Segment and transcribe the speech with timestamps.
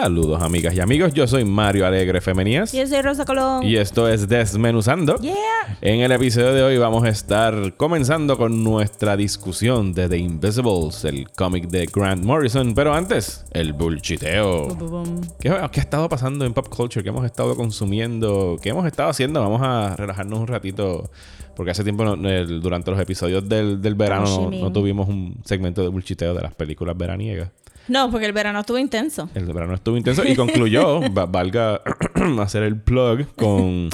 [0.00, 3.62] Saludos amigas y amigos, yo soy Mario Alegre Femenías Yo soy Rosa Colón.
[3.64, 5.16] y esto es Desmenuzando.
[5.16, 5.34] Yeah.
[5.80, 11.02] En el episodio de hoy vamos a estar comenzando con nuestra discusión de The Invisibles,
[11.06, 14.68] el cómic de Grant Morrison, pero antes, el bullchiteo.
[14.68, 15.20] Bum, bum, bum.
[15.40, 17.02] ¿Qué, qué ha estado pasando en pop culture?
[17.02, 18.58] ¿Qué hemos estado consumiendo?
[18.60, 19.40] ¿Qué hemos estado haciendo?
[19.40, 21.08] Vamos a relajarnos un ratito.
[21.54, 25.36] Porque hace tiempo, no- el- durante los episodios del, del verano, no, no tuvimos un
[25.46, 27.48] segmento de bullchiteo de las películas veraniegas.
[27.88, 29.28] No, porque el verano estuvo intenso.
[29.34, 31.80] El verano estuvo intenso y concluyó, va- valga
[32.40, 33.88] hacer el plug con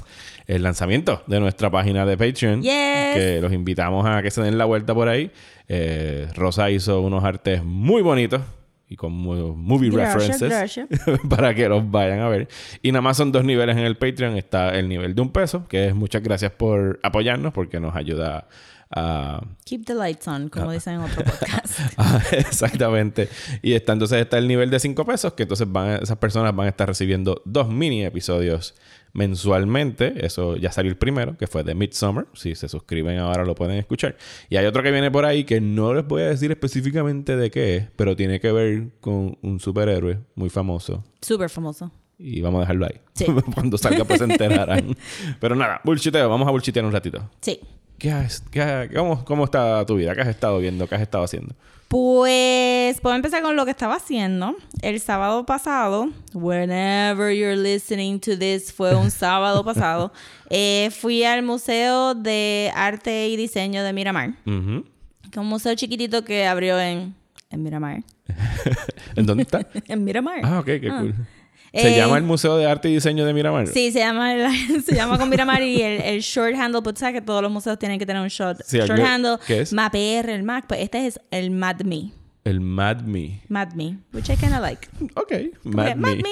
[0.47, 2.63] el lanzamiento de nuestra página de Patreon.
[2.63, 2.73] Yes.
[2.73, 5.31] Que los invitamos a que se den la vuelta por ahí.
[5.69, 8.43] Eh, Rosa hizo unos artes muy bonitos
[8.89, 11.21] y con movie Gracias, references gracias.
[11.31, 12.49] para que los vayan a ver.
[12.83, 14.37] Y nada más son dos niveles en el Patreon.
[14.37, 18.49] Está el nivel de un peso, que es muchas gracias por apoyarnos porque nos ayuda
[18.95, 20.73] a Keep the lights on, como Ah.
[20.75, 21.79] dicen en otro podcast.
[21.97, 23.29] Ah, Exactamente.
[23.63, 26.67] Y está, entonces está el nivel de 5 pesos, que entonces van, esas personas van
[26.67, 28.75] a estar recibiendo dos mini episodios
[29.15, 30.25] mensualmente.
[30.25, 32.27] Eso ya salió el primero, que fue de Midsummer.
[32.35, 34.17] Si se suscriben ahora lo pueden escuchar.
[34.49, 37.51] Y hay otro que viene por ahí que no les voy a decir específicamente de
[37.51, 41.05] qué es, pero tiene que ver con un superhéroe muy famoso.
[41.21, 41.91] Súper famoso.
[42.19, 43.01] Y vamos a dejarlo ahí.
[43.15, 43.27] Sí.
[43.55, 44.95] Cuando salga pues se enterarán.
[45.41, 46.29] pero nada, bullshiteo.
[46.29, 47.29] Vamos a bullshitear un ratito.
[47.41, 47.59] Sí.
[48.03, 50.13] ¿Qué has- qué cómo, ¿Cómo está tu vida?
[50.17, 50.89] ¿Qué has estado viendo?
[50.89, 51.55] ¿Qué has estado haciendo?
[51.87, 54.57] Pues puedo empezar con lo que estaba haciendo.
[54.81, 60.13] El sábado pasado, whenever you're listening to this, fue un sábado pasado,
[60.51, 64.85] eh, fui al Museo de Arte y Diseño de Miramar, Ujú.
[65.23, 67.15] que es un museo chiquitito que abrió en,
[67.51, 68.03] en Miramar.
[69.15, 69.65] ¿En dónde está?
[69.87, 70.41] En Miramar.
[70.43, 71.15] Ah, ok, qué cool.
[71.75, 73.67] ¿Se Eh, llama el Museo de Arte y Diseño de Miramar?
[73.67, 77.15] Sí, se llama, el- se llama con Miramar y el, el short handle, pues sabes
[77.15, 79.73] que todos los museos tienen que tener un short, Sí, short handle, ¿qué es?
[79.73, 82.13] MAPR, el MAC, pues este es el MADME,
[82.45, 83.41] El Mad Me.
[83.49, 84.87] MADME, which I kind of like.
[85.15, 85.33] Ok,
[85.65, 85.95] Mad Me.
[85.95, 86.31] Mad Me.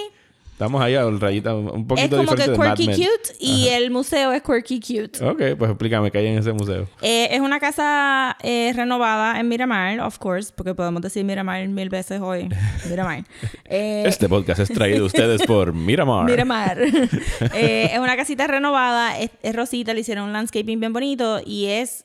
[0.60, 3.09] Estamos ahí a un rayita un poquito Es como que diferente de Mad quirky Men.
[3.09, 5.25] cute y el museo es quirky cute.
[5.25, 6.87] Ok, pues explícame qué hay en ese museo.
[7.00, 11.88] Eh, es una casa eh, renovada en Miramar, of course, porque podemos decir Miramar mil
[11.88, 12.50] veces hoy.
[12.91, 13.25] Miramar.
[13.72, 16.26] Eh, Este podcast es traído a ustedes por Miramar.
[16.26, 16.78] Miramar.
[17.54, 21.66] Eh, es una casita renovada, es, es rosita, le hicieron un landscaping bien bonito y
[21.66, 22.04] es...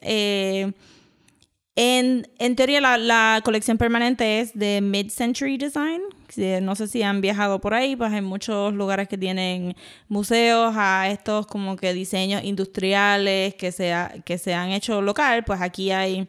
[1.75, 6.01] eh, en, en teoría la, colección permanente es de Mid-Century Design.
[6.29, 9.75] Si- No sé si han viajado por ahí, pues hay muchos lugares que tienen
[10.07, 13.93] museos a estos como que diseños industriales que se,
[14.25, 15.43] que se han hecho local.
[15.43, 16.27] Pues aquí hay...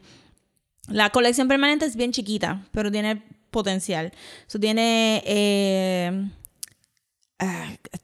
[0.89, 3.21] La colección permanente es bien chiquita, pero tiene
[3.51, 4.11] potencial.
[4.47, 5.21] So, tiene...
[5.25, 6.29] eh,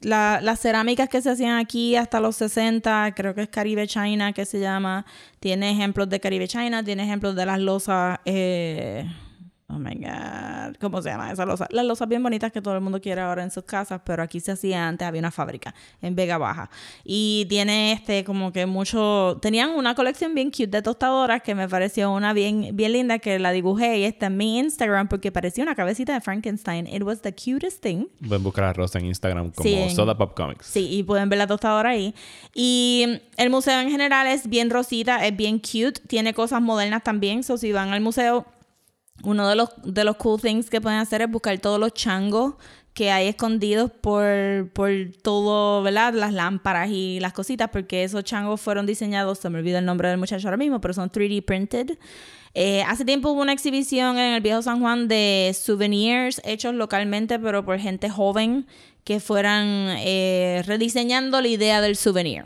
[0.01, 4.33] la- las cerámicas que se hacían aquí hasta los 60, creo que es Caribe China
[4.33, 5.05] que se llama.
[5.39, 8.19] Tiene ejemplos de Caribe China, tiene ejemplos de las losas.
[8.25, 9.05] eh,
[9.67, 10.75] oh my God.
[10.79, 11.67] ¿Cómo se llama esa losa?
[11.71, 14.39] Las losas bien bonitas que todo el mundo quiere ahora en sus casas, pero aquí
[14.39, 16.69] se hacía antes, había una fábrica en Vega Baja.
[17.03, 19.39] Y tiene este, como que mucho.
[19.41, 23.39] Tenían una colección bien cute de tostadoras que me pareció una bien, bien linda que
[23.39, 26.87] la dibujé y está en mi Instagram porque parecía una cabecita de Frankenstein.
[26.87, 28.05] It was the cutest thing.
[28.27, 30.67] Pueden buscar a Rosa en Instagram como Sí, Soda Pop Comics.
[30.67, 32.13] Sí, y pueden ver la tostadora ahí.
[32.53, 37.43] Y el museo en general es bien rosita, es bien cute, tiene cosas modernas también.
[37.43, 38.45] So, si van al museo,
[39.23, 42.55] uno de los, de los cool things que pueden hacer es buscar todos los changos
[42.93, 44.91] que hay escondidos por, por
[45.23, 46.13] todo, ¿verdad?
[46.13, 50.09] Las lámparas y las cositas, porque esos changos fueron diseñados, se me olvida el nombre
[50.09, 51.97] del muchacho ahora mismo, pero son 3D printed.
[52.53, 57.39] Eh, hace tiempo hubo una exhibición en el Viejo San Juan de souvenirs hechos localmente,
[57.39, 58.67] pero por gente joven
[59.03, 62.43] que fueran eh, rediseñando la idea del souvenir.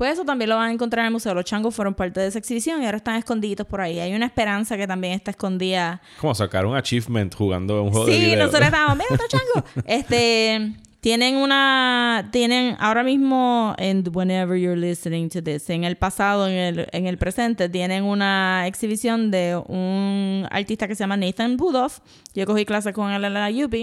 [0.00, 1.34] Pues eso también lo van a encontrar en el museo.
[1.34, 4.00] Los changos fueron parte de esa exhibición y ahora están escondiditos por ahí.
[4.00, 8.12] Hay una esperanza que también está escondida Como sacar un achievement jugando un juego de
[8.14, 9.84] Sí, nosotros estábamos, mira otro chango.
[9.84, 16.48] Este, tienen una, tienen ahora mismo, en whenever you're listening to this, en el pasado,
[16.48, 21.58] en el, en el presente, tienen una exhibición de un artista que se llama Nathan
[21.58, 21.98] Budoff.
[22.32, 23.74] Yo cogí clases con él en la UP.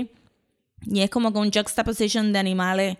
[0.86, 2.98] Y es como que un juxtaposition de animales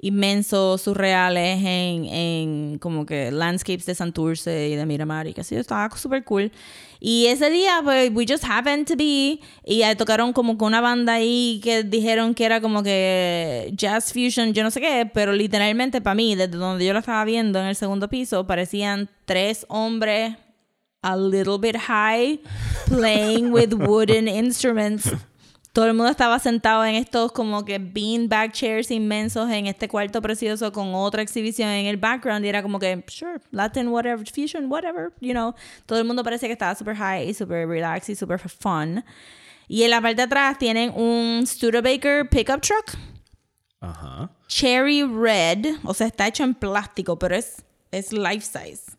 [0.00, 5.56] inmensos, surreales en, en como que landscapes de Santurce y de Miramar y que así,
[5.56, 6.50] estaba súper cool.
[7.02, 11.14] Y ese día, pues, we just happened to be, y tocaron como con una banda
[11.14, 16.02] ahí que dijeron que era como que jazz fusion, yo no sé qué, pero literalmente
[16.02, 20.36] para mí, desde donde yo lo estaba viendo en el segundo piso, parecían tres hombres
[21.02, 22.38] a little bit high
[22.86, 25.10] playing with wooden instruments.
[25.72, 30.20] Todo el mundo estaba sentado en estos como que beanbag chairs inmensos en este cuarto
[30.20, 34.70] precioso con otra exhibición en el background y era como que, sure, Latin, whatever, fusion,
[34.70, 35.54] whatever, you know.
[35.86, 39.04] Todo el mundo parecía que estaba super high y super relaxed y super fun.
[39.68, 42.96] Y en la parte de atrás tienen un Studebaker pickup truck,
[43.80, 44.28] Ajá.
[44.48, 47.62] cherry red, o sea, está hecho en plástico, pero es,
[47.92, 48.98] es life size.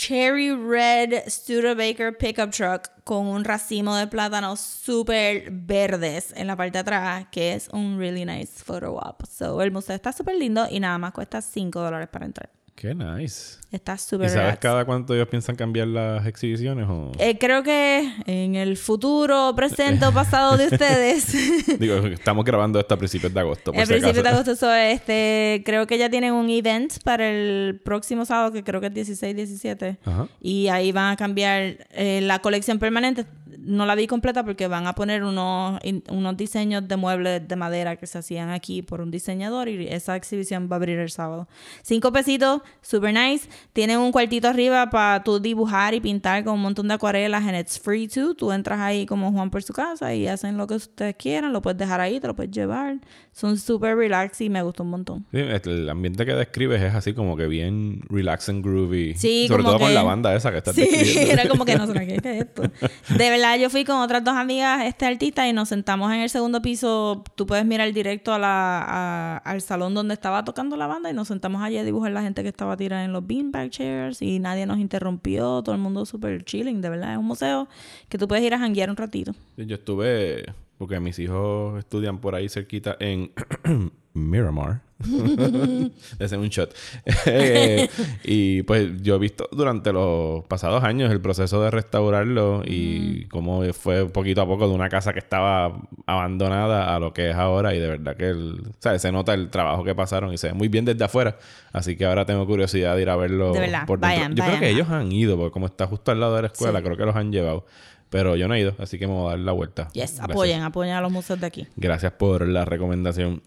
[0.00, 6.74] Cherry red Studebaker pickup truck con un racimo de plátanos súper verdes en la parte
[6.74, 9.26] de atrás, que es un really nice photo op.
[9.26, 12.48] So, el museo está súper lindo y nada más cuesta 5 dólares para entrar.
[12.80, 13.58] Qué nice.
[13.72, 14.58] Está ¿Y súper sabes relax.
[14.60, 16.86] cada cuánto ellos piensan cambiar las exhibiciones?
[16.88, 17.10] O...
[17.18, 21.26] Eh, creo que en el futuro, presente o pasado de ustedes,
[21.80, 23.72] Digo, estamos grabando esto a principios de agosto.
[23.72, 27.28] Por el si principio de agosto, so, este, creo que ya tienen un event para
[27.28, 29.98] el próximo sábado, que creo que es 16, 17.
[30.04, 30.28] Ajá.
[30.40, 33.26] Y ahí van a cambiar eh, la colección permanente.
[33.68, 35.78] No la vi completa porque van a poner unos,
[36.10, 40.16] unos diseños de muebles de madera que se hacían aquí por un diseñador y esa
[40.16, 41.48] exhibición va a abrir el sábado.
[41.82, 43.48] Cinco pesitos, super nice.
[43.74, 47.56] Tienen un cuartito arriba para tú dibujar y pintar con un montón de acuarelas and
[47.56, 48.34] it's free too.
[48.34, 51.52] Tú entras ahí como Juan por su casa y hacen lo que ustedes quieran.
[51.52, 52.98] Lo puedes dejar ahí, te lo puedes llevar.
[53.32, 55.26] Son super relax y me gustó un montón.
[55.30, 59.14] Sí, el ambiente que describes es así como que bien relax and groovy.
[59.14, 60.88] Sí, Sobre como todo con la banda esa que estás Sí,
[61.30, 62.62] era como que no sé qué es esto.
[62.62, 66.30] De verdad, yo fui con otras dos amigas, este artista, y nos sentamos en el
[66.30, 67.22] segundo piso.
[67.34, 71.28] Tú puedes mirar directo a la, al salón donde estaba tocando la banda y nos
[71.28, 74.66] sentamos allí a dibujar la gente que estaba tirada en los beanbag chairs y nadie
[74.66, 75.62] nos interrumpió.
[75.62, 77.12] Todo el mundo súper chilling, de verdad.
[77.12, 77.68] Es un museo
[78.08, 79.34] que tú puedes ir a janguear un ratito.
[79.56, 80.46] Yo estuve,
[80.78, 83.32] porque mis hijos estudian por ahí cerquita en
[84.14, 84.80] Miramar.
[86.18, 86.74] Es un shot.
[88.24, 93.62] Y pues yo he visto durante los pasados años el proceso de restaurarlo y cómo
[93.72, 97.74] fue poquito a poco de una casa que estaba abandonada a lo que es ahora.
[97.74, 99.02] Y de verdad que el, ¿sabes?
[99.02, 101.38] se nota el trabajo que pasaron y se ve muy bien desde afuera.
[101.72, 104.16] Así que ahora tengo curiosidad de ir a verlo De verdad, por dentro.
[104.16, 106.48] vayan, yo creo que ellos han ido, porque como está justo al lado de la
[106.48, 106.84] escuela, Sí.
[106.84, 107.66] creo que los han llevado.
[108.10, 109.88] Pero yo no he ido, así que me voy a dar la vuelta.
[109.92, 110.20] Yes, Gracias.
[110.20, 111.66] apoyen, apoyen a los museos de aquí.
[111.76, 113.42] Gracias por la recomendación.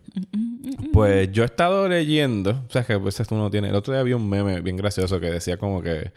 [0.93, 3.69] Pues yo he estado leyendo, o sea, que pues esto uno tiene.
[3.69, 6.11] El otro día había un meme bien gracioso que decía como que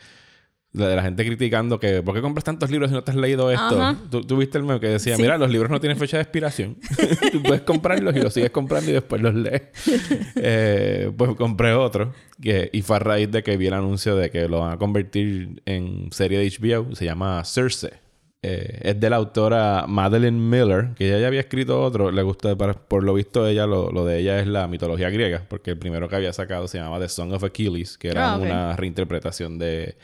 [0.72, 3.16] la de la gente criticando que ¿por qué compras tantos libros si no te has
[3.16, 3.80] leído esto?
[3.80, 3.96] Ajá.
[4.10, 5.22] ¿Tú, tú viste el meme que decía, Sí.
[5.22, 6.76] mira, los libros no tienen fecha de expiración.
[7.32, 9.62] tú puedes comprarlos y los sigues comprando y después los lees.
[10.36, 12.12] Eh, pues compré otro
[12.42, 14.76] que, y fue a raíz de que vi el anuncio de que lo van a
[14.78, 16.94] convertir en serie de HBO.
[16.94, 17.92] Se llama Cersei.
[18.46, 22.10] Eh, es de la autora Madeleine Miller, que ella ya había escrito otro.
[22.10, 25.42] Le gusta, para- por lo visto, ella lo, lo de ella es la mitología griega,
[25.48, 28.36] porque el primero que había sacado se llamaba The Song of Achilles, que era Ah,
[28.36, 29.96] una reinterpretación de,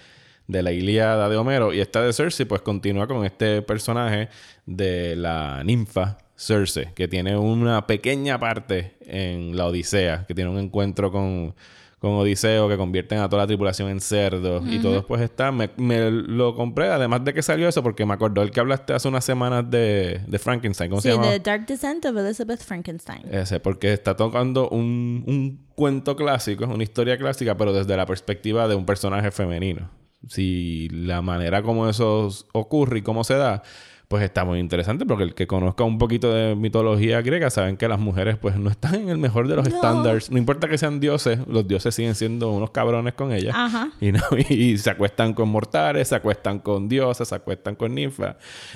[0.47, 1.75] de la Ilíada de Homero.
[1.75, 4.29] Y esta de Cersei, pues continúa con este personaje
[4.65, 10.59] de la ninfa Cersei, que tiene una pequeña parte en la Odisea, que tiene un
[10.59, 11.55] encuentro con,
[12.01, 14.65] con Odiseo, que convierten a toda la tripulación en cerdos.
[14.67, 15.53] Y todo pues está.
[15.53, 18.95] Me, me lo compré, además de que salió eso, porque me acordó el que hablaste
[18.95, 20.91] hace unas semanas de, de Frankenstein.
[20.91, 21.29] ¿Cómo Sí, se llama?
[21.31, 23.23] The Dark Descent of Elizabeth Frankenstein.
[23.31, 28.67] Ese, porque está tocando un, un cuento clásico, una historia clásica, pero desde la perspectiva
[28.67, 29.91] de un personaje femenino.
[30.27, 33.63] Si la manera como eso ocurre y cómo se da,
[34.11, 37.87] pues está muy interesante, porque el que conozca un poquito de mitología griega saben que
[37.87, 40.33] las mujeres pues no están en el mejor de los estándares.
[40.33, 43.55] No importa que sean dioses, los dioses siguen siendo unos cabrones con ellas.
[43.57, 43.93] Ajá.
[44.01, 48.35] Y, no, y se acuestan con mortales, se acuestan con dioses, se acuestan con ninfas.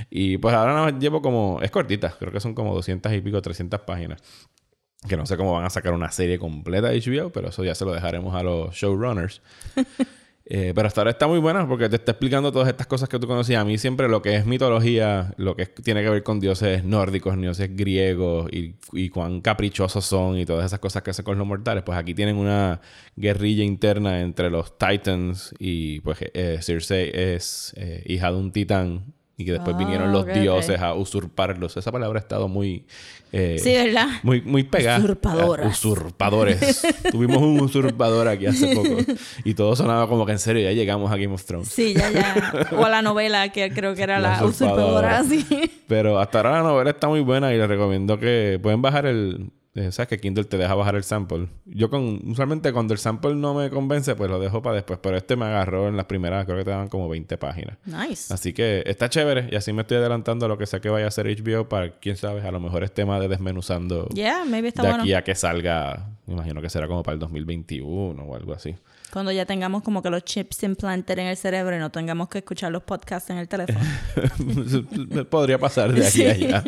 [0.09, 1.59] Y pues ahora nada más llevo como...
[1.63, 4.23] Es cortita, creo que son como 200 y pico, 300 páginas.
[5.09, 7.75] Que no sé cómo van a sacar una serie completa de HBO, pero eso ya
[7.75, 9.43] se lo dejaremos a los showrunners.
[10.47, 13.19] Eh, pero hasta ahora está muy buena porque te está explicando todas estas cosas que
[13.19, 13.63] tú conocías.
[13.63, 16.85] A mí siempre lo que es mitología, lo que es- tiene que ver con dioses
[16.85, 21.39] nórdicos, dioses griegos y, y cuán caprichosos son y todas esas cosas que hacen con
[21.39, 22.83] los mortales, pues aquí tienen una
[23.17, 29.15] guerrilla interna entre los Titans y pues eh, Cersei es eh, hija de un titán
[29.39, 31.77] y que después Ah, vinieron los dioses a usurparlos.
[31.79, 32.85] Esa palabra ha estado muy...
[33.37, 34.09] eh, Sí, ¿verdad?
[34.23, 34.99] muy, muy pegada.
[34.99, 35.67] Usurpadoras.
[35.85, 36.83] Usurpadores.
[37.11, 38.97] Tuvimos un usurpador aquí hace poco.
[39.45, 41.69] Y todo sonaba como que en serio, ya llegamos a Game of Thrones.
[41.69, 42.69] Sí, ya, ya.
[42.77, 45.21] O a la novela, que creo que era La la, usurpadora.
[45.23, 45.71] usurpadora, sí.
[45.89, 49.51] Pero hasta ahora la novela está muy buena y les recomiendo que pueden bajar el,
[49.75, 51.49] Sabes que Kindle te deja bajar el sample.
[51.65, 55.01] Yo con usualmente cuando el sample no me convence, pues lo dejo para después.
[55.03, 57.77] Pero este me agarró en las primeras, creo que te daban como 20 páginas.
[57.85, 58.33] Nice.
[58.33, 59.49] Así que está chévere.
[59.51, 61.91] Y así me estoy adelantando a lo que sea que vaya a hacer HBO para,
[61.99, 65.03] quién sabe, a lo mejor es tema de desmenuzando Yeah, maybe está de bueno.
[65.03, 66.09] aquí a que salga.
[66.27, 68.77] Me imagino que será como para el 2021 o algo así.
[69.15, 72.39] Cuando ya tengamos como que los chips implanted en el cerebro y no tengamos que
[72.39, 73.79] escuchar los podcasts en el teléfono.
[75.31, 76.27] Podría pasar de aquí Sí.
[76.27, 76.65] a allá.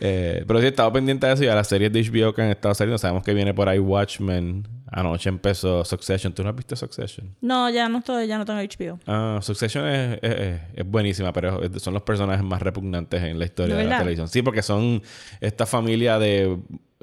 [0.00, 2.42] Eh, pero sí, he estado pendiente de eso y a las series de HBO que
[2.42, 2.96] han estado saliendo.
[2.98, 4.66] Sabemos que viene por ahí Watchmen.
[4.90, 6.32] Anoche empezó Succession.
[6.32, 7.34] ¿Tú no has visto Succession?
[7.42, 8.98] no, ya no estoy, ya no tengo HBO.
[9.06, 13.76] Ah, Succession es, es- es buenísima, pero son los personajes más repugnantes en la historia
[13.76, 14.28] ¿De de, la televisión.
[14.28, 15.02] Sí, porque son
[15.40, 16.56] esta familia de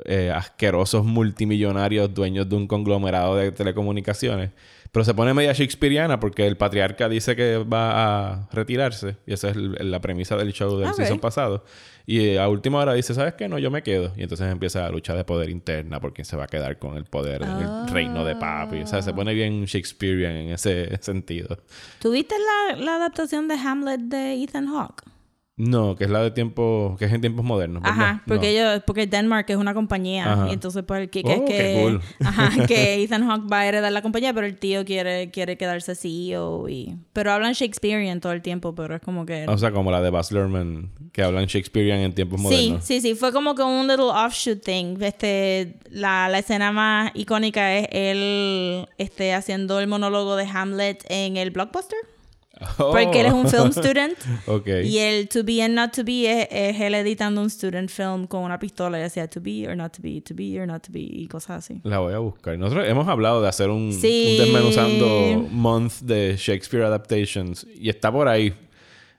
[0.04, 4.52] eh, asquerosos multimillonarios dueños de un conglomerado de telecomunicaciones.
[4.92, 9.18] Pero se pone media shakespeariana porque el patriarca dice que va a retirarse.
[9.28, 10.96] Y esa es la premisa del show del Ok.
[10.96, 11.66] season pasado.
[12.06, 13.50] Y eh, a última hora dice, ¿sabes qué?
[13.50, 14.14] No, yo me quedo.
[14.16, 16.96] Y entonces empieza la lucha de poder interna por quién se va a quedar con
[16.96, 18.78] el poder en el reino de papi.
[18.84, 21.58] O sea, se pone bien Shakespearean en ese sentido.
[22.00, 25.04] ¿Tuviste la, la adaptación de Hamlet de Ethan Hawke?
[25.58, 27.82] No, que es la de tiempo, que es en tiempos modernos.
[27.86, 28.52] Ajá, porque No.
[28.72, 30.50] ellos, porque Denmark es una compañía Ajá.
[30.50, 32.02] y entonces pues el kick Oh, es que, cool.
[32.26, 35.96] ajá, que Ethan Hawke va a heredar la compañía, pero el tío quiere, quiere quedarse
[35.96, 39.92] CEO y, pero hablan Shakespearean todo el tiempo, pero es como que O sea, como
[39.92, 42.84] la de Baz Luhrmann, que hablan Shakespearean en tiempos Sí, modernos.
[42.84, 44.98] sí, sí, fue como que un little offshoot thing.
[45.02, 51.38] Este, la, la escena más icónica es él este, haciendo el monólogo de Hamlet en
[51.38, 51.98] el blockbuster.
[52.78, 52.92] Oh.
[52.92, 54.18] Porque él es un film student.
[54.48, 54.68] Ok.
[54.86, 58.28] Y el to be and not to be es, es él editando un student film
[58.28, 60.82] con una pistola y decía to be or not to be, to be or not
[60.84, 61.82] to be y cosas así.
[61.84, 62.58] La voy a buscar.
[62.58, 64.38] Nosotros hemos hablado de hacer un, Sí.
[64.40, 68.54] un desmenuzando month de Shakespeare Adaptations y está por ahí.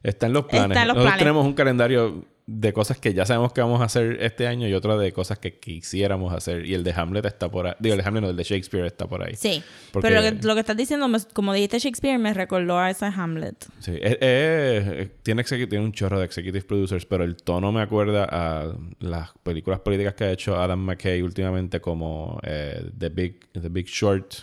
[0.03, 0.71] Está en los planes.
[0.71, 1.19] Está en los Nosotros planes.
[1.19, 4.73] tenemos un calendario de cosas que ya sabemos que vamos a hacer este año y
[4.75, 6.65] otro de cosas que quisiéramos hacer.
[6.65, 7.75] Y el de Hamlet está por ahí.
[7.81, 9.35] Digo, el de Hamlet no, el de Shakespeare está por ahí.
[9.35, 9.63] Sí,
[9.93, 13.07] Porque- pero lo que, lo que estás diciendo, como dijiste Shakespeare, me recordó a ese
[13.07, 13.67] Hamlet.
[13.81, 15.45] Sí, es- es- tiene,
[15.81, 20.25] un chorro de executive producers, pero el tono me acuerda a las películas políticas que
[20.25, 24.35] ha hecho Adam McKay últimamente, como eh, The, Big, The Big Short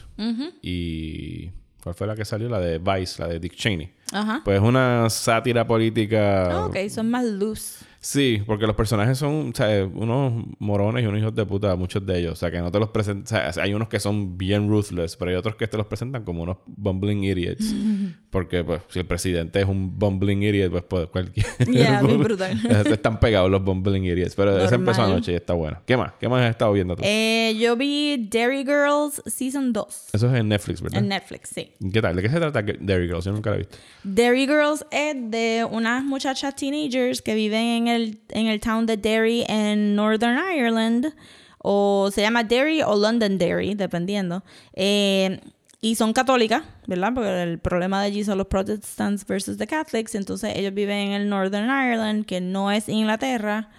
[0.61, 1.51] y.
[1.81, 2.47] ¿Cuál fue la que salió?
[2.47, 3.91] La de Vice, la de Dick Cheney.
[4.13, 4.41] Ajá.
[4.45, 6.49] Pues una sátira política.
[6.49, 7.83] Ah, ok, son más loose.
[8.03, 12.05] Sí, porque los personajes son o sea, unos morones y unos hijos de puta, muchos
[12.05, 12.33] de ellos.
[12.33, 13.47] O sea, que no te los presentan.
[13.47, 16.25] O sea, hay unos que son bien ruthless, pero hay otros que te los presentan
[16.25, 17.73] como unos bumbling idiots.
[18.29, 21.45] Porque, pues, si el presidente es un bumbling idiot, pues, pues cualquier.
[21.73, 22.59] Yeah, bien brutal.
[22.87, 24.35] Están pegados los bumbling idiots.
[24.35, 25.17] Pero ese empezó Normal.
[25.17, 25.77] anoche y está bueno.
[25.85, 26.11] ¿Qué más?
[26.19, 27.03] ¿Qué más has estado viendo tú?
[27.05, 30.99] Eh, yo vi Dairy Girls Season 2 Eso es en Netflix, ¿verdad?
[30.99, 31.71] en Netflix, sí.
[31.91, 32.17] ¿Qué tal?
[32.17, 33.23] ¿De qué se trata Dairy Girls?
[33.23, 33.77] Yo nunca la he visto.
[34.03, 38.97] Dairy Girls es de unas muchachas teenagers que viven en el, en el town de
[38.97, 41.13] Derry en Northern Ireland.
[41.59, 44.43] O se llama Derry o London Derry, dependiendo.
[44.73, 45.39] Eh,
[45.79, 47.11] y son católicas, ¿verdad?
[47.13, 50.15] Porque el problema de allí son los Protestants versus the Catholics.
[50.15, 53.69] Entonces ellos viven en el Northern Ireland, que no es Inglaterra.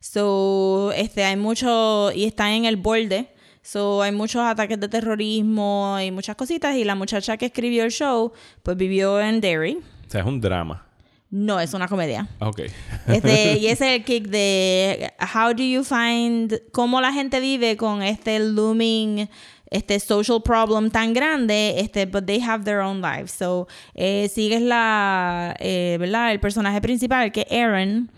[0.00, 3.34] So, este, hay mucho, y están en el borde.
[3.62, 6.74] So, hay muchos ataques de terrorismo y muchas cositas.
[6.76, 9.78] Y la muchacha que escribió el show, pues vivió en Derry.
[10.06, 10.86] O sea, es un drama.
[11.32, 12.28] No, es una comedia.
[12.40, 12.60] Ah, Ok.
[13.08, 17.76] Este, y ese es el kick de how do you find cómo la gente vive
[17.78, 19.28] con este looming
[19.70, 23.32] este social problem tan grande, este, but they have their own lives.
[23.32, 26.30] So, eh, sigues la, eh, ¿verdad?
[26.32, 28.10] El personaje principal, que es Erin,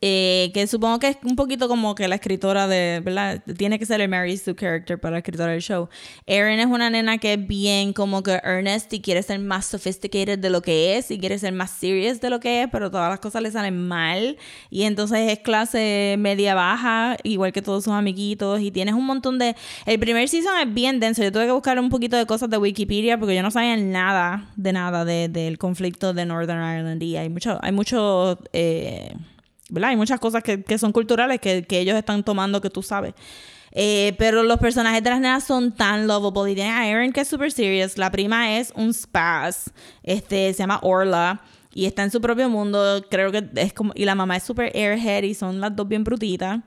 [0.00, 3.42] eh, que supongo que es un poquito como que la escritora de, ¿verdad?
[3.56, 5.88] Tiene que ser el Mary Sue character para la escritora del show.
[6.26, 10.38] Erin es una nena que es bien como que earnest y quiere ser más sophisticated
[10.38, 13.10] de lo que es y quiere ser más serious de lo que es, pero todas
[13.10, 14.36] las cosas le salen mal.
[14.70, 18.60] Y entonces es clase media baja, igual que todos sus amiguitos.
[18.60, 19.56] Y tienes un montón de...
[19.86, 21.22] El primer season es bien denso.
[21.22, 24.50] Yo tuve que buscar un poquito de cosas de Wikipedia porque yo no sabía nada
[24.56, 27.02] de nada de- del conflicto de Northern Ireland.
[27.02, 27.58] Y hay mucho...
[27.62, 29.14] Hay mucho eh,
[29.70, 29.90] ¿verdad?
[29.90, 33.14] Hay muchas cosas que, que son culturales que, que ellos están tomando que tú sabes.
[33.78, 36.52] Eh, pero los personajes de las nenas son tan lovable.
[36.52, 37.98] Y tienen a Erin que es super serious.
[37.98, 39.70] La prima es un spaz.
[40.02, 41.42] Este, se llama Orla.
[41.74, 43.04] Y está en su propio mundo.
[43.10, 43.92] Creo que es como...
[43.94, 46.60] Y la mamá es super airhead y son las dos bien brutitas.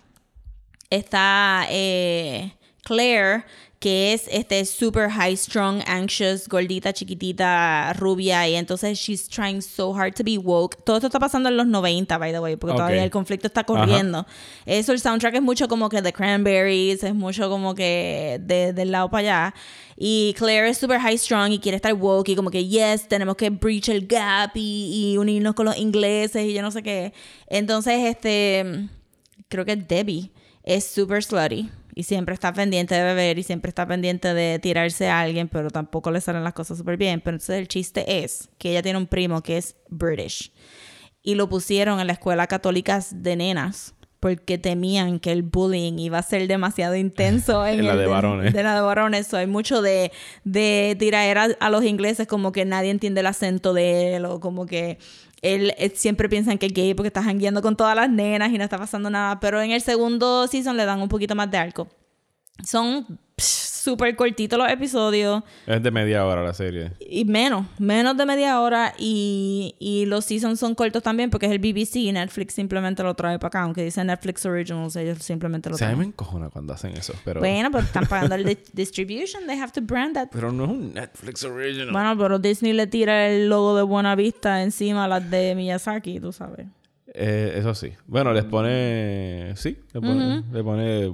[0.92, 2.54] Está eh,
[2.90, 3.44] Claire,
[3.80, 8.48] que es este super high strung, anxious, gordita, chiquitita, rubia.
[8.50, 10.76] Y entonces she's trying so hard to be woke.
[10.84, 12.78] Todo esto está pasando en los 90, by the way, porque Ok.
[12.80, 14.26] todavía el conflicto está corriendo.
[14.66, 18.92] Eso, el soundtrack es mucho como que The Cranberries, es mucho como que de- del
[18.92, 19.56] lado para allá.
[19.96, 23.36] Y Claire es super high strung y quiere estar woke y como que, yes, tenemos
[23.38, 27.14] que breach el gap y, y unirnos con los ingleses y yo no sé qué.
[27.48, 28.90] Entonces, este
[29.48, 30.32] creo que Debbie.
[30.64, 31.70] es super slutty
[32.00, 35.70] y siempre está pendiente de beber y siempre está pendiente de tirarse a alguien, pero
[35.70, 37.20] tampoco le salen las cosas súper bien.
[37.20, 40.54] Pero entonces el chiste es que ella tiene un primo que es British
[41.24, 46.18] y lo pusieron en la escuela católica de nenas porque temían que el bullying iba
[46.20, 48.54] a ser demasiado intenso en, En la el de varones.
[48.54, 49.28] de la de varones.
[49.28, 50.14] So, hay mucho de,
[50.46, 54.66] de tiraera a los ingleses como que nadie entiende el acento de él o como
[54.66, 55.00] que
[55.42, 58.58] él, eh, siempre piensan que es gay porque está jangueando con todas las nenas y
[58.58, 59.40] no está pasando nada.
[59.40, 61.88] Pero en el segundo season le dan un poquito más de arco.
[62.66, 66.92] Son súper cortitos los episodios Es de media hora la serie.
[67.00, 71.52] y menos, menos de media hora y, y los seasons son cortos también porque es
[71.52, 75.70] el BBC y Netflix simplemente lo trae para acá, aunque dice Netflix Originals, ellos simplemente
[75.70, 76.08] lo O sea, a mí traen.
[76.10, 77.40] me encojona cuando hacen eso, pero...
[77.40, 80.30] Bueno, pero están pagando el di- distribution, they have to brand that.
[80.32, 81.92] Pero no es un Netflix original.
[81.92, 86.20] Bueno, pero Disney le tira el logo de Buena Vista encima a las de Miyazaki,
[86.20, 86.68] tú sabes.
[87.22, 87.92] Eh, eso sí.
[88.08, 89.54] Bueno, les pone...
[89.58, 90.44] Sí, le pone...
[90.54, 91.12] le pone eh,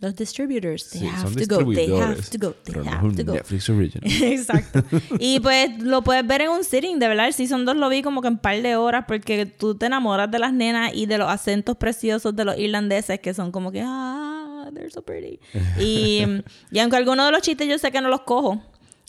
[0.00, 2.90] Los distributors, they sí, have son to go, they have to go, they pero no
[2.90, 3.32] es have un to go.
[3.34, 4.10] Netflix original.
[4.22, 4.82] Exacto.
[5.20, 7.28] Y pues lo puedes ver en un sitting, de verdad.
[7.28, 10.28] El Season 2 lo vi como que en par de horas porque tú te enamoras
[10.28, 13.80] de las nenas y de los acentos preciosos de los irlandeses que son como que,
[13.84, 15.38] ah, they're so pretty.
[15.78, 16.24] Y,
[16.72, 18.60] y aunque algunos de los chistes yo sé que no los cojo,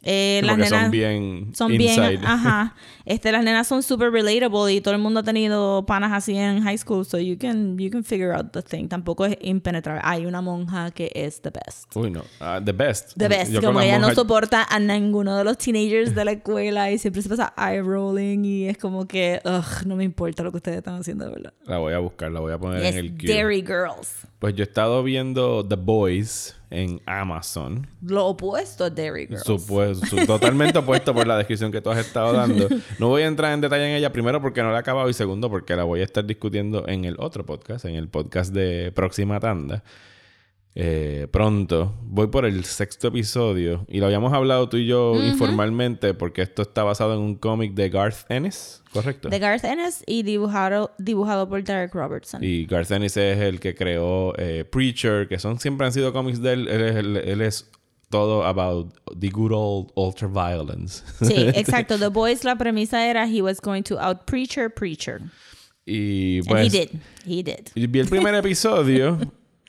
[0.06, 2.10] eh, las nenas son bien son inside.
[2.10, 2.76] bien, ajá.
[3.06, 6.62] Este, las nenas son super relatable y todo el mundo ha tenido panas así en
[6.64, 8.88] high school, so you can, you can figure out the thing.
[8.88, 10.02] Tampoco es impenetrable.
[10.06, 11.94] Hay una monja que es the best.
[11.96, 12.24] Uy, no.
[12.40, 13.14] Ah, the best.
[13.18, 16.92] The best, Yo como ella no soporta a ninguno de los teenagers de la escuela
[16.92, 20.52] y siempre se pasa eye rolling y es como que, ugh, no me importa lo
[20.52, 21.54] que ustedes están haciendo, de verdad.
[21.66, 23.34] La voy a buscar, la voy a poner en Es el queue.
[23.34, 24.28] Dairy Girls.
[24.40, 27.88] Pues yo he estado viendo The Boys en Amazon.
[28.02, 29.44] Lo opuesto a Dairy Girls.
[29.46, 32.68] Su- totalmente opuesto por la descripción que tú has estado dando.
[33.00, 35.14] No voy a entrar en detalle en ella, primero porque no la he acabado y
[35.14, 38.92] segundo porque la voy a estar discutiendo en el otro podcast, en el podcast de
[38.94, 39.84] Próxima Tanda.
[40.76, 41.94] Eh, pronto.
[42.02, 46.64] Voy por el sexto episodio y lo habíamos hablado tú y yo informalmente porque esto
[46.64, 49.30] está basado en un cómic de Garth Ennis, ¿correcto?
[49.30, 52.44] De Garth Ennis y dibujado, dibujado por Derek Robertson.
[52.44, 56.42] Y Garth Ennis es el que creó eh, Preacher, que son siempre han sido cómics
[56.42, 56.68] de él.
[56.68, 57.70] Él es, él- él es
[58.14, 61.04] todo about the good old ultraviolence.
[61.20, 61.98] Sí, exacto.
[61.98, 65.20] The Boys, la premisa era he was going to out preacher preacher.
[65.86, 66.90] y And pues he did.
[67.26, 67.70] He did.
[67.76, 69.18] y vi el primer episodio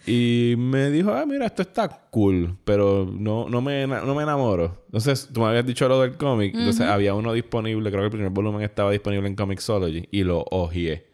[0.06, 4.82] y me dijo, ah, mira, esto está cool, pero no, no, me, no me enamoro.
[4.86, 8.12] Entonces, tú me habías dicho lo del cómic, entonces había uno disponible, creo que el
[8.12, 11.13] primer volumen estaba disponible en Comixology y lo ojeé.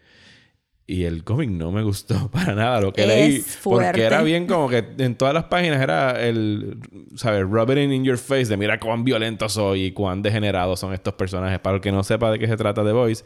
[0.93, 3.39] Y el cómic no me gustó para nada lo que Es leí.
[3.39, 3.93] fuerte.
[3.93, 6.79] Porque era bien como que en todas las páginas era el,
[7.15, 7.43] ¿sabes?
[7.49, 11.15] Rub it in, your face de mira cuán violentos soy y cuán degenerados son estos
[11.15, 11.61] personajes.
[11.61, 13.25] Para el que no sepa de qué se trata The Voice,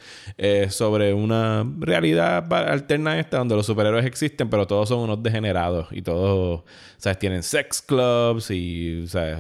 [0.71, 6.03] sobre una realidad alterna esta donde los superhéroes existen, pero todos son unos degenerados y
[6.03, 6.65] todos,
[6.99, 7.19] ¿sabes?
[7.19, 9.39] Tienen sex clubs y, ¿sabes?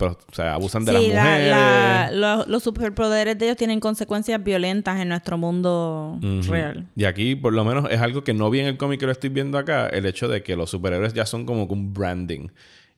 [0.00, 1.50] O sea, abusan de las Sí, mujeres.
[1.50, 6.88] la- los, los superpoderes de ellos tienen consecuencias violentas en nuestro mundo real.
[6.96, 9.12] Y aquí, por lo menos, es algo que no vi en el cómic que lo
[9.12, 12.48] estoy viendo acá, el hecho de que los superhéroes ya son como un branding.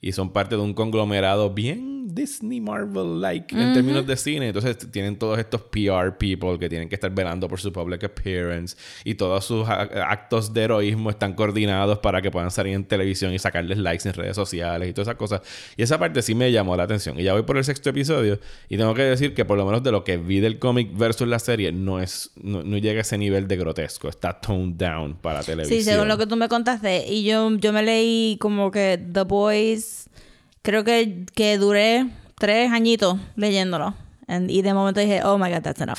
[0.00, 4.48] Y son parte de un conglomerado bien Disney Marvel-like en términos de cine.
[4.48, 8.76] Entonces tienen todos estos PR people que tienen que estar velando por su public appearance.
[9.04, 13.38] Y todos sus actos de heroísmo están coordinados para que puedan salir en televisión y
[13.38, 15.40] sacarles likes en redes sociales y todas esas cosas.
[15.76, 17.18] Y esa parte sí me llamó la atención.
[17.18, 18.38] Y ya voy por el sexto episodio.
[18.68, 21.26] Y tengo que decir que por lo menos de lo que vi del cómic versus
[21.28, 24.08] la serie, no es no, no llega a ese nivel de grotesco.
[24.08, 25.78] Está toned down para televisión.
[25.78, 27.06] Sí, según lo que tú me contaste.
[27.08, 29.93] Y yo, yo me leí como que The Boys,
[30.64, 33.94] creo que, que duré tres añitos leyéndolo.
[34.26, 35.98] And- y de momento dije, oh my god, that's enough.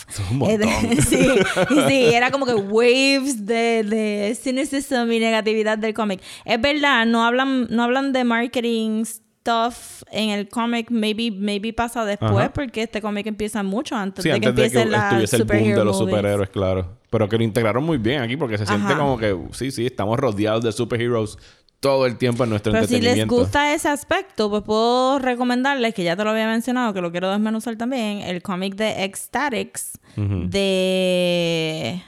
[0.50, 0.60] Eh,
[1.08, 1.30] sí,
[1.70, 6.22] y sí, era como que waves de, de cynicism y negatividad del cómic.
[6.44, 12.04] Es verdad, no hablan, no hablan de marketing stuff en el cómic, maybe, maybe pasa
[12.04, 12.52] después, Ajá.
[12.52, 15.36] porque este cómic empieza mucho antes Sí, de que antes de que empiece la estuviese
[15.36, 16.10] el boom de los movies.
[16.16, 16.98] superhéroes, claro.
[17.12, 18.98] Pero que lo integraron muy bien aquí porque se siente Ajá.
[18.98, 21.38] como que, sí, sí, estamos rodeados de superheroes
[21.80, 26.04] todo el tiempo en nuestro Pero si les gusta ese aspecto, pues puedo recomendarles, que
[26.04, 32.02] ya te lo había mencionado, que lo quiero desmenuzar también, el cómic de Ecstatics de...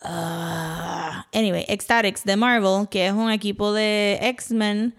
[0.00, 4.94] ah, anyway, Ecstatics de Marvel, que es un equipo de X-Men,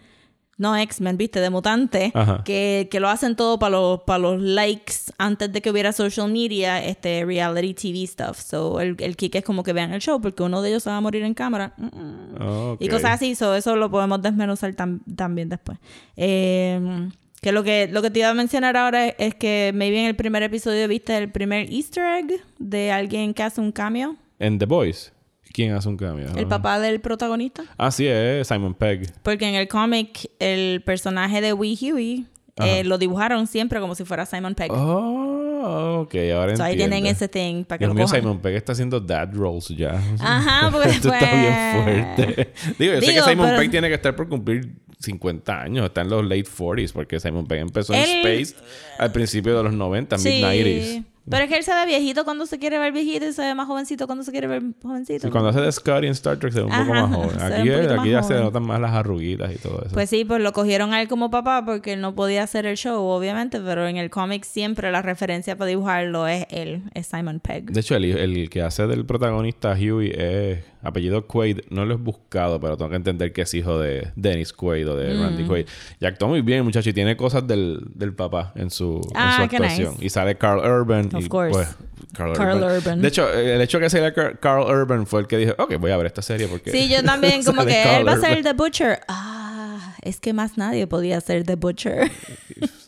[0.58, 2.42] no X-Men, viste, de mutantes, Ajá.
[2.46, 6.32] que, que lo hacen todo para los, para los likes antes de que hubiera social
[6.32, 8.40] media, este reality TV stuff.
[8.40, 10.90] So, el, el kick es como que vean el show, porque uno de ellos se
[10.90, 11.74] va a morir en cámara.
[11.78, 12.70] Mm, mm.
[12.72, 12.82] Ok.
[12.82, 15.78] Y cosas así, so, eso lo podemos desmenuzar tam- también después.
[16.16, 17.10] Eh,
[17.42, 20.06] que lo que lo que te iba a mencionar ahora es, es que maybe en
[20.08, 24.16] el primer episodio viste el primer easter egg de alguien que hace un cameo.
[24.40, 25.12] En The Boys.
[25.56, 26.36] ¿Quién hace un cameo?
[26.36, 27.64] El papá del protagonista.
[27.78, 29.10] Ah, sí, es Simon Pegg.
[29.24, 32.26] Porque en el cómic, el personaje de Wee Huey
[32.58, 34.72] eh, lo dibujaron siempre como si fuera Simon Pegg.
[34.74, 36.96] Oh, ok, ahora So, ahí entiendo.
[36.98, 38.20] tienen ese thing para que Dios lo mío, cojan.
[38.22, 40.00] Simon Pegg está haciendo dad roles ya.
[40.20, 42.54] Ajá, porque Esto está bien pues- fuerte.
[42.78, 45.86] Digo, yo sé Digo, que Simon pero- Pegg tiene que estar por cumplir 50 años.
[45.86, 48.62] Está en los late 40s porque Simon Pegg empezó en Él- Space
[49.00, 51.04] al principio de los 90, Sí.
[51.26, 51.30] Mid-90s.
[51.32, 53.56] Pero es que él se ve viejito cuando se quiere ver viejito y se ve
[53.56, 55.28] más jovencito cuando se quiere ver jovencito.
[55.28, 57.42] Y cuando hace de Scotty en Star Trek se ve un poco más joven.
[57.42, 59.94] Aquí, es- aquí más ya se notan más las arruguitas y todo eso.
[59.94, 62.78] Pues sí, pues lo cogieron a él como papá porque él no podía hacer el
[62.78, 67.40] show, obviamente, pero en el cómic siempre la referencia para dibujarlo es él, es Simon
[67.40, 67.72] Pegg.
[67.72, 71.62] De hecho, el, el que hace del protagonista Huey es apellido Quaid.
[71.72, 74.96] No lo he buscado, pero tengo que entender que es hijo de Dennis Quaid o
[74.96, 75.22] de Mm.
[75.22, 75.66] Randy Quaid.
[76.00, 76.90] Y actuó muy bien, muchacho.
[76.90, 79.94] Y tiene cosas del, del papá en su, en Ah, su actuación.
[79.94, 80.06] nice.
[80.06, 81.10] Y sale Carl Urban.
[81.16, 81.52] Of y, course.
[81.54, 81.68] pues,
[82.14, 82.78] Carl, Carl Urban.
[82.78, 83.02] Urban.
[83.02, 85.92] De hecho, el hecho que saliera Car- Carl Urban fue el que dije, ok, voy
[85.92, 86.72] a ver esta serie porque...
[86.72, 88.44] Sí, yo también, como que Carl él va a ser.
[88.44, 89.00] The Butcher.
[89.08, 92.12] Ah, es que más nadie podía ser The Butcher.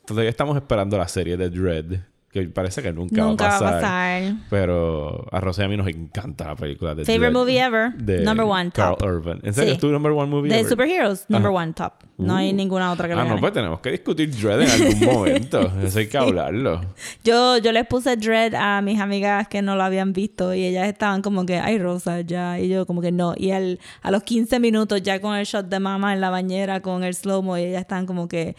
[0.06, 2.00] Todavía estamos esperando la serie de Dread.
[2.30, 3.82] Que parece que nunca, Nunca va a pasar.
[3.82, 4.34] pasar.
[4.50, 7.94] Pero a Rosé a mí nos encanta la película de Favorite Dread movie ever.
[7.94, 9.08] de Number one, Carl top.
[9.08, 9.40] Urban.
[9.44, 9.70] ¿En serio?
[9.72, 9.76] Sí.
[9.76, 10.70] ¿Es tu number one movie De ever?
[10.70, 11.64] superheroes, number Ajá.
[11.64, 11.94] one top.
[12.18, 12.56] No hay Uh.
[12.56, 15.72] ninguna otra que le Ah, no, pues tenemos que discutir Dread en algún momento.
[15.82, 16.82] Eso hay que hablarlo.
[17.24, 20.88] Yo, yo les puse Dread a mis amigas que no lo habían visto y ellas
[20.90, 22.60] estaban como que, ay, Rosa, ya.
[22.60, 23.36] Y yo como que no.
[23.38, 26.82] Y al, a los 15 minutos ya con el shot de mamá en la bañera,
[26.82, 28.56] con el slow-mo, y ellas estaban como que...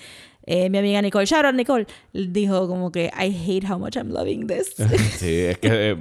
[0.51, 4.09] eh, mi amiga Nicole, shout out Nicole, dijo como que, I hate how much I'm
[4.11, 4.75] loving this.
[5.19, 5.97] Sí, es que eh,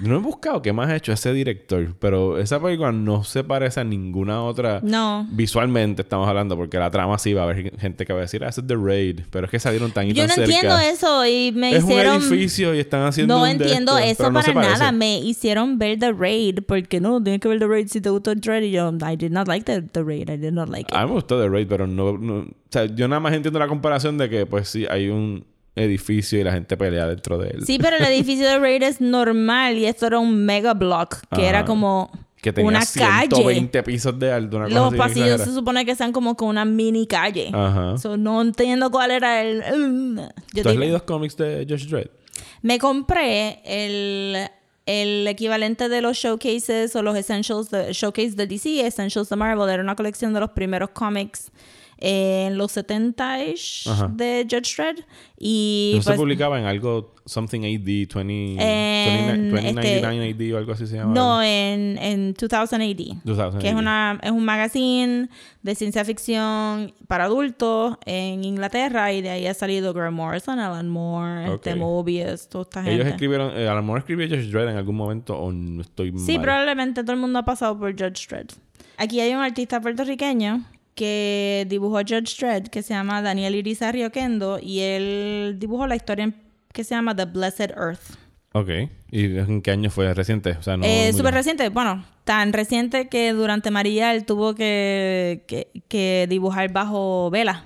[0.00, 3.80] no he buscado qué más ha hecho ese director, pero esa película no se parece
[3.80, 4.80] a ninguna otra.
[4.82, 5.26] no.
[5.30, 8.42] Visualmente estamos hablando, porque la trama sí va a haber gente que va a decir,
[8.44, 10.52] ah, es The Raid, pero es que salieron tan y Yo tan no cerca.
[10.54, 12.16] entiendo eso y me es hicieron...
[12.16, 14.72] un edificio y están haciendo No un entiendo estos, eso no para parece.
[14.78, 14.92] nada.
[14.92, 18.34] Me hicieron ver The Raid porque no, tienes que ver The Raid si te gustó
[18.34, 18.62] Dread.
[18.62, 20.28] Y yo, I did not like the, the Raid.
[20.30, 20.96] I did not like it.
[20.96, 23.68] A mí me gustó The Raid, pero no, no- sea, yo nada más entiendo la
[23.68, 27.66] comparación de que, pues sí, hay un edificio y la gente pelea dentro de él.
[27.66, 31.42] Sí, pero el edificio de Raid es normal y esto era un mega block que
[31.42, 31.48] Ajá.
[31.48, 32.10] era como
[32.42, 33.36] que tenía una calle.
[33.36, 34.56] 120 pisos de alto.
[34.56, 37.50] Una Los pasillos se supone que sean como con una mini calle.
[37.52, 37.96] Ajá.
[37.98, 40.20] So, no entiendo cuál era el.
[40.52, 42.08] Yo ¿Tú has leído los cómics de Josh Dredd?
[42.62, 44.48] Me compré el,
[44.86, 49.68] el equivalente de los showcases o los essentials, de, showcase de DC, essentials de Marvel.
[49.68, 51.52] Era una colección de los primeros cómics
[52.04, 54.08] en los 70-ish Ajá.
[54.12, 54.98] de Judge Dredd.
[55.38, 60.54] Y ¿No se pues, publicaba en algo, something AD, 20, En, 20, este, 2099 AD
[60.54, 61.14] o algo así se llama?
[61.14, 63.20] no, en, en 2000 AD.
[63.24, 63.78] 2000 Que es, AD.
[63.78, 65.28] una, es un magazine
[65.62, 70.88] de ciencia ficción para adultos en Inglaterra y de ahí ha salido Grant Morrison, Alan
[70.88, 71.54] Moore, Ok.
[71.66, 72.94] este Mobius, toda esta gente.
[72.96, 76.12] Ellos escribieron, eh, a lo mejor escribió Josh Dredd en algún momento o no estoy
[76.18, 76.42] Sí, mal.
[76.42, 78.50] probablemente todo el mundo ha pasado por Judge Dredd.
[78.96, 84.58] Aquí hay un artista puertorriqueño que dibujó Judge Dredd que se llama Daniel Irizarry Oquendo
[84.60, 86.32] y él dibujó la historia
[86.72, 88.16] que se llama The Blessed Earth.
[88.52, 88.68] Ok.
[89.10, 90.12] ¿Y en qué año fue?
[90.12, 90.52] ¿Reciente?
[90.52, 90.84] O sea, no...
[90.84, 96.70] Eh, Súper reciente, bueno, tan reciente que durante María él tuvo que, que, que dibujar
[96.72, 97.64] bajo vela.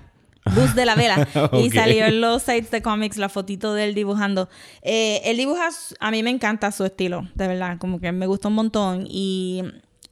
[0.55, 1.27] Bus de la vela.
[1.53, 4.49] Y salió en los sites de cómics la fotito de él dibujando.
[4.83, 8.49] Eh, él dibuja, a mí me encanta su estilo, de verdad, como que me gusta
[8.49, 9.07] un montón.
[9.09, 9.63] Y,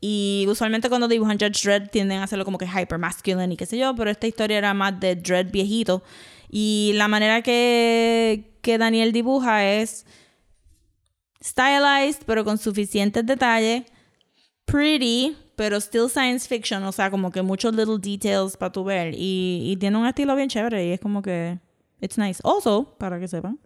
[0.06, 3.64] y usualmente cuando dibujan Judge Dredd tienden a hacerlo como que hyper masculine y qué
[3.64, 6.02] sé yo, pero esta historia era más de Dredd viejito.
[6.50, 10.04] Y la manera que, que Daniel dibuja es
[11.42, 13.84] stylized, pero con suficientes detalles.
[14.66, 16.84] Pretty, pero still science fiction.
[16.84, 19.14] O sea, como que muchos little details para tu ver.
[19.14, 20.86] Y, y tiene un estilo bien chévere.
[20.86, 21.58] Y es como que.
[22.04, 22.40] It's nice.
[22.44, 23.58] Also, para que sepan,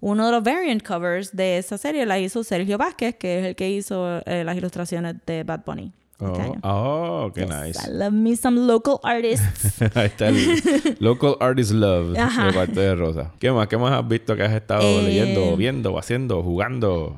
[0.00, 3.54] uno de los variant covers de esa serie la hizo Sergio Vázquez, que es el
[3.54, 5.92] que hizo eh, las ilustraciones de Bad Bunny.
[6.18, 7.88] este Oh, oh, qué Yes, nice.
[7.88, 9.80] I love me some local artists.
[9.96, 12.46] Ahí está el Local Artist Love Ajá.
[12.46, 13.32] de parte de Rosa.
[13.38, 13.68] ¿Qué más?
[13.68, 17.14] ¿Qué más has visto que has estado Eh, leyendo, viendo, haciendo, jugando?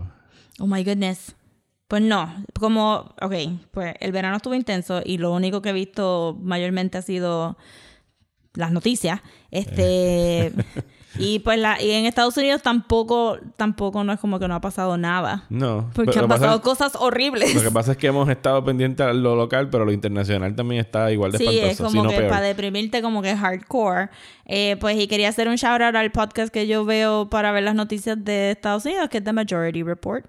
[0.59, 1.35] Oh my goodness.
[1.89, 3.35] Pues no, como, ok,
[3.71, 7.57] pues el verano estuvo intenso y lo único que he visto mayormente ha sido
[8.57, 9.21] las noticias.
[9.51, 10.53] Este,
[11.19, 14.61] y pues la, y en Estados Unidos tampoco, tampoco no es como que no ha
[14.61, 15.45] pasado nada.
[15.49, 15.91] No.
[15.95, 17.55] Porque han pasado pasa- cosas horribles.
[17.55, 20.81] Lo que pasa es que hemos estado pendientes a lo local, pero lo internacional también
[20.81, 21.71] está igual de Sí, espantoso.
[21.71, 22.31] es como si no que peor.
[22.31, 24.09] para deprimirte como que hardcore.
[24.45, 27.63] Eh, pues y quería hacer un shout out al podcast que yo veo para ver
[27.63, 30.25] las noticias de Estados Unidos, que es The Majority Report.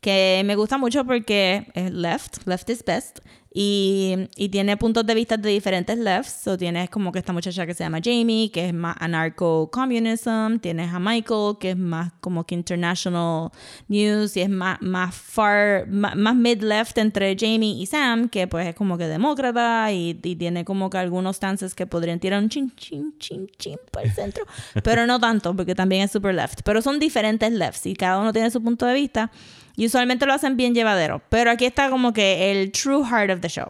[0.00, 3.20] Que me gusta mucho porque es left, left is best.
[3.58, 6.42] Y, y tiene puntos de vista de diferentes lefts.
[6.44, 10.58] So tienes como que esta muchacha que se llama Jamie, que es más anarcho-communism.
[10.58, 13.50] Tienes a Michael, que es más como que international
[13.88, 14.36] news.
[14.36, 18.74] Y es más, más far, más, más mid-left entre Jamie y Sam, que pues es
[18.74, 22.70] como que demócrata y, y tiene como que algunos stances que podrían tirar un chin,
[22.76, 24.44] chin, chin, chin por el centro.
[24.84, 26.60] pero no tanto, porque también es super left.
[26.62, 29.30] Pero son diferentes lefts y cada uno tiene su punto de vista.
[29.76, 31.22] Y usualmente lo hacen bien llevadero.
[31.28, 33.68] Pero aquí está como que el true heart of the show.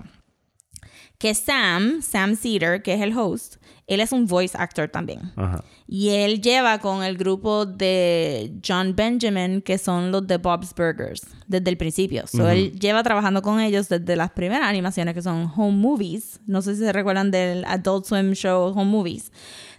[1.18, 5.32] Que Sam, Sam Cedar, que es el host, él es un voice actor también.
[5.36, 5.62] Ajá.
[5.88, 11.22] Y él lleva con el grupo de John Benjamin, que son los de Bob's Burgers,
[11.46, 12.26] desde el principio.
[12.26, 16.40] So, Él lleva trabajando con ellos desde las primeras animaciones, que son Home Movies.
[16.46, 19.30] No sé si se recuerdan del Adult Swim Show Home Movies.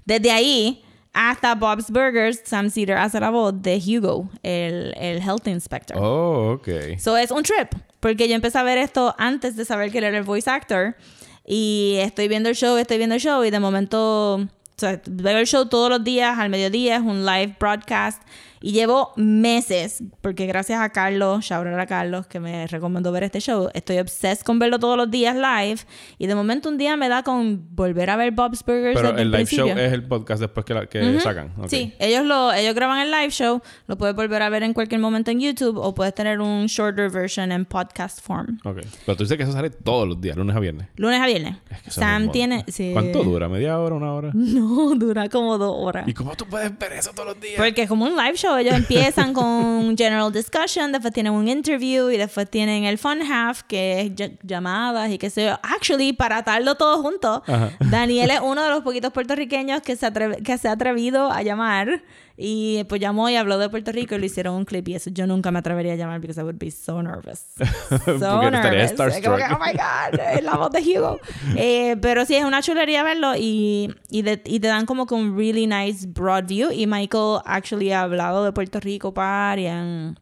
[0.05, 0.81] Desde ahí
[1.17, 5.97] hasta Bob's Burgers, Sam Cedar hace la voz de Hugo, el, el Health Inspector.
[5.99, 6.99] Oh, ok.
[6.99, 10.03] So es un trip, porque yo empecé a ver esto antes de saber que él
[10.03, 10.95] era el voice actor.
[11.43, 15.39] Y estoy viendo el show, estoy viendo el show, y de momento, o sea, veo
[15.39, 18.21] el show todos los días, al mediodía, es un live broadcast.
[18.61, 23.23] Y llevo meses, porque gracias a Carlos, shout out a Carlos, que me recomendó ver
[23.23, 25.79] este show, estoy obsessed con verlo todos los días live.
[26.17, 28.95] Y de momento un día me da con volver a ver Bob's Burgers.
[28.95, 29.67] Pero desde el live principio.
[29.67, 31.51] show es el podcast después que, la- que sacan.
[31.57, 31.67] Ok.
[31.69, 35.01] Sí, ellos lo ellos graban el live show, lo puedes volver a ver en cualquier
[35.01, 38.59] momento en YouTube o puedes tener un shorter version en podcast form.
[38.63, 38.79] Ok.
[39.05, 40.87] Pero tú dices que eso sale todos los días, lunes a viernes.
[40.95, 41.55] Lunes a viernes.
[41.69, 42.91] Es que Sam tiene sí.
[42.93, 43.47] ¿Cuánto dura?
[43.49, 43.95] ¿Media hora?
[43.95, 44.31] ¿Una hora?
[44.57, 46.07] No, dura como dos horas.
[46.07, 47.55] ¿Y cómo tú puedes ver eso todos los días?
[47.57, 52.09] Porque es como un live show, ellos empiezan con general discussion, después tienen un interview
[52.11, 55.59] y después tienen el fun half, que es ll- llamadas y qué sé yo.
[55.63, 57.71] Actually, para atarlo todo junto, Ajá.
[57.79, 60.11] Daniel es uno de los poquitos puertorriqueños que se,
[60.45, 62.03] que se ha atrevido a llamar
[62.39, 65.09] y pues llamó y habló de Puerto Rico y le hicieron un clip y eso
[65.09, 67.45] yo nunca me atrevería a llamar because I would be so nervous.
[67.57, 68.91] So Porque nervous.
[69.23, 71.19] Como que, oh my God, es la voz de Hugo.
[71.57, 75.15] Eh, pero sí, es una chulería verlo y, y, de- y te dan como que
[75.15, 76.69] un really nice broad view.
[76.71, 80.19] Y Michael actually ha hablado de Puerto Rico par y han,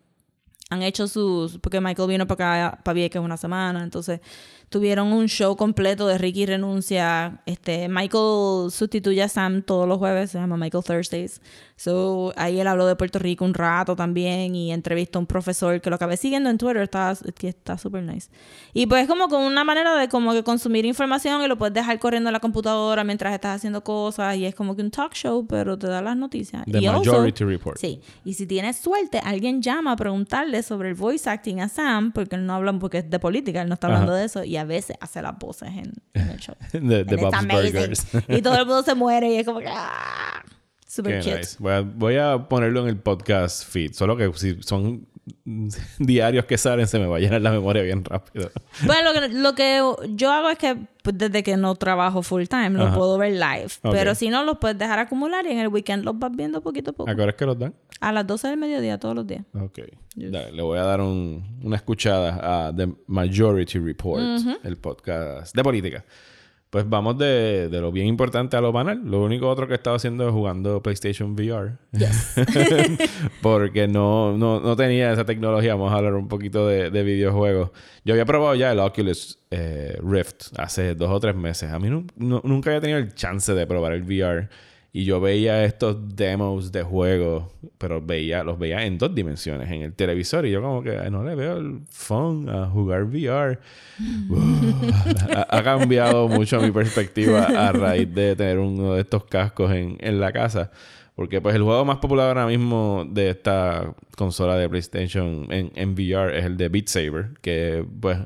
[0.70, 1.58] han hecho sus...
[1.60, 4.22] Porque Michael vino para acá, para Vieques una semana, entonces
[4.70, 7.42] tuvieron un show completo de Ricky Renuncia.
[7.46, 11.42] Este, Michael sustituye a Sam todos los jueves, se llama Michael Thursdays.
[11.78, 15.82] So, ahí él habló de Puerto Rico un rato también y entrevistó a un profesor
[15.82, 18.30] que lo acabé siguiendo en Twitter, está que está súper nice.
[18.74, 22.00] Y pues como con una manera de como que consumir información y lo puedes dejar
[22.00, 25.46] corriendo en la computadora mientras estás haciendo cosas y es como que un talk show,
[25.48, 26.64] pero te da las noticias.
[26.66, 27.78] The y also- Majority Report.
[27.78, 32.14] Sí, y si tienes suerte, alguien llama a preguntarle sobre el voice acting a Sam,
[32.14, 34.20] porque él no habla, porque es de política, él no está hablando Ajá.
[34.22, 36.56] de eso, y a veces hace las voces en, en el show.
[36.74, 37.48] De, Bob's.
[37.48, 38.08] Burgers.
[38.28, 39.70] y todo el mundo se muere y es como que...
[39.70, 40.44] ¡ah!
[40.96, 41.58] Super Qué nice.
[41.60, 43.94] Voy a, voy a ponerlo en el podcast feed.
[43.94, 45.06] Solo que si son
[46.00, 48.50] diarios que salen, se me va a llenar la memoria bien rápido.
[48.86, 49.82] Bueno, lo que, lo que
[50.16, 52.96] yo hago es que pues, desde que no trabajo full time, lo Ajá.
[52.96, 53.68] puedo ver live.
[53.82, 53.92] Ok.
[53.94, 56.92] Pero si no, los puedes dejar acumular y en el weekend los vas viendo poquito
[56.92, 57.10] a poco.
[57.10, 57.74] ¿A qué hora es que los dan?
[58.02, 59.44] A las 12 del mediodía todos los días.
[59.54, 59.80] Ok.
[60.16, 64.22] Dale, le voy a dar un- una escuchada a The Majority Report,
[64.64, 66.06] el podcast de política.
[66.76, 69.00] Pues vamos de, de lo bien importante a lo banal.
[69.06, 71.78] Lo único otro que he estado haciendo es jugando PlayStation VR.
[73.42, 75.76] Porque no, no, no tenía esa tecnología.
[75.76, 77.72] Vamos a hablar un poquito de, de videojuegos.
[78.04, 81.72] Yo había probado ya el Oculus eh, Rift hace dos o tres meses.
[81.72, 84.50] A mí nu- nu- nunca había tenido el chance de probar el VR.
[84.98, 89.82] Y yo veía estos demos de juegos, pero veía, los veía en dos dimensiones, en
[89.82, 90.46] el televisor.
[90.46, 93.60] Y yo como que "Ay, no le veo el fun a jugar VR.
[95.36, 99.98] ha, ha cambiado mucho mi perspectiva a raíz de tener uno de estos cascos en,
[100.00, 100.72] en la casa.
[101.16, 105.94] Porque pues el juego más popular ahora mismo de esta consola de PlayStation en, en
[105.94, 107.32] VR es el de Beat Saber.
[107.42, 108.18] Que pues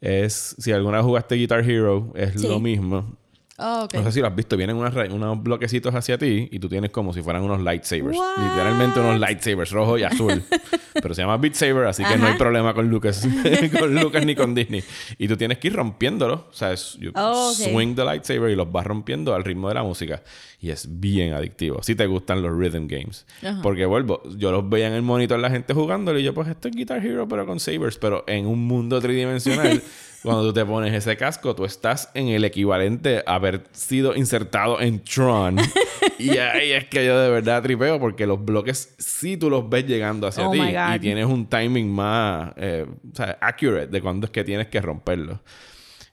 [0.00, 2.48] es, si alguna vez jugaste Guitar Hero, es Sí.
[2.48, 3.16] lo mismo.
[3.58, 3.94] Oh, ok.
[3.94, 4.56] No sé si lo has visto.
[4.56, 8.16] Vienen unas unos bloquecitos hacia ti y tú tienes como si fueran unos lightsabers.
[8.16, 8.36] What?
[8.38, 10.42] Literalmente unos lightsabers, rojo y azul.
[11.00, 12.38] Pero se llama Beat Saber, así que no hay Ajá.
[12.38, 13.26] problema con Lucas,
[13.78, 14.82] con Lucas ni con Disney.
[15.18, 16.40] Y tú tienes que ir rompiéndolos.
[16.40, 17.56] O sea, es, you Oh, ok.
[17.72, 20.22] swing the lightsaber y los vas rompiendo al ritmo de la música.
[20.60, 21.82] Y es bien adictivo.
[21.82, 23.26] Si te gustan los rhythm games.
[23.42, 23.60] Ajá.
[23.62, 26.68] Porque vuelvo, yo los veía en el monitor la gente jugándolo y yo, pues esto
[26.68, 27.96] es Guitar Hero, pero con sabers.
[27.98, 29.80] Pero en un mundo tridimensional,
[30.22, 34.80] cuando tú te pones ese casco, tú estás en el equivalente a haber sido insertado
[34.80, 35.58] en Tron.
[36.18, 39.86] y ahí es que yo de verdad tripeo porque los bloques sí tú los ves
[39.86, 44.26] llegando hacia Oh ti y tienes un timing más eh, o sea, accurate de cuándo
[44.26, 45.42] es que tienes que romperlo.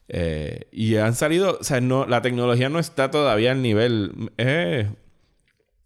[0.08, 4.32] Eh, y han salido, o sea, no, la tecnología no está todavía al nivel.
[4.38, 4.90] eh,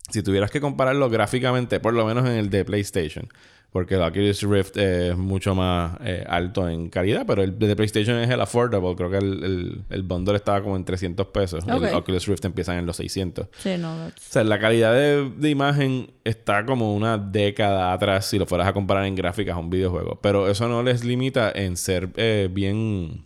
[0.10, 3.30] si tuvieras que compararlo gráficamente, por lo menos en el de PlayStation,
[3.72, 8.18] Porque el Oculus Rift es mucho más eh, alto en calidad, pero el de PlayStation
[8.18, 8.96] es el affordable.
[8.96, 11.64] Creo que el, el, el bundle estaba como en 300 pesos.
[11.66, 11.84] Ok.
[11.84, 13.48] El Oculus Rift empiezan en los 600.
[13.60, 14.08] Sí, no.
[14.08, 18.68] O sea, la calidad de, de imagen está como una década atrás si lo fueras
[18.68, 20.20] a comparar en gráficas a un videojuego.
[20.20, 23.24] Pero eso no les limita en ser eh, bien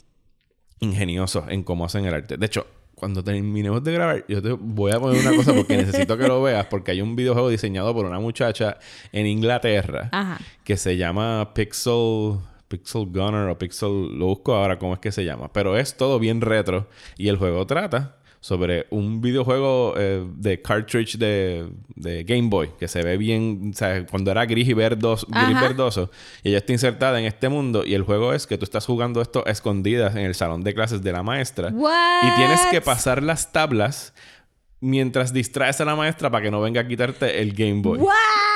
[0.81, 2.35] ingeniosos en cómo hacen el arte.
[2.35, 6.17] De hecho, cuando terminemos de grabar, yo te voy a poner una cosa porque necesito
[6.17, 8.77] que lo veas, porque hay un videojuego diseñado por una muchacha
[9.11, 10.39] en Inglaterra Ajá.
[10.63, 12.39] que se llama Pixel...
[12.67, 14.17] Pixel Gunner o Pixel...
[14.17, 15.51] Lo busco ahora cómo es que se llama.
[15.53, 16.87] Pero es todo bien retro.
[17.17, 22.71] Y el juego trata sobre un videojuego eh, de cartridge de, de Game Boy.
[22.77, 23.71] Que se ve bien...
[23.73, 26.11] O sea, cuando era gris y verdoso, gris verdoso.
[26.43, 27.85] Y ella está insertada en este mundo.
[27.85, 31.01] Y el juego es que tú estás jugando esto escondidas en el salón de clases
[31.01, 31.69] de la maestra.
[31.69, 34.13] Y tienes que pasar las tablas
[34.81, 37.99] mientras distraes a la maestra para que no venga a quitarte el Game Boy.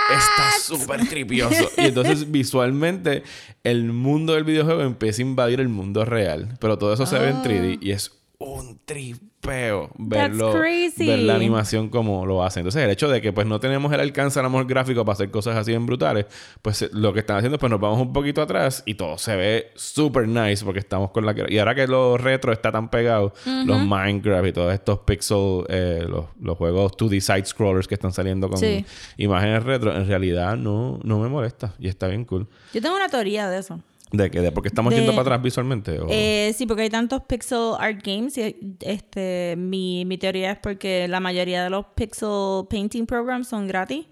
[0.10, 1.69] Está súper tripioso.
[1.78, 3.23] Y entonces visualmente
[3.63, 6.58] el mundo del videojuego empieza a invadir el mundo real.
[6.60, 11.08] Pero todo eso se ve en 3D y es un tripeo verlo, crazy.
[11.08, 12.62] ver la animación como lo hacen.
[12.62, 15.13] Entonces el hecho de que pues no tenemos el alcance a lo mejor gráfico para
[15.13, 16.28] hacer cosas así en brutales,
[16.62, 19.71] pues lo que están haciendo pues nos vamos un poquito atrás y todo se ve
[19.76, 21.34] súper nice porque estamos con la...
[21.50, 23.34] Y ahora que lo retro está tan pegado,
[23.65, 28.13] los Minecraft y todos estos pixel, eh, los, los juegos 2D side scrollers que están
[28.13, 28.86] saliendo con Sí.
[29.17, 32.47] imágenes retro, en realidad no, no me molesta y está bien cool.
[32.73, 33.80] Yo tengo una teoría de eso.
[34.12, 34.39] ¿De qué?
[34.41, 36.00] ¿De por qué estamos De- yendo para atrás visualmente?
[36.00, 40.60] ¿O- Eh, sí, porque hay tantos pixel art games y este, mi, mi teoría es
[40.60, 44.06] porque la mayoría de los pixel painting programs son gratis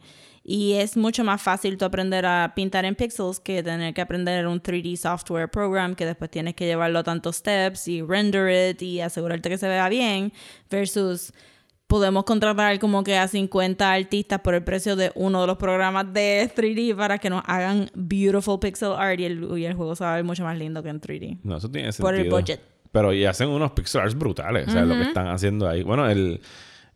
[0.44, 4.46] y es mucho más fácil tú aprender a pintar en pixels que tener que aprender
[4.48, 9.00] un 3D software program que después tienes que llevarlo tantos steps y render it y
[9.02, 10.32] asegurarte que se vea bien
[10.70, 11.32] versus
[11.88, 16.12] podemos contratar como que a 50 artistas por el precio de uno de los programas
[16.14, 20.04] de 3D para que nos hagan beautiful pixel art y el, y el juego se
[20.04, 21.40] va a ver mucho más lindo que en 3D.
[21.44, 22.08] No, eso tiene sentido.
[22.08, 22.62] Por el budget.
[22.92, 24.68] Pero y hacen unos pixel arts brutales.
[24.68, 25.84] O sea, lo que están haciendo ahí.
[25.84, 26.40] Bueno, el,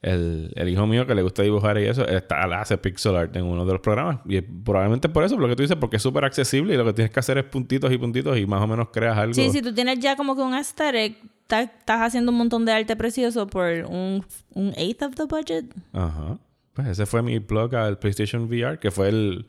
[0.02, 3.44] el, el hijo mío que le gusta dibujar y eso, está, hace pixel art en
[3.44, 4.20] uno de los programas.
[4.26, 6.86] Y probablemente por eso, por lo que tú dices, porque es súper accesible y lo
[6.86, 9.34] que tienes que hacer es puntitos y puntitos y más o menos creas algo.
[9.34, 11.18] Sí, si tú tienes ya como que un aesthetic,
[11.52, 15.66] estás haciendo un montón de arte precioso por un, un eighth of the budget.
[15.94, 16.38] Ajá.
[16.74, 19.48] Pues ese fue mi plug al PlayStation VR, que fue el,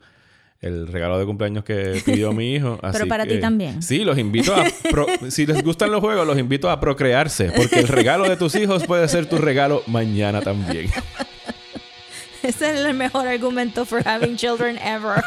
[0.59, 2.77] el regalo de cumpleaños que pidió mi hijo.
[2.81, 3.81] Pero Así para ti que- también.
[3.81, 4.65] Sí, los invito a...
[4.89, 8.55] pro- si les gustan los juegos, los invito a procrearse, porque el regalo de tus
[8.55, 10.89] hijos puede ser tu regalo mañana también.
[12.43, 15.23] Ese es el mejor argumento for having children ever.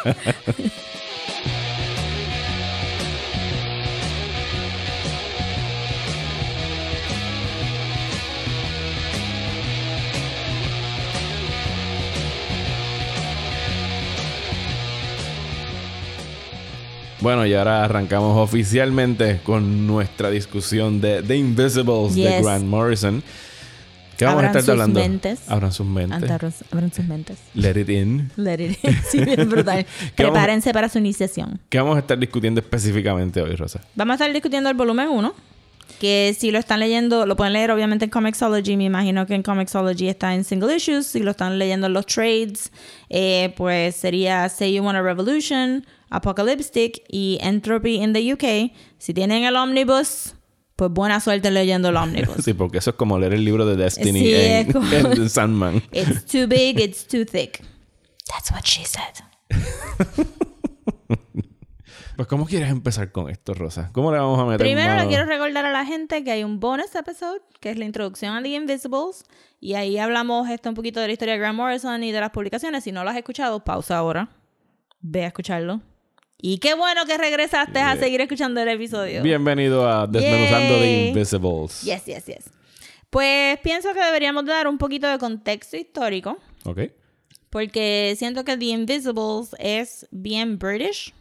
[17.24, 22.42] Bueno, y ahora arrancamos oficialmente con nuestra discusión de The Invisibles de.
[22.42, 23.22] Grant Morrison.
[24.18, 25.00] ¿Qué vamos Abran a estar sus hablando?
[25.00, 25.40] mentes.
[25.48, 26.30] Abran sus mentes.
[26.70, 27.38] Abran sus mentes.
[27.54, 28.30] Let it in.
[28.36, 28.94] Let it in.
[29.10, 29.86] Sí, bien brutal.
[30.14, 31.58] ¿Qué vamos- Prepárense para su iniciación.
[31.70, 33.80] ¿Qué vamos a estar discutiendo específicamente hoy, Rosa?
[33.94, 35.32] Vamos a estar discutiendo el volumen 1.
[35.98, 38.76] Que si lo están leyendo, lo pueden leer obviamente en Comixology.
[38.76, 41.06] Me imagino que en Comixology está en single issues.
[41.06, 42.70] Si lo están leyendo en los trades,
[43.08, 48.72] eh, pues sería Say You Want a Revolution, Apocalyptic y Entropy in the UK.
[48.98, 50.34] Si tienen el Omnibus,
[50.76, 52.36] pues buena suerte leyendo el Omnibus.
[52.44, 55.82] Sí, porque eso es como leer el libro de Destiny Sí, en, como- en Sandman.
[55.92, 57.62] It's too big, it's too thick.
[58.26, 59.24] That's what she said.
[62.16, 63.90] Pues, ¿cómo quieres empezar con esto, Rosa?
[63.92, 66.60] ¿Cómo le vamos a meter Primero le quiero recordar a la gente que hay un
[66.60, 69.24] bonus episode, que es la introducción a The Invisibles.
[69.60, 72.30] Y ahí hablamos esto un poquito de la historia de Grant Morrison y de las
[72.30, 72.84] publicaciones.
[72.84, 74.28] Si no lo has escuchado, pausa ahora.
[75.00, 75.80] Ve a escucharlo.
[76.46, 79.22] Y qué bueno que regresaste a seguir escuchando el episodio.
[79.22, 81.08] Bienvenido a Desmenuzando The Yay.
[81.08, 81.80] Invisibles.
[81.80, 82.50] Yes, yes, yes.
[83.08, 86.36] Pues pienso que deberíamos dar un poquito de contexto histórico.
[86.66, 86.80] Ok.
[87.48, 91.14] Porque siento que The Invisibles es bien British.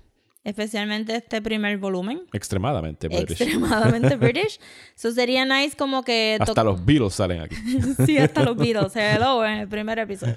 [0.43, 2.23] Especialmente este primer volumen.
[2.33, 3.41] Extremadamente British.
[3.41, 4.59] extremadamente British.
[4.95, 6.35] So sería nice como que...
[6.37, 7.55] Hasta los Beatles salen aquí.
[8.05, 8.93] sí, hasta los Beatles.
[8.93, 10.35] Hello, en el primer episodio.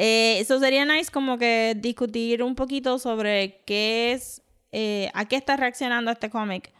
[0.00, 4.42] Eh, eso sería nice como que discutir un poquito sobre qué es...
[4.70, 6.72] eh, a qué está reaccionando este cómic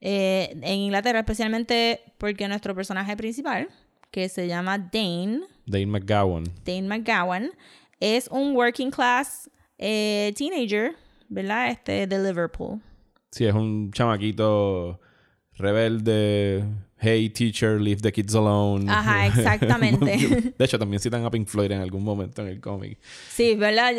[0.00, 3.68] eh, en Inglaterra, especialmente porque nuestro personaje principal,
[4.10, 6.44] que se llama Dane, Dane McGowan.
[6.64, 7.50] Dane McGowan,
[7.98, 10.96] es un working class eh, teenager,
[11.28, 11.70] ¿verdad?
[11.70, 12.82] Este, de Liverpool.
[13.30, 15.00] Sí, es un chamaquito
[15.54, 16.64] rebelde,
[17.06, 18.90] hey teacher, leave the kids alone.
[18.90, 20.52] Ajá, exactamente.
[20.58, 22.98] de hecho, también citan a Pink Floyd en algún momento en el cómic.
[23.30, 23.92] Sí, ¿verdad?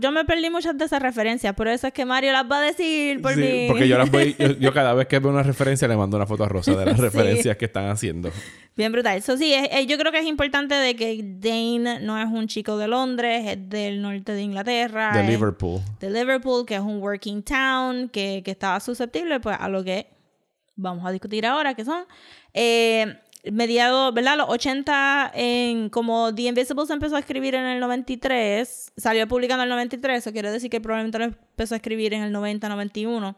[0.00, 2.62] Yo, me perdí muchas de esas referencias, por eso es que Mario las va a
[2.62, 3.64] decir por Sí, mí.
[3.68, 6.26] porque yo las voy, yo, yo cada vez que veo una referencia le mando una
[6.26, 7.02] foto a Rosa de las Sí.
[7.02, 8.30] referencias que están haciendo.
[8.74, 9.18] Bien brutal.
[9.18, 12.46] Eso sí, es- es- yo creo que es importante de que Dane no es un
[12.48, 15.12] chico de Londres, es del norte de Inglaterra.
[15.14, 15.80] De Liverpool.
[16.00, 20.06] De Liverpool, que es un working town, que, que estaba susceptible pues, a lo que
[20.76, 22.04] vamos a discutir ahora, que son
[22.54, 24.36] eh, ¿verdad?
[24.36, 29.64] Los 80, en, como The Invisible se empezó a escribir en el 93, salió publicando
[29.64, 32.68] en el 93, eso quiere decir que probablemente lo empezó a escribir en el 90,
[32.68, 33.36] 91.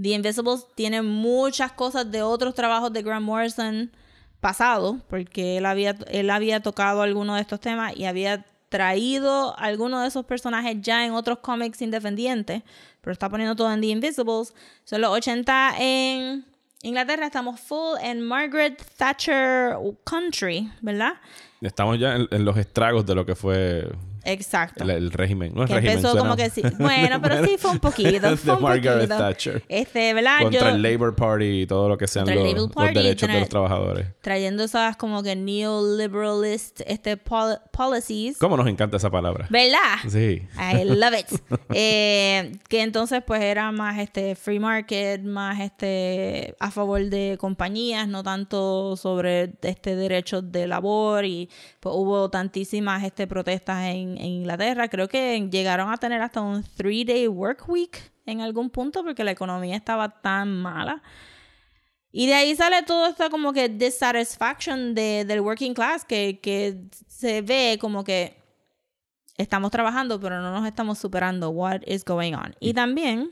[0.00, 3.90] The Invisibles tiene muchas cosas de otros trabajos de Grant Morrison
[4.40, 10.02] pasado, porque él había, él había tocado algunos de estos temas y había traído algunos
[10.02, 12.62] de esos personajes ya en otros cómics independientes,
[13.00, 14.54] pero está poniendo todo en The Invisibles.
[14.84, 16.44] Son los 80 en
[16.82, 21.14] Inglaterra, estamos full en Margaret Thatcher Country, ¿verdad?
[21.60, 23.90] Estamos ya en, en los estragos de lo que fue
[24.32, 24.84] Exacto.
[24.84, 25.52] el, el régimen.
[25.54, 25.96] No el que régimen.
[25.98, 26.62] empezó suena- como que sí.
[26.78, 28.36] Bueno, pero sí fue un poquito.
[28.36, 29.16] Fue un Margaret poquito.
[29.18, 29.62] Thatcher.
[29.68, 30.42] Este, ¿verdad?
[30.42, 33.48] Contra Yo- el Labour Party y todo lo que sean los, los derechos de los
[33.48, 34.06] trabajadores.
[34.20, 38.38] trayendo esas como que neoliberalist este, pol- policies.
[38.38, 39.46] ¿Cómo nos encanta esa palabra?
[39.50, 39.78] ¿Verdad?
[40.08, 40.42] Sí.
[40.58, 41.26] I love it.
[41.74, 48.08] Eh, que entonces pues era más este free market, más este a favor de compañías,
[48.08, 51.48] no tanto sobre este derechos de labor y
[51.80, 54.88] pues hubo tantísimas este protestas en, en Inglaterra.
[54.88, 59.24] Creo que llegaron a tener hasta un three day work week en algún punto porque
[59.24, 61.02] la economía estaba tan mala.
[62.10, 66.88] Y de ahí sale todo esto como que dissatisfaction de, del working class que, que
[67.06, 68.36] se ve como que
[69.36, 71.50] estamos trabajando pero no nos estamos superando.
[71.50, 72.54] What is going on?
[72.60, 73.30] Y también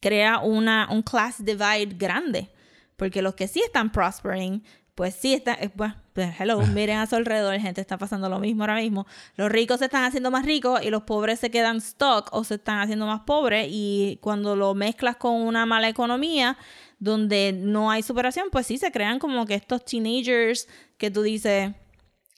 [0.00, 2.50] crea una, un class divide grande.
[2.96, 4.62] Porque los que sí están prospering,
[4.94, 8.38] pues sí están, eh, pues, pues, hello, miren a su alrededor, gente está pasando lo
[8.38, 9.06] mismo ahora mismo.
[9.36, 12.54] Los ricos se están haciendo más ricos y los pobres se quedan stuck o se
[12.54, 13.66] están haciendo más pobres.
[13.70, 16.56] Y cuando lo mezclas con una mala economía,
[17.00, 20.68] donde no hay superación, pues sí se crean como que estos teenagers
[20.98, 21.72] que tú dices,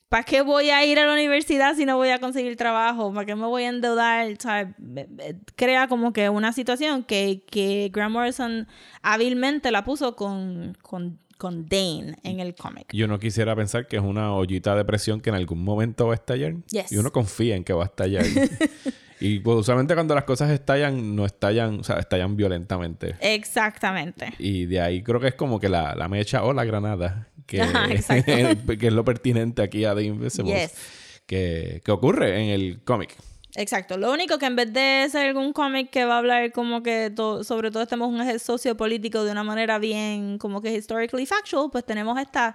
[0.09, 3.13] ¿Para qué voy a ir a la universidad si no voy a conseguir trabajo?
[3.13, 4.29] ¿Para qué me voy a endeudar?
[4.79, 5.09] Me-
[5.57, 8.69] Crea como que una situación que, que Grant Morrison
[9.03, 12.93] hábilmente la puso con, con, con Dane en el cómic.
[12.93, 16.12] Yo no quisiera pensar que es una ollita de presión que en algún momento va
[16.12, 16.55] a estallar.
[16.70, 16.93] Yes.
[16.93, 18.24] Y uno confía en que va a estallar.
[19.20, 23.16] y pues, usualmente cuando las cosas estallan, no estallan, o sea, estallan violentamente.
[23.20, 24.32] Exactamente.
[24.39, 27.62] Y de ahí creo que es como que la, la mecha o la granada, que,
[27.62, 27.87] Ajá,
[28.78, 30.80] que es lo pertinente aquí a The Invisibles, Yes.
[31.26, 33.14] que, que ocurre en el cómic.
[33.59, 33.97] Exacto.
[33.97, 37.11] Lo único que en vez de ser algún cómic que va a hablar como que
[37.43, 42.19] sobre todo este monje sociopolítico de una manera bien como que historically factual, pues tenemos
[42.21, 42.55] esta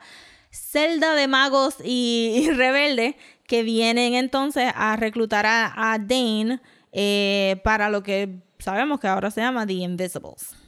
[0.52, 3.16] celda de magos y, y rebeldes
[3.48, 6.60] que vienen entonces a reclutar a, a Dane
[6.92, 10.61] eh, para lo que sabemos que ahora se llama The Invisibles.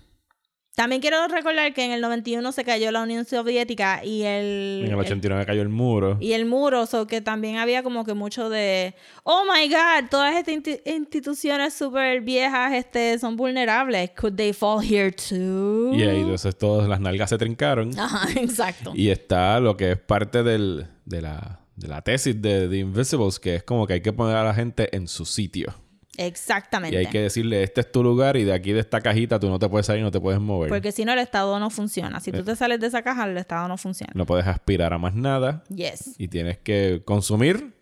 [0.76, 4.80] También quiero recordar que en el 91 se cayó la Unión Soviética y el...
[4.82, 6.18] En el el- 89 cayó el muro.
[6.20, 10.36] y el muro, so que también había como que mucho de, oh my god, todas
[10.36, 14.10] estas insti- instituciones súper viejas este, son vulnerables.
[14.20, 15.92] Could they fall here too?
[15.94, 17.92] Y ahí entonces todas las nalgas se trincaron.
[18.00, 18.94] Ajá, exacto.
[18.96, 23.40] Y está lo que es parte del, de, la, de la tesis de The Invisibles,
[23.40, 25.76] que es como que hay que poner a la gente en su sitio.
[26.18, 26.96] Exactamente.
[26.96, 29.50] Y hay que decirle, este es tu lugar y de aquí de esta cajita tú
[29.50, 30.70] no te puedes salir, no te puedes mover.
[30.70, 32.20] Porque si no, el Estado no funciona.
[32.20, 34.12] Si tú te sales de esa caja, el Estado no funciona.
[34.16, 36.16] No puedes aspirar a más nada Yes.
[36.20, 37.74] y tienes que consumir,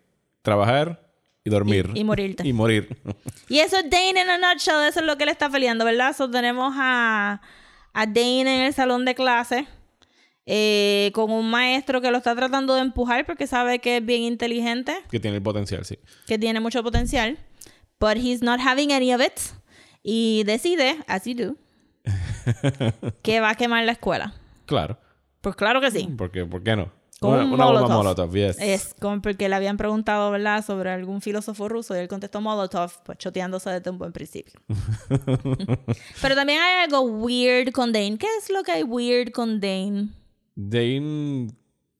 [0.42, 1.08] trabajar
[1.44, 1.90] y dormir.
[1.94, 2.42] Y- y morirte.
[2.48, 2.96] y morir.
[3.48, 6.14] Y eso es Dane en a nutshell, eso es lo que él está peleando, ¿verdad?
[6.16, 7.42] So, tenemos a,
[7.92, 9.66] a Dane en el salón de clase
[10.46, 14.22] eh, con un maestro que lo está tratando de empujar porque sabe que es bien
[14.22, 15.98] inteligente, que tiene el potencial, sí.
[16.26, 17.38] que tiene mucho potencial,
[18.02, 19.40] but he's not having any of it.
[20.02, 21.56] Y decide, as you do,
[23.22, 24.34] que va a quemar la escuela.
[24.66, 24.98] Claro.
[25.40, 26.08] Pues claro que sí.
[26.18, 26.90] Porque, ¿Por qué no?
[27.20, 27.96] Con una un una bomba Molotov.
[27.98, 28.56] molotov, yes.
[28.58, 32.90] Es como porque le habían preguntado, ¿verdad?, sobre algún filósofo ruso y él contestó Molotov,
[33.04, 34.60] pues choteándose desde un buen principio.
[36.20, 38.18] Pero también hay algo weird con Dane.
[38.18, 40.08] ¿Qué es lo que hay weird con Dane?
[40.56, 41.52] Dane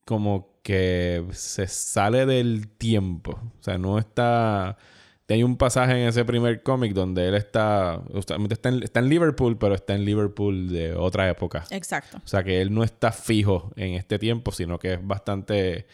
[0.04, 3.38] como que se sale del tiempo.
[3.60, 4.76] O sea, no está...
[5.32, 8.00] Hay un pasaje en ese primer cómic donde él está...
[8.12, 11.64] Justamente está en, está en Liverpool, pero está en Liverpool de otra época.
[11.70, 12.18] Exacto.
[12.24, 15.86] O sea, que él no está fijo en este tiempo, sino que es bastante...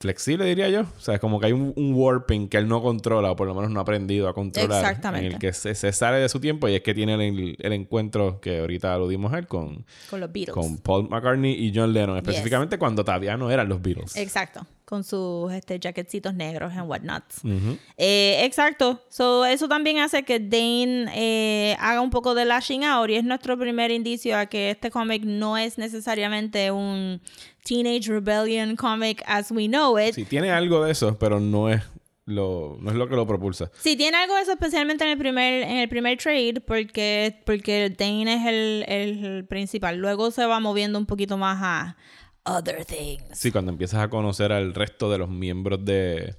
[0.00, 0.80] flexible, diría yo.
[0.80, 3.46] O sea, es como que hay un, un warping que él no controla, o por
[3.46, 4.80] lo menos no ha aprendido a controlar.
[4.80, 5.26] Exactamente.
[5.26, 7.72] En el que se, se sale de su tiempo y es que tiene el, el
[7.72, 10.54] encuentro que ahorita aludimos a él con, Con los Beatles.
[10.54, 14.16] con Paul McCartney y John Lennon, específicamente cuando todavía no eran los Beatles.
[14.16, 14.66] Exacto.
[14.92, 17.22] Con sus este, jaquetcitos negros and whatnot.
[17.42, 17.78] Ujú.
[17.96, 19.00] Eh, exacto.
[19.08, 23.24] So, eso también hace que Dane eh, haga un poco de lashing out y es
[23.24, 27.22] nuestro primer indicio a que este cómic no es necesariamente un
[27.64, 30.14] Teenage Rebellion comic as we know it.
[30.14, 31.80] Sí, tiene algo de eso, pero no es
[32.26, 33.70] lo, no es lo que lo propulsa.
[33.78, 37.88] Sí, tiene algo de eso especialmente en el primer, en el primer trade porque, porque
[37.88, 39.96] Dane es el, el principal.
[39.96, 41.96] Luego se va moviendo un poquito más a
[42.44, 43.24] other things.
[43.38, 46.36] Sí, cuando empiezas a conocer al resto de los miembros de,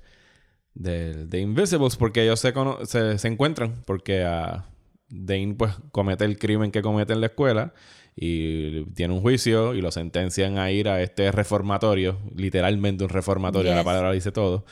[0.74, 4.66] de, de Invisibles, porque ellos se, cono- se, se encuentran, porque a
[5.10, 7.74] Dane pues comete el crimen que comete en la escuela
[8.16, 13.72] y tiene un juicio y lo sentencian a ir a este reformatorio, literalmente un reformatorio,
[13.72, 13.86] la Yes.
[13.86, 14.66] palabra dice todo,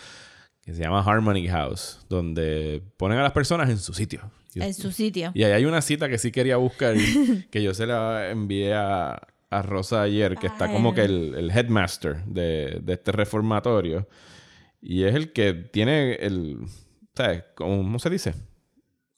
[0.63, 4.29] que se llama Harmony House, donde ponen a las personas en su sitio.
[4.53, 5.31] Y- En su sitio.
[5.33, 6.93] y ahí hay una cita que sí quería buscar,
[7.51, 10.73] que yo se la envié a, a Rosa ayer, que está Ay.
[10.73, 14.07] como que el, el headmaster de, de este reformatorio.
[14.81, 16.57] Y es el que tiene el...
[17.13, 17.43] ¿Sabes?
[17.55, 18.33] ¿Cómo se dice?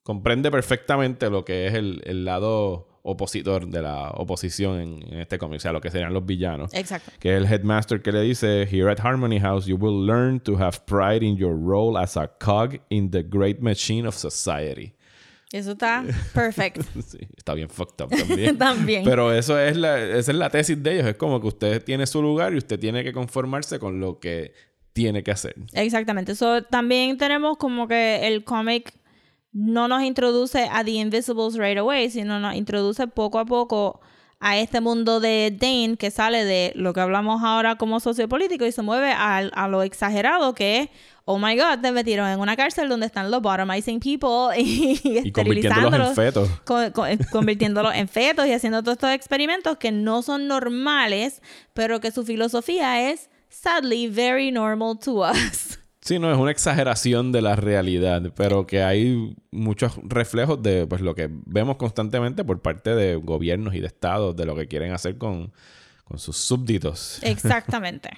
[0.01, 5.37] Comprende perfectamente lo que es el, el lado opositor de la oposición en, en este
[5.37, 6.73] cómic, o sea, lo que serían los villanos.
[6.73, 7.11] Exacto.
[7.19, 10.57] Que es el headmaster que le dice, Here at Harmony House, you will learn to
[10.57, 14.95] have pride in your role as a cog in the great machine of society.
[15.53, 16.81] Eso está perfect.
[17.05, 18.57] Sí, está bien fucked up también.
[18.57, 19.03] También.
[19.03, 21.05] Pero eso es la, esa es la tesis de ellos.
[21.05, 24.53] Es como que usted tiene su lugar y usted tiene que conformarse con lo que
[24.93, 25.55] tiene que hacer.
[25.73, 26.33] Exactamente.
[26.33, 28.95] So, también tenemos como que el cómic
[29.51, 34.01] no nos introduce a The Invisibles right away, sino nos introduce poco a poco
[34.45, 38.71] a este mundo de Dane que sale de lo que hablamos ahora como sociopolítico y
[38.73, 40.89] se mueve a, lo exagerado que es,
[41.23, 45.31] oh my god, te metieron en una cárcel donde están los bottomizing people y, Y
[45.31, 46.49] convirtiéndolos en fetos.
[46.65, 46.91] co-
[47.31, 51.41] convirtiéndolos en fetos y haciendo todos estos experimentos que no son normales,
[51.73, 55.79] pero que su filosofía es, sadly, very normal to us.
[56.03, 61.01] Sí, no, es una exageración de la realidad, pero que hay muchos reflejos de pues,
[61.01, 64.91] lo que vemos constantemente por parte de gobiernos y de estados, de lo que quieren
[64.91, 65.53] hacer con,
[66.03, 67.19] con sus súbditos.
[67.23, 68.09] Exactamente.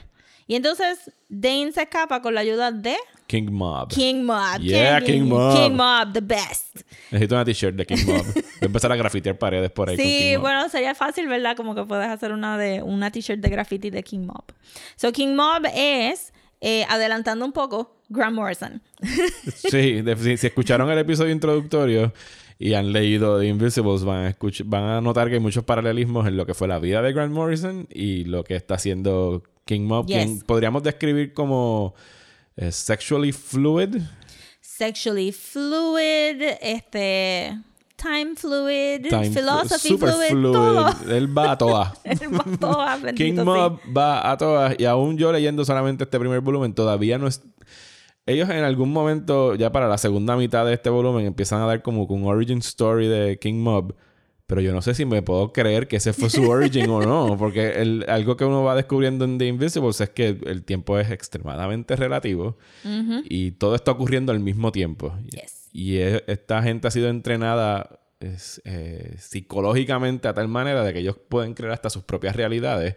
[0.48, 3.90] Y entonces Dane se escapa con la ayuda de King Mob.
[3.90, 4.60] King Mob.
[4.62, 5.56] Yeah, King, King Mob.
[5.56, 6.82] King Mob, the best.
[7.12, 8.24] Necesito una t-shirt de King Mob.
[8.34, 10.42] Voy a empezar a grafitear paredes por ahí con Sí, Mob.
[10.42, 11.58] bueno, sería fácil, ¿verdad?
[11.58, 14.46] Como que puedes hacer una de una t-shirt de graffiti de King Mob.
[14.96, 16.32] So King Mob es,
[16.62, 18.82] eh, adelantando un poco, Grant Morrison.
[19.70, 22.14] Sí, de- si, si escucharon el episodio introductorio
[22.58, 26.38] y han leído The Invisibles, van a, van a notar que hay muchos paralelismos en
[26.38, 30.06] lo que fue la vida de Grant Morrison y lo que está haciendo King Mob,
[30.08, 30.18] Yes.
[30.18, 31.96] quien podríamos describir como
[32.56, 33.98] eh, sexually fluid.
[34.62, 37.58] Sexually fluid, este,
[37.96, 40.90] time fluid, time- philosophy super fluid, todo.
[41.10, 41.94] Él va a todas.
[43.16, 43.36] King.
[43.44, 44.76] Mob va a todas.
[44.80, 47.42] Y aún yo leyendo solamente este primer volumen, todavía no es.
[48.28, 51.84] Ellos en algún momento, ya para la segunda mitad de este volumen, empiezan a dar
[51.84, 53.96] como un origin story de King Mob.
[54.48, 57.36] Pero yo no sé si me puedo creer que ese fue su origin o no.
[57.40, 61.10] Porque el- algo que uno va descubriendo en The Invisibles es que el tiempo es
[61.10, 62.58] extremadamente relativo.
[63.28, 65.14] Y todo está ocurriendo al mismo tiempo.
[65.32, 65.70] Yes.
[65.74, 71.00] Y es- esta gente ha sido entrenada es, eh, psicológicamente a tal manera de que
[71.00, 72.96] ellos pueden crear hasta sus propias realidades.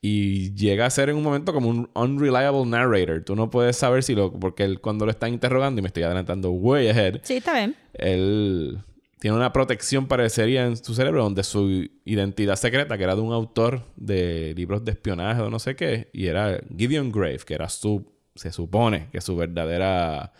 [0.00, 3.22] Y llega a ser en un momento como un unreliable narrator.
[3.24, 4.32] Tú no puedes saber si lo...
[4.32, 7.76] Porque él cuando lo están interrogando, y me estoy adelantando way ahead, Sí, está bien.
[7.94, 8.78] él
[9.22, 13.32] tiene una protección parecería en su cerebro donde su identidad secreta, que era de un
[13.32, 17.68] autor de libros de espionaje o no sé qué, y era Gideon Grave, que era
[17.68, 18.04] su...
[18.34, 20.32] Se supone que su verdadera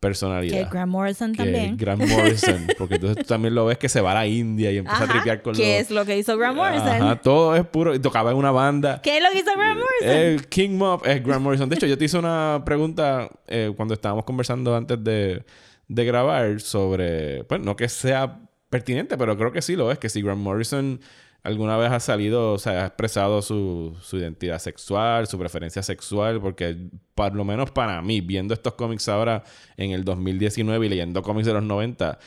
[0.00, 0.68] personalidad.
[0.68, 1.78] Que Grant Morrison que también.
[1.78, 2.66] Grant Morrison.
[2.76, 5.08] Porque entonces tú también lo ves que se va a la India y empieza a
[5.08, 5.86] tripear con ¿Qué los...
[5.86, 6.88] es lo que hizo Grant Morrison?
[6.88, 7.94] Ajá, todo es puro...
[7.94, 9.00] Y tocaba en una banda.
[9.00, 10.10] ¿Qué es lo que hizo Grant Morrison?
[10.10, 11.70] El King Mob es Grant Morrison.
[11.70, 15.42] De hecho, yo te hice una pregunta eh, cuando estábamos conversando antes de,
[15.88, 17.44] de grabar sobre...
[17.44, 19.98] Pues no que sea pertinente, pero creo que sí lo es.
[19.98, 21.00] Que si Grant Morrison
[21.42, 26.40] alguna vez ha salido, o sea, ha expresado su, su identidad sexual, su preferencia sexual,
[26.40, 26.76] porque
[27.14, 29.44] por lo menos para mí, viendo estos cómics ahora
[29.76, 32.18] en el 2019 y leyendo cómics de los 90,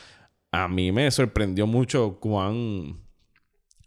[0.52, 3.02] a mí me sorprendió mucho cuán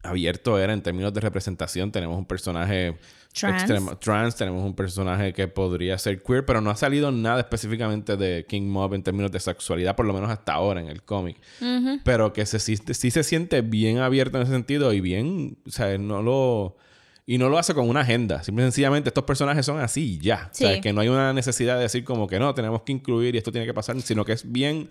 [0.03, 1.93] abierto era en términos de representación.
[1.93, 2.99] Tenemos un personaje
[3.33, 3.99] Trans.
[4.01, 8.45] trans, tenemos un personaje que podría ser queer, pero no ha salido nada específicamente de
[8.47, 11.39] King Mob en términos de sexualidad, por lo menos hasta ahora en el cómic.
[12.05, 15.71] Pero que se, sí, sí se siente bien abierto en ese sentido y bien, o
[15.71, 16.77] sea, no lo...
[17.25, 18.43] Y no lo hace con una agenda.
[18.43, 20.51] Simple y sencillamente estos personajes son así y ya.
[20.53, 20.65] Sí.
[20.65, 23.37] O sea, que no hay una necesidad de decir como que no, tenemos que incluir
[23.37, 24.91] y esto tiene que pasar, sino que es bien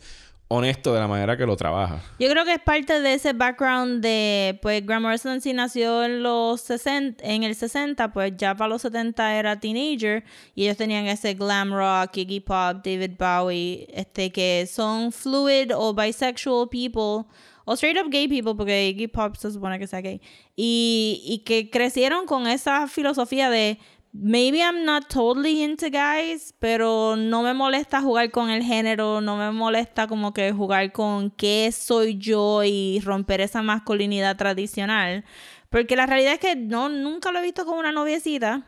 [0.51, 2.01] honesto de la manera que lo trabaja.
[2.19, 6.21] Yo creo que es parte de ese background de, pues, Grant Morrison sí nació en
[6.21, 11.07] los 60, en el 60, pues ya para los 70 era teenager y ellos tenían
[11.07, 17.25] ese glam rock, Iggy Pop, David Bowie, este, que son fluid o bisexual people
[17.63, 20.19] o straight up gay people, porque Iggy Pop se supone que sea gay,
[20.55, 23.79] y, y que crecieron con esa filosofía de
[24.13, 29.37] Maybe I'm not totally into guys, pero no me molesta jugar con el género, no
[29.37, 35.23] me molesta como que jugar con qué soy yo y romper esa masculinidad tradicional.
[35.69, 38.65] Porque la realidad es que no, nunca lo he visto con una noviecita.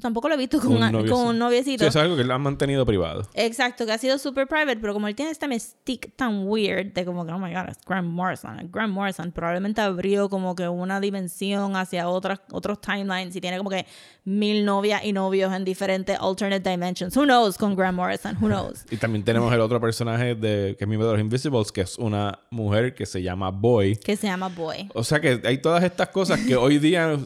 [0.00, 1.14] Tampoco lo he visto con, Un noviecito.
[1.14, 1.84] con un noviecito.
[1.84, 3.22] Sí, es algo que lo han mantenido privado.
[3.34, 7.04] Exacto, que ha sido super private, pero como él tiene este mystique tan weird de
[7.04, 8.70] como que, oh my god, es Grant Morrison.
[8.70, 13.70] Grant Morrison probablemente abrió como que una dimensión hacia otras, otros timelines y tiene como
[13.70, 13.84] que
[14.24, 17.16] mil novias y novios en diferentes alternate dimensions.
[17.16, 18.36] Who knows con Grant Morrison?
[18.40, 18.84] Who knows?
[18.90, 21.98] Y también tenemos el otro personaje de, que es miembro de los Invisibles, que es
[21.98, 23.96] una mujer que se llama Boy.
[23.96, 24.88] que se llama Boy.
[24.94, 27.18] O sea que hay todas estas cosas que hoy día.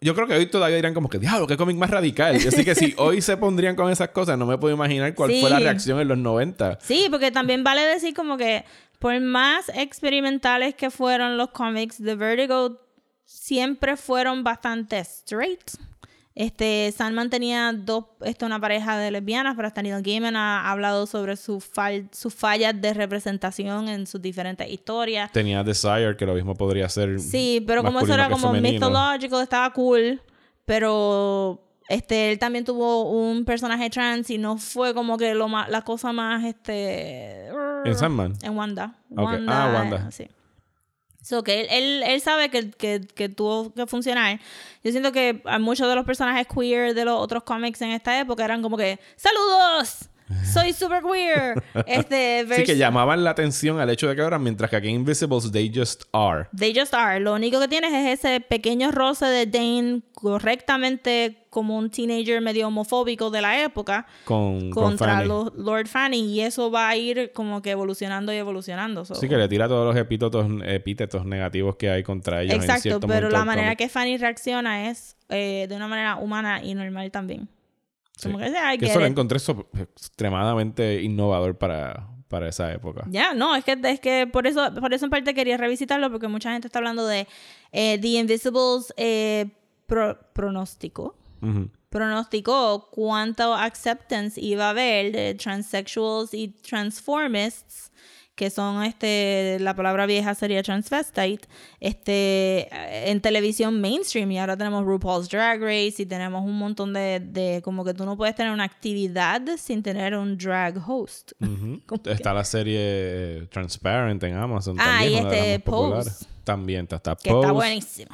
[0.00, 2.36] Yo creo que hoy todavía dirán como que, diablo, qué cómic más radical.
[2.36, 5.40] Así que si hoy se pondrían con esas cosas, no me puedo imaginar cuál Sí.
[5.40, 6.78] fue la reacción en los 90.
[6.80, 8.64] Sí, porque también vale decir como que
[9.00, 12.80] por más experimentales que fueron los cómics de Vertigo,
[13.24, 15.60] siempre fueron bastante straight.
[16.40, 21.04] Este, Sandman tenía dos, este, una pareja de lesbianas, pero hasta Neil Gaiman ha hablado
[21.06, 25.32] sobre su fal- sus fallas de representación en sus diferentes historias.
[25.32, 27.18] Tenía Desire, que lo mismo podría ser.
[27.18, 30.22] Sí, pero como eso era como mythological, estaba cool.
[30.64, 35.68] Pero este, él también tuvo un personaje trans y no fue como que lo más,
[35.68, 37.48] la cosa más este.
[37.84, 38.34] ¿En Sandman?
[38.42, 38.94] En Wanda.
[39.10, 39.28] Ok.
[39.48, 40.10] Ah, Wanda.
[40.12, 40.28] Sí.
[41.22, 44.40] So que él, él, él sabe que, que, que tuvo que funcionar.
[44.84, 48.44] Yo siento que muchos de los personajes queer de los otros cómics en esta época
[48.44, 50.07] eran como que ¡Saludos!
[50.52, 51.62] Soy super queer.
[51.86, 54.96] Este, Sí, que llamaban la atención al hecho de que ahora, mientras que aquí en
[54.96, 56.46] Invisibles, they just are.
[56.56, 57.20] They just are.
[57.20, 62.68] Lo único que tienes es ese pequeño roce de Dane correctamente como un teenager medio
[62.68, 65.28] homofóbico de la época Con, con contra Fanny.
[65.28, 69.04] lo- Lord Fanny y eso va a ir como que evolucionando y evolucionando.
[69.04, 69.14] so.
[69.14, 72.54] Sí, que le tira todos los epítetos, epítetos negativos que hay contra ellos.
[72.56, 77.10] Exacto, pero la manera que Fanny reacciona es eh, de una manera humana y normal
[77.10, 77.48] también.
[78.18, 78.28] Sí.
[78.28, 82.72] Como que, yeah, I Que get eso lo encontré so- extremadamente innovador para, para esa
[82.72, 83.04] época.
[83.08, 86.28] Ya, no, es que, es que por eso por eso en parte quería revisitarlo porque
[86.28, 87.26] mucha gente está hablando de
[87.72, 89.46] eh, The Invisibles eh,
[89.86, 91.14] pro- pronóstico.
[91.40, 91.70] Ujú.
[91.88, 97.87] pronosticó cuánto acceptance iba a haber de transsexuals y transformists,
[98.38, 101.40] que son este, la palabra vieja sería transvestite,
[101.80, 102.68] este,
[103.10, 104.30] en televisión mainstream.
[104.30, 108.04] Y ahora tenemos RuPaul's Drag Race y tenemos un montón de, de como que tú
[108.06, 111.32] no puedes tener una actividad sin tener un drag host.
[112.04, 115.12] Que- Está la serie Transparent en Amazon Ah, también.
[115.12, 115.58] y este.
[115.60, 116.26] Pose.
[116.44, 118.06] También está, está que está Pose.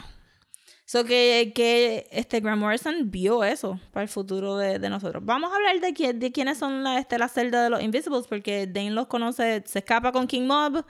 [0.87, 5.25] So que, que este Grant Morrison vio eso para el futuro de, de nosotros.
[5.25, 8.27] Vamos a hablar de, quién, de quiénes son la, este, la celda de los Invisibles,
[8.29, 10.85] porque Dane los conoce, se escapa con King Mob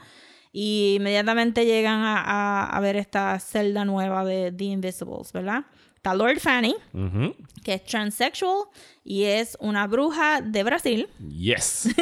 [0.52, 5.64] y inmediatamente llegan a, a- a ver esta celda nueva de The Invisibles, ¿verdad?
[5.96, 7.34] Está Lord Fanny, Ujú.
[7.62, 8.64] que es transsexual
[9.04, 11.08] y es una bruja de Brasil.
[11.30, 11.88] Yes.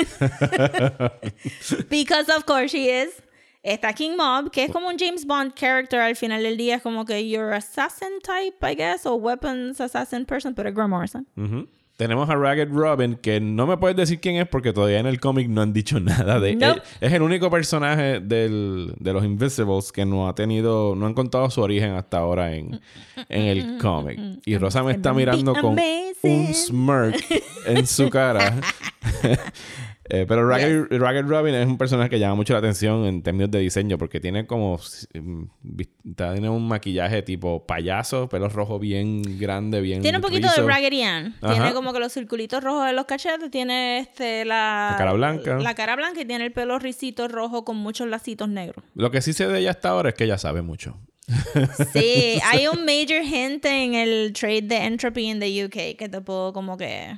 [1.91, 3.11] Because of course she is.
[3.63, 6.83] Está King Mob, que es como un James Bond character al final del día, es
[6.83, 11.27] como que you're assassin type, I guess, o weapons assassin person, pero es Grant Morrison.
[11.37, 11.69] Ujú.
[11.97, 15.21] Tenemos a Ragged Robin, que no me puedes decir quién es porque todavía en el
[15.21, 16.59] cómic no han dicho nada de él.
[16.59, 16.83] Nope.
[17.01, 21.49] Es el único personaje del- de los Invisibles que no ha tenido, no han contado
[21.51, 22.81] su origen hasta ahora en,
[23.29, 24.19] en el cómic.
[24.45, 25.77] Y Rosa me está mirando con
[26.23, 27.25] un smirk
[27.67, 28.59] en su cara.
[30.09, 33.51] Eh, pero Ragged, Ragged Robin es un personaje que llama mucho la atención en términos
[33.53, 34.81] de diseño porque tiene como
[35.15, 35.45] mm,
[36.17, 41.03] tiene un maquillaje tipo payaso, pelo rojo bien grande, bien Tiene un poquito de Raggedy
[41.03, 41.37] Ann.
[41.41, 41.55] Ajá.
[41.55, 44.89] Tiene como que los circulitos rojos en los cachetes, tiene este la...
[44.93, 45.59] La cara blanca.
[45.59, 48.85] La cara blanca y tiene el pelo risito rojo con muchos lacitos negros.
[48.95, 50.99] Lo que sí sé de ella hasta ahora es que ella sabe mucho.
[51.93, 56.21] Sí, hay un major hint en el trade de Entropy en the UK que te
[56.21, 57.17] puedo como que...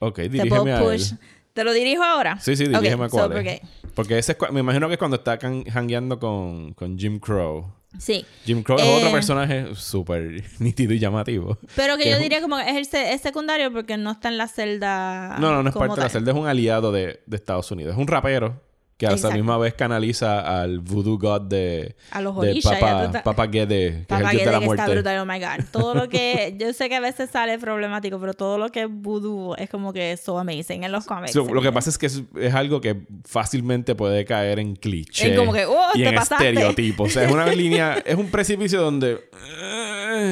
[0.00, 1.12] Ok, Te dirígeme puedo a push.
[1.12, 1.18] él.
[1.54, 2.38] ¿Te lo dirijo ahora?
[2.40, 3.90] Sí, sí, dirígeme so, cuál porque- es.
[3.94, 7.72] Porque ese es me imagino que es cuando está hangueando con, con Jim Crow.
[7.96, 8.26] Sí.
[8.44, 11.56] Jim Crow Eh, es otro personaje súper nítido y llamativo.
[11.76, 14.28] Pero que Que yo un- diría como que es, el es secundario porque no está
[14.28, 15.36] en la celda.
[15.38, 17.92] No, no, no es parte de la celda, es un aliado de, de Estados Unidos.
[17.94, 18.60] Es un rapero
[18.96, 19.36] Que a la Exacto.
[19.36, 23.90] misma vez canaliza al voodoo god de, A los de orisha, Papa, estás- Papa Gede,
[24.02, 24.92] que Papá es el dios de la que está muerte.
[24.94, 25.64] brutal, oh my god.
[25.72, 26.54] Todo lo que.
[26.60, 29.92] Yo sé que a veces sale problemático, pero todo lo que es voodoo es como
[29.92, 31.32] que so amazing en los cómics.
[31.32, 35.32] So, lo que pasa es que es, es algo que fácilmente puede caer en cliché.
[35.32, 36.48] En como que, "Oh, y te en pasaste".
[36.50, 37.08] estereotipos.
[37.08, 39.18] O sea, es una línea, es un precipicio donde.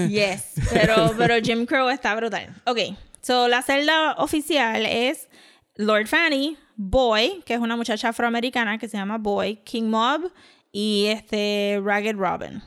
[0.08, 2.54] Yes, pero, pero Jim Crow está brutal.
[2.66, 2.78] Ok,
[3.20, 5.28] so la celda oficial es
[5.76, 10.30] Lord Fanny, Boy, que es una muchacha afroamericana que se llama Boy, King Mob
[10.70, 12.62] y este Ragged Robin.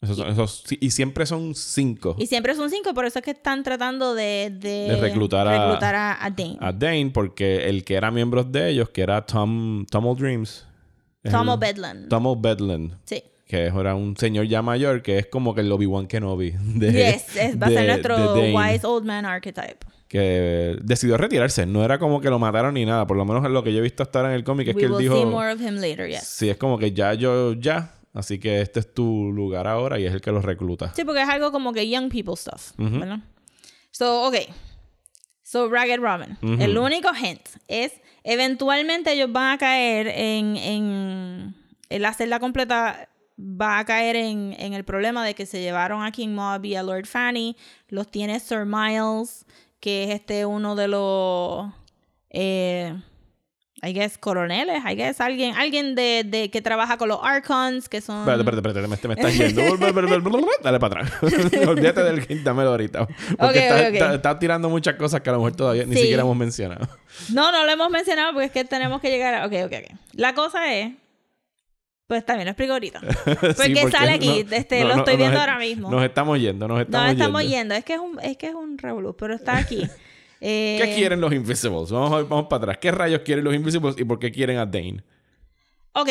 [0.00, 2.14] Esos y siempre son cinco.
[2.18, 5.58] Y siempre son cinco, por eso es que están tratando de, de, De reclutar a-
[5.66, 6.56] reclutar a, a Dane.
[6.60, 10.64] A Dane, porque el que era miembro de ellos, que era Tom, Tom O'Dreams.
[11.24, 12.08] es Tom O'Bedland.
[12.08, 12.96] Tom O'Bedland.
[13.06, 13.24] Sí.
[13.44, 16.52] Que era un señor ya mayor, que es como que el Obi-Wan Kenobi.
[16.60, 19.78] De, Yes, es- va a ser nuestro wise old man archetype.
[20.08, 21.66] Que decidió retirarse.
[21.66, 23.06] No era como que lo mataron ni nada.
[23.06, 24.74] Por lo menos en lo que yo he visto hasta ahora en el cómic es
[24.74, 25.16] We que él will dijo...
[25.16, 26.24] see more of him later, yes.
[26.26, 27.94] Sí, es como que ya yo, ya.
[28.14, 30.92] Así que este es tu lugar ahora y es el que los recluta.
[30.96, 33.20] Sí, porque es algo como que young people stuff, ¿verdad?
[33.90, 34.34] So, ok.
[35.42, 36.36] So, Ragged Robin.
[36.60, 37.92] El único hint es,
[38.24, 41.54] eventualmente ellos van a caer en, en,
[41.90, 46.02] en la celda completa va a caer en, en el problema de que se llevaron
[46.02, 47.56] a King Mob y a Lord Fanny.
[47.88, 49.46] Los tiene Sir Miles,
[49.80, 51.66] que es este uno de los...
[52.30, 52.94] Eh,
[53.80, 58.00] I guess coroneles, I guess alguien, alguien de, de que trabaja con los Archons, que
[58.00, 58.28] son...
[58.28, 59.62] Espérate, espérate, espérate, me, estás yendo.
[60.64, 61.12] Dale para atrás.
[61.68, 63.06] Olvídate del hint, dámelo ahorita.
[63.06, 63.94] Porque Ok, estás ok, ok.
[63.94, 66.88] estás- estás tirando muchas cosas que a lo mejor todavía ni siquiera hemos mencionado.
[67.32, 69.46] No, no lo hemos mencionado porque es que tenemos que llegar a...
[69.46, 69.96] Ok, ok, ok.
[70.14, 70.92] La cosa es...
[72.08, 73.00] Pues también lo explico ahorita.
[73.24, 73.54] Porque
[73.84, 75.90] Sí, sale aquí, no- este, no, lo estoy nos viendo ahora mismo.
[75.90, 77.56] Nos estamos yendo, nos estamos no estamos yendo.
[77.56, 77.74] yendo.
[77.76, 79.86] Es que es un, es que es un revolú, pero está aquí.
[80.40, 81.90] Eh, ¿Qué quieren los Invisibles?
[81.90, 82.78] Vamos, a- vamos para atrás.
[82.80, 85.02] ¿Qué rayos quieren los Invisibles y por qué quieren a Dane?
[85.94, 86.08] Ok.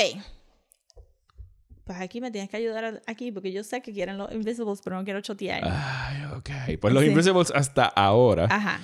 [1.86, 4.98] Pues aquí me tienes que ayudar aquí porque yo sé que quieren los Invisibles, pero
[4.98, 5.62] no quiero chotear.
[5.64, 6.78] Ay, ok.
[6.82, 7.10] Pues los Sí.
[7.10, 8.82] Invisibles hasta ahora, Ajá.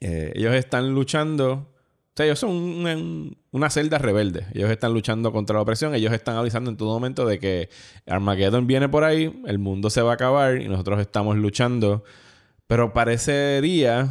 [0.00, 1.71] eh, ellos están luchando.
[2.12, 4.46] O sea, ellos son un- un- una celda rebelde.
[4.52, 5.94] Ellos están luchando contra la opresión.
[5.94, 7.70] Ellos están avisando en todo momento de que
[8.06, 12.04] Armageddon viene por ahí, el mundo se va a acabar y nosotros estamos luchando.
[12.66, 14.10] Pero parecería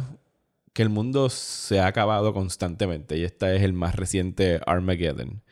[0.72, 3.16] que el mundo se ha acabado constantemente.
[3.18, 5.42] Y este es el más reciente Armageddon.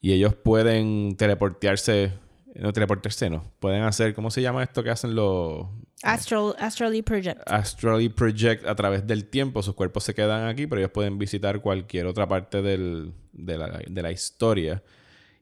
[0.00, 2.12] Y ellos pueden teleportearse.
[2.58, 3.44] No teleportarse, no.
[3.60, 5.66] Pueden hacer, ¿cómo se llama esto que hacen los
[6.02, 7.40] Astral, Astrally Project.
[7.46, 9.62] Astrally Project a través del tiempo.
[9.62, 13.80] Sus cuerpos se quedan aquí, pero ellos pueden visitar cualquier otra parte del- de, la,
[13.86, 14.82] de la historia.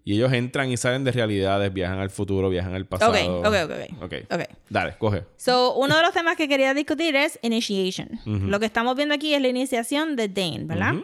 [0.04, 3.40] Y ellos entran y salen de realidades, viajan al futuro, viajan al pasado.
[3.40, 4.02] Ok, ok, ok, ok.
[4.04, 4.14] Ok.
[4.30, 4.40] Ok.
[4.70, 5.24] Dale, coge.
[5.36, 8.10] So, uno de los temas que quería discutir es initiation.
[8.24, 10.94] Lo que estamos viendo aquí es la iniciación de Dane, ¿verdad?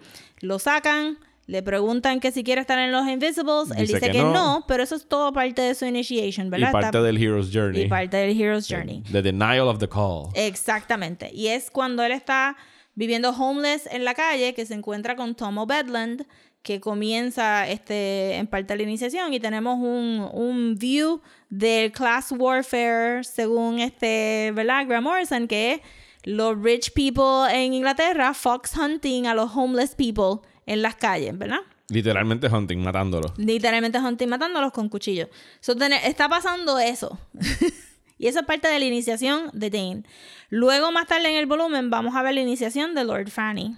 [0.41, 3.71] Lo sacan, le preguntan que si quiere estar en los Invisibles.
[3.77, 4.33] Él Dice que que, no.
[4.33, 4.65] no.
[4.69, 6.69] pero eso es todo parte de su initiation, ¿verdad?
[6.69, 7.83] Y parte Está- del Hero's Journey.
[7.83, 9.03] y parte del Hero's Journey.
[9.11, 10.29] The Denial of the Call.
[10.35, 11.31] Exactamente.
[11.35, 12.57] Y es cuando él está
[12.95, 16.27] viviendo homeless en la calle que se encuentra con Tom O'Bedland,
[16.63, 21.21] que comienza este, en parte la iniciación y tenemos un, un view
[21.51, 24.87] del class warfare según este, ¿verdad?
[24.87, 25.81] Graham Morrison, que es
[26.23, 31.61] los rich people en Inglaterra fox hunting a los homeless people en las calles, ¿verdad?
[31.89, 33.35] Literalmente hunting, matándolo.
[33.37, 35.29] Literalmente hunting matándolos con cuchillos.
[35.61, 37.19] So, está pasando eso.
[38.19, 40.03] y esa es parte de la iniciación de Dane.
[40.49, 43.77] Luego, más tarde en el volumen, vamos a ver la iniciación de Lord Fanny.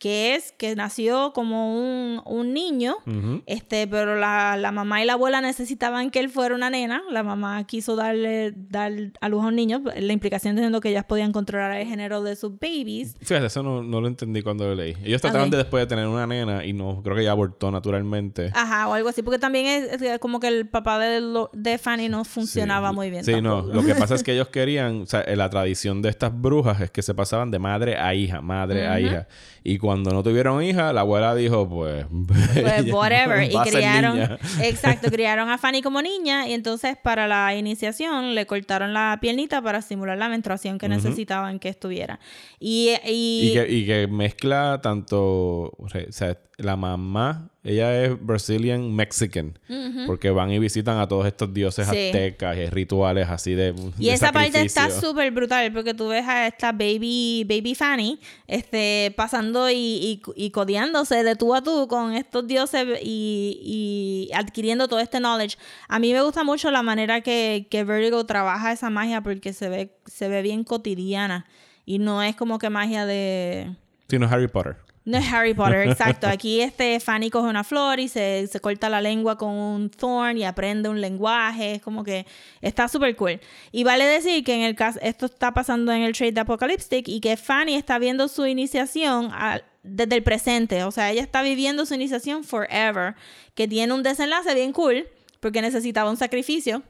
[0.00, 2.96] Que es que nació como un, un niño,
[3.44, 7.02] este, pero la, la mamá y la abuela necesitaban que él fuera una nena.
[7.10, 8.90] La mamá quiso darle dar
[9.20, 12.34] a luz a un niño, la implicación diciendo que ellas podían controlar el género de
[12.34, 13.14] sus babies.
[13.20, 14.96] Fíjate, eso no, no lo entendí cuando lo leí.
[15.04, 18.52] Ellos trataron de después de tener una nena y no, creo que ella abortó naturalmente.
[18.54, 21.76] Ajá, o algo así, porque también es, es como que el papá de, lo- de
[21.76, 22.94] Fanny no funcionaba Sí.
[22.94, 23.22] muy bien.
[23.24, 23.60] Sí, no.
[23.62, 26.80] Lo que pasa es que ellos querían, o sea, en la tradición de estas brujas
[26.80, 29.28] es que se pasaban de madre a hija, madre a hija.
[29.62, 32.06] Y cuando no tuvieron hija, la abuela dijo, pues.
[32.54, 33.42] Pues whatever.
[33.50, 34.38] Y criaron.
[34.62, 36.48] Exacto, criaron a Fanny como niña.
[36.48, 41.58] Y entonces, para la iniciación, le cortaron la piernita para simular la menstruación que necesitaban
[41.58, 42.20] que estuviera.
[42.58, 42.90] Y.
[43.04, 49.58] y, Y que, y que mezcla tanto, o sea, la mamá, ella es Brazilian Mexican,
[50.06, 52.06] porque van y visitan a todos estos dioses Sí.
[52.06, 56.26] aztecas y rituales así de Y de esa parte está súper brutal porque tú ves
[56.26, 61.86] a esta baby, baby Fanny este, pasando y, y, y codeándose de tú a tú
[61.88, 65.56] con estos dioses y, y adquiriendo todo este knowledge.
[65.88, 69.68] A mí me gusta mucho la manera que, que Vertigo trabaja esa magia porque se
[69.68, 71.46] ve, se ve bien cotidiana
[71.84, 73.74] y no es como que magia de...
[74.08, 74.76] Sí, no es Harry Potter.
[75.10, 76.28] No es Harry Potter, exacto.
[76.28, 80.36] Aquí este Fanny coge una flor y se, se corta la lengua con un thorn
[80.38, 81.74] y aprende un lenguaje.
[81.76, 82.26] Es como que
[82.60, 83.40] está súper cool.
[83.72, 87.08] Y vale decir que en el caso, esto está pasando en el trade de Apocalyptic
[87.08, 90.84] y que Fanny está viendo su iniciación a- desde el presente.
[90.84, 93.14] O sea, ella está viviendo su iniciación forever.
[93.54, 95.08] Que tiene un desenlace bien cool
[95.40, 96.82] porque necesitaba un sacrificio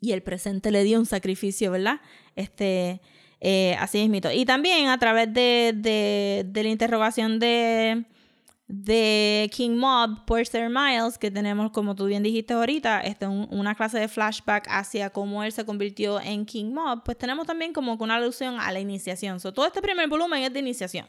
[0.00, 2.00] y el presente le dio un sacrificio, ¿verdad?
[2.36, 3.00] Este,
[3.40, 4.30] eh, así mismito.
[4.32, 8.04] Y también a través de, de, la interrogación de,
[8.68, 13.46] de King Mob por Sir Miles, que tenemos, como tú bien dijiste ahorita, este, un-
[13.50, 17.72] una clase de flashback hacia cómo él se convirtió en King Mob, pues tenemos también
[17.72, 19.38] como una alusión a la iniciación.
[19.40, 21.06] So, todo este primer volumen es de iniciación.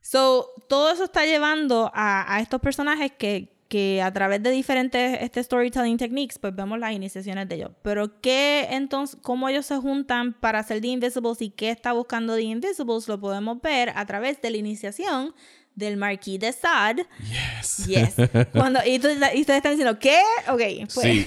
[0.00, 5.42] So, todo eso está llevando a estos personajes que, que a través de diferentes este
[5.42, 7.70] storytelling techniques, pues vemos las iniciaciones de ellos.
[7.82, 12.34] Pero qué entonces, cómo ellos se juntan para hacer The Invisibles y qué está buscando
[12.36, 15.34] The Invisibles, lo podemos ver a través de la iniciación
[15.74, 17.04] del Marquis de Sade.
[17.58, 17.86] Yes.
[17.86, 18.14] Yes.
[18.52, 20.20] Cuando, y, tú- y ustedes están diciendo, ¿qué?
[20.48, 21.26] Ok, pues.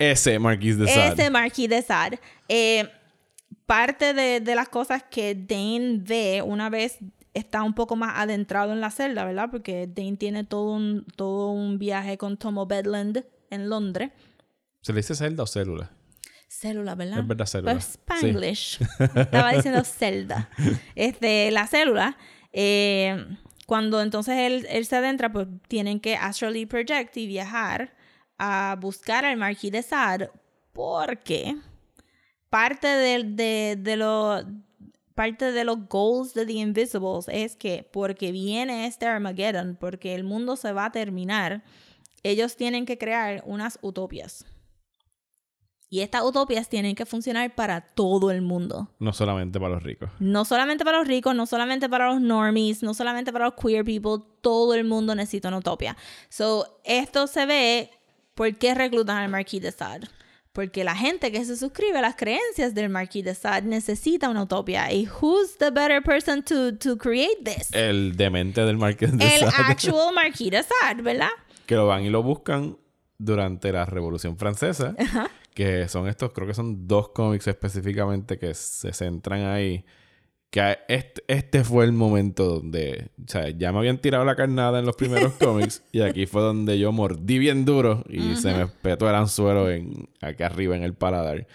[0.00, 1.12] ese Marquis de Sade.
[1.12, 2.18] Ese Marquis de Sade.
[2.48, 2.88] Eh,
[3.66, 6.98] parte de, de las cosas que Dane ve una vez
[7.34, 9.48] está un poco más adentrado en la celda, ¿verdad?
[9.50, 14.10] Porque Dane tiene todo un, todo un viaje con Tomo Bedland en Londres.
[14.82, 15.90] ¿Se le dice celda o célula?
[16.48, 17.20] Célula, ¿verdad?
[17.20, 17.72] Es verdad, célula.
[17.72, 18.80] Pues Spanglish.
[19.14, 20.50] Estaba diciendo celda.
[20.94, 22.16] Este, la célula,
[22.52, 27.94] eh, cuando entonces él, él se adentra, pues tienen que astrally project y viajar
[28.38, 30.30] a buscar al Marquis de Sade
[30.72, 31.56] porque
[32.48, 34.42] parte de, de, de lo
[35.14, 40.24] parte de los goals de The Invisibles es que porque viene este Armageddon, porque el
[40.24, 41.62] mundo se va a terminar,
[42.22, 44.46] ellos tienen que crear unas utopias.
[45.92, 48.88] Y estas utopias tienen que funcionar para todo el mundo.
[49.00, 50.08] No solamente para los ricos.
[50.20, 53.84] No solamente para los ricos, no solamente para los normies, no solamente para los queer
[53.84, 55.96] people, todo el mundo necesita una utopia.
[56.28, 57.90] So, esto se ve
[58.36, 60.06] por qué reclutan al Marquis de Sade.
[60.52, 64.42] Porque la gente que se suscribe a las creencias del Marquis de Sade necesita una
[64.42, 64.92] utopia.
[64.92, 67.72] ¿Y who's the better person to, to create this?
[67.72, 69.62] El demente del Marqués de El Sade.
[69.68, 71.30] actual Marquis de Sade, ¿verdad?
[71.66, 72.76] que lo van y lo buscan
[73.16, 74.96] durante la Revolución Francesa,
[75.54, 79.84] que son estos, creo que son dos cómics específicamente que se centran ahí.
[80.50, 84.80] Que este, este fue el momento donde, o sea, ya me habían tirado la carnada
[84.80, 88.66] en los primeros cómics y aquí fue donde yo mordí bien duro y se me
[88.66, 91.46] petó el anzuelo en, acá arriba en el paladar.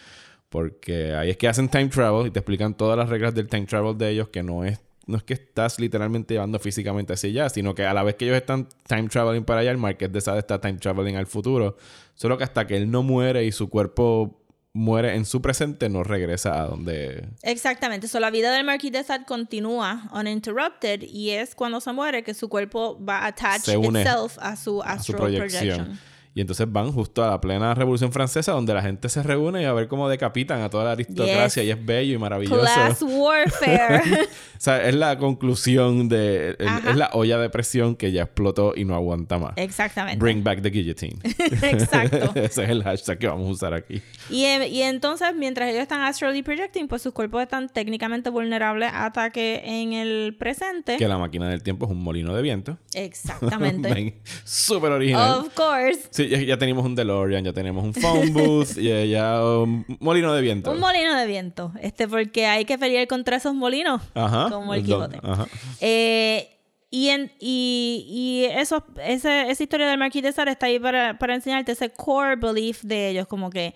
[0.48, 3.66] Porque ahí es que hacen time travel y te explican todas las reglas del time
[3.66, 7.50] travel de ellos, que no es, no es que estás literalmente llevando físicamente hacia allá,
[7.50, 10.22] sino que a la vez que ellos están time traveling para allá, el Marqués de
[10.22, 11.76] Sade está time traveling al futuro.
[12.14, 14.45] Solo que hasta que él no muere y su cuerpo
[14.76, 17.30] muere en su presente, no regresa a donde...
[17.44, 18.10] Exactamente.
[18.10, 22.34] So, la vida del Marquis de Sade continúa uninterrupted y es cuando se muere que
[22.34, 25.78] su cuerpo va a attach itself a su a su astral proyección.
[25.78, 26.15] projection.
[26.38, 29.66] Y entonces van justo a la plena Revolución Francesa, donde la gente se reúne y
[29.66, 31.70] a ver cómo decapitan a toda la aristocracia Yes.
[31.70, 32.60] y es bello y maravilloso.
[32.62, 34.02] Class warfare.
[34.56, 36.56] O sea, es la conclusión de...
[36.58, 39.52] el- es la olla de presión que ya explotó y no aguanta más.
[39.58, 40.18] Exactamente.
[40.18, 41.20] Bring back the guillotine.
[41.62, 42.32] Exacto.
[42.36, 44.02] Ese es el hashtag que vamos a usar aquí.
[44.30, 48.92] Y, eh, y entonces, mientras ellos están astrally projecting, pues sus cuerpos están técnicamente vulnerables
[48.94, 50.96] a ataque en el presente.
[50.98, 52.78] Que la máquina del tiempo es un molino de viento.
[52.94, 54.22] Exactamente.
[54.46, 55.40] Súper original.
[55.42, 56.08] of course.
[56.12, 60.34] Sí, ya, ya tenemos un DeLorean, ya tenemos un phone booth, y ya un molino
[60.34, 60.72] de viento.
[60.72, 61.72] Un molino de viento.
[61.82, 64.02] Este, porque hay que pelear contra esos molinos.
[64.14, 64.50] Ajá.
[64.50, 65.20] Como el Quijote.
[65.22, 65.48] Ajá.
[65.82, 66.50] Eh,
[66.90, 71.18] y, en, y, y eso, ese, esa historia del Marquis de Sade está ahí para,
[71.18, 73.74] para enseñarte ese core belief de ellos, como que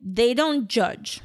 [0.00, 1.22] they don't judge.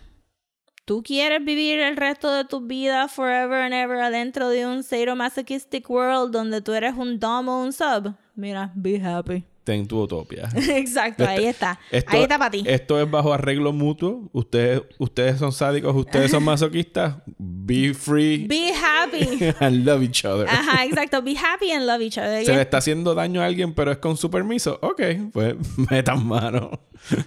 [0.86, 5.90] Tú quieres vivir el resto de tu vida forever and ever adentro de un sadomasochistic
[5.90, 8.14] world donde tú eres un dom o un sub.
[8.36, 9.44] Mira, be happy.
[9.66, 10.48] Ten tu utopia.
[10.56, 11.80] Exacto, ahí está.
[11.92, 12.64] Esto- ahí está para ti.
[12.68, 14.30] Esto es bajo arreglo mutuo.
[14.32, 17.16] Ustedes, ustedes son sádicos, ustedes son masoquistas.
[17.38, 19.40] Be free Be happy.
[19.60, 20.48] and love each other.
[20.48, 21.22] Ajá, exacto.
[21.24, 22.46] Be happy and love each other.
[22.46, 24.78] Se le está haciendo daño a alguien, pero es con su permiso.
[24.84, 25.02] Ok,
[25.34, 25.56] pues
[25.90, 26.70] metan mano.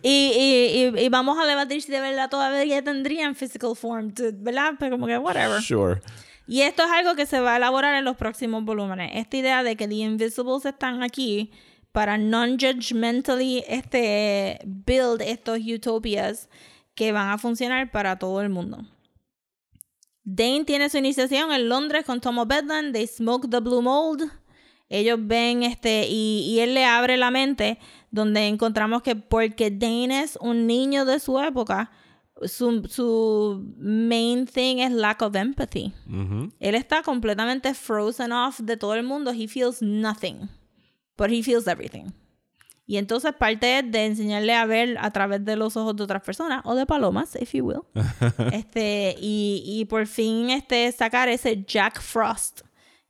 [0.03, 4.31] Y, y, y, y vamos a debatir si de verdad todavía tendrían physical form, to-
[4.35, 4.75] ¿verdad?
[4.79, 5.61] Pero como que whatever.
[5.61, 6.01] Sure.
[6.47, 9.11] Y esto es algo que se va a elaborar en los próximos volúmenes.
[9.15, 11.51] Esta idea de que The Invisibles están aquí
[11.93, 16.49] para non-judgmentally este, build estos utopias
[16.95, 18.85] que van a funcionar para todo el mundo.
[20.25, 22.93] Dane tiene su iniciación en Londres con Tomo Bedland.
[22.93, 24.31] They smoke the blue mold.
[24.91, 27.79] Ellos ven este y, y él le abre la mente
[28.11, 31.91] donde encontramos que porque Dane es un niño de su época,
[32.43, 35.93] su, su main thing es lack of empathy.
[36.07, 36.51] Ujú.
[36.59, 39.33] Él está completamente frozen off de todo el mundo.
[39.33, 40.49] He feels nothing.
[41.19, 42.13] But he feels everything.
[42.87, 46.63] Y entonces parte de enseñarle a ver a través de los ojos de otras personas,
[46.65, 47.83] o de palomas, if you will.
[48.53, 52.63] este, y, y por fin este, sacar ese Jack Frost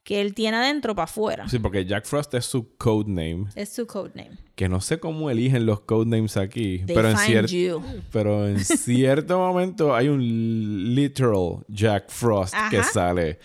[0.03, 1.49] que él tiene adentro para afuera.
[1.51, 3.45] Sí, porque Jack Frost es su codename.
[3.55, 4.39] Es su codename.
[4.55, 6.79] Que no sé cómo eligen los codenames aquí.
[6.87, 7.83] They pero en, find cier- you.
[8.11, 12.91] pero en cierto momento hay un literal Jack Frost que Ajá.
[12.91, 13.39] sale.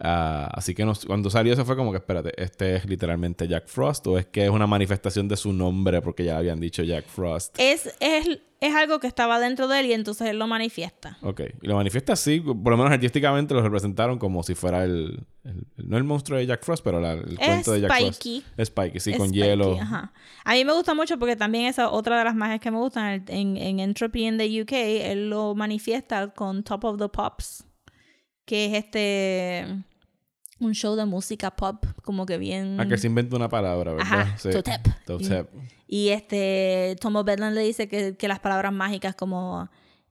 [0.00, 3.66] Ah, así que nos- cuando salió eso fue como que, espérate, ¿este es literalmente Jack
[3.66, 7.06] Frost o es que es una manifestación de su nombre porque ya habían dicho Jack
[7.06, 7.56] Frost?
[7.58, 8.28] Es, es,
[8.60, 11.18] es algo que estaba dentro de él y entonces él lo manifiesta.
[11.22, 15.26] Ok, y lo manifiesta así, por lo menos artísticamente lo representaron como si fuera el,
[15.42, 17.90] el- el- no el monstruo de Jack Frost, pero la- el Es cuento de Jack
[17.92, 18.40] Spikey.
[18.54, 18.68] Frost.
[18.70, 19.80] Spikey, sí, Es con hielo.
[19.80, 20.12] ajá.
[20.44, 22.78] A mí me gusta mucho porque también esa es otra de las magias que me
[22.78, 23.24] gustan.
[23.26, 24.72] En, en Entropy in the UK,
[25.10, 27.64] él lo manifiesta con Top of the Pops,
[28.46, 29.66] que es este
[30.60, 32.80] un show de música pop, como que bien...
[32.80, 34.06] Ah, que se inventa una palabra, ¿verdad?
[34.06, 34.50] Ajá, Sí.
[34.50, 34.88] Totep.
[35.04, 35.48] Totep.
[35.86, 39.70] Y este Tomo Bedlam le dice que, que las palabras mágicas como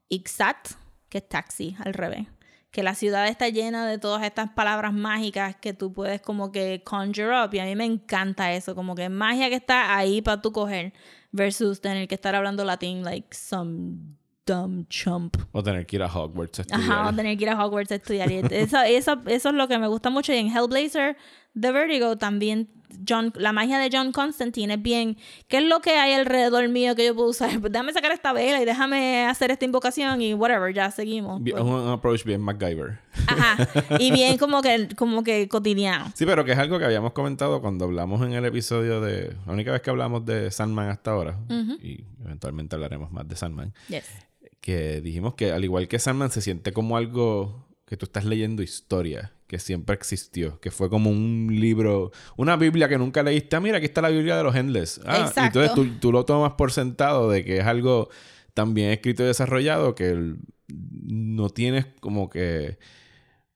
[0.10, 0.70] Ixat,
[1.10, 2.28] que es taxi, al revés.
[2.72, 6.84] Que la ciudad está llena de todas estas palabras mágicas que tú puedes como que
[6.84, 7.54] conjure up.
[7.54, 10.94] Y a mí me encanta eso, como que magia que está ahí para tú coger.
[11.32, 14.17] Versus tener que estar hablando latín like some
[14.48, 15.38] dumb chump.
[15.52, 16.92] O tener que ir a Hogwarts a estudiar.
[16.92, 18.32] Ajá, o tener que ir a Hogwarts a estudiar.
[18.32, 20.34] Y eso, eso, eso es lo que me gusta mucho.
[20.34, 21.18] Y en Hellblazer,
[21.60, 22.70] The Vertigo, también
[23.08, 25.18] John, la magia de John Constantine es bien.
[25.48, 27.60] ¿Qué es lo que hay alrededor mío que yo puedo usar?
[27.60, 31.42] Pues déjame sacar esta vela y déjame hacer esta invocación y whatever, ya seguimos.
[31.42, 33.00] Pues, un, approach bien MacGyver.
[33.28, 33.68] Ajá.
[34.00, 36.12] Y bien como que, como que cotidiano.
[36.16, 39.36] Sí, pero que es algo que habíamos comentado cuando hablamos en el episodio de...
[39.46, 41.38] La única vez que hablamos de Sandman hasta ahora,
[41.82, 44.27] y eventualmente hablaremos más de Sandman, Yes.
[44.68, 48.62] Que dijimos que al igual que Sandman se siente como algo que tú estás leyendo
[48.62, 53.56] historia, que siempre existió, que fue como un libro, una Biblia que nunca leíste.
[53.56, 55.00] Ah, mira, aquí está la Biblia de los Endless.
[55.06, 55.62] Ah, Exacto.
[55.62, 58.10] entonces tú, tú lo tomas por sentado de que es algo
[58.54, 60.36] también escrito y desarrollado que
[60.68, 62.78] no tienes como que...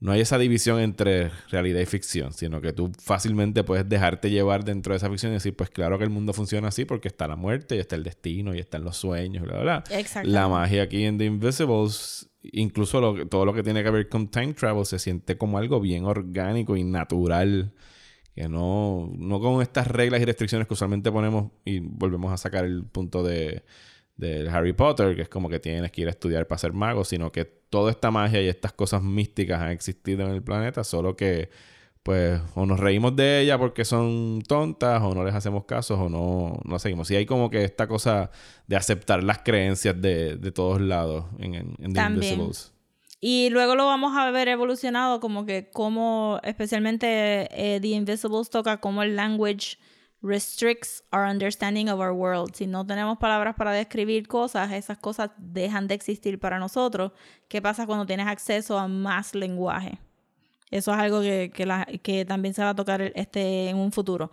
[0.01, 4.65] No hay esa división entre realidad y ficción, sino que tú fácilmente puedes dejarte llevar
[4.65, 7.27] dentro de esa ficción y decir, pues claro que el mundo funciona así porque está
[7.27, 9.83] la muerte y está el destino y están los sueños, bla, bla, bla.
[10.27, 14.27] La magia aquí en The Invisibles, incluso lo- todo lo que tiene que ver con
[14.27, 17.71] time travel, se siente como algo bien orgánico y natural.
[18.33, 22.63] Que no, no con estas reglas y restricciones que usualmente ponemos y volvemos a sacar
[22.65, 23.63] el punto de
[24.21, 27.03] del Harry Potter, que es como que tienes que ir a estudiar para ser mago,
[27.03, 31.15] sino que toda esta magia y estas cosas místicas han existido en el planeta, solo
[31.15, 31.49] que
[32.03, 36.09] pues o nos reímos de ella porque son tontas o no les hacemos caso o
[36.09, 37.09] no, no seguimos.
[37.11, 38.31] Y hay como que esta cosa
[38.67, 42.33] de aceptar las creencias de, de todos lados en, en, en The También.
[42.33, 42.73] Invisibles.
[43.19, 48.79] Y luego lo vamos a ver evolucionado como que como especialmente eh, The Invisibles toca
[48.79, 49.77] como el language
[50.21, 52.55] restricts our understanding of our world.
[52.55, 57.11] Si no tenemos palabras para describir cosas, esas cosas dejan de existir para nosotros.
[57.47, 59.97] ¿Qué pasa cuando tienes acceso a más lenguaje?
[60.69, 61.51] Eso es algo que,
[62.01, 64.31] que, también se va a tocar este, en un futuro.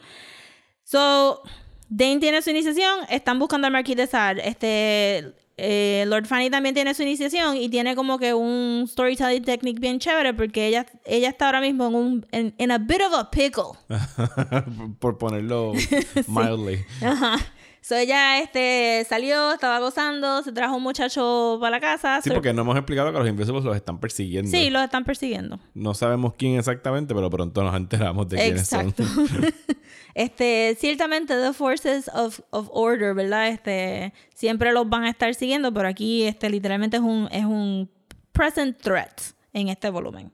[0.85, 1.43] So,
[1.89, 4.49] Dane tiene su iniciación, están buscando al Marquis de Sade.
[4.49, 9.81] Este, eh, Lord Fanny también tiene su iniciación y tiene como que un storytelling technique
[9.81, 13.13] bien chévere porque ella, ella está ahora mismo en un en, in a bit of
[13.13, 13.73] a pickle.
[15.01, 15.73] Por ponerlo
[16.29, 16.85] mildly.
[17.03, 17.37] Ajá.
[17.81, 22.21] So ella este, salió, estaba gozando, se trajo un muchacho para la casa.
[22.23, 24.51] Sí, porque no hemos explicado que los Invisibles los están persiguiendo.
[24.51, 25.59] Sí, los están persiguiendo.
[25.75, 29.05] No sabemos quién exactamente, pero pronto nos enteramos de quiénes Exacto.
[29.05, 29.55] son.
[30.15, 33.49] este, ciertamente the forces of, of order, ¿verdad?
[33.49, 37.91] Este, siempre los van a estar siguiendo, pero aquí este literalmente es un es un
[38.33, 39.21] present threat
[39.53, 40.33] en este volumen.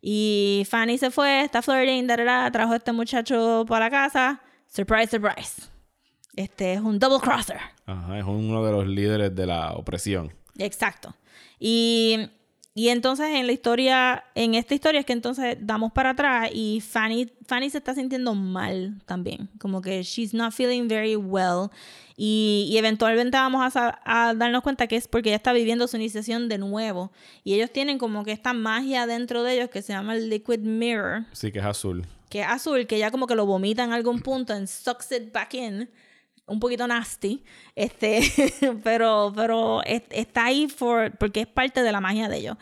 [0.00, 3.90] Y Fanny se fue, está flirting, da, da, da, trajo a este muchacho para la
[3.90, 4.40] casa.
[4.66, 5.71] Surprise, surprise.
[6.36, 7.58] Este es un double crosser.
[7.86, 10.32] Ajá, es uno de los líderes de la opresión.
[10.58, 11.14] Exacto.
[11.58, 12.28] Y,
[12.74, 16.80] y entonces en la historia, en esta historia es que entonces damos para atrás y
[16.80, 19.50] Fanny, Fanny se está sintiendo mal también.
[19.58, 21.68] Como que she's not feeling very well.
[22.16, 26.48] Y, y eventualmente vamos a, darnos cuenta que es porque ella está viviendo su iniciación
[26.48, 27.12] de nuevo.
[27.44, 30.60] Y ellos tienen como que esta magia dentro de ellos que se llama el Liquid
[30.60, 32.06] Mirror Sí, que es azul.
[32.30, 35.30] que es azul, que ya como que lo vomita en algún punto and sucks it
[35.32, 35.90] back in.
[36.52, 37.42] Un poquito nasty.
[37.74, 38.20] Este,
[38.84, 42.56] pero, pero es- está ahí for, porque es parte de la magia de ellos.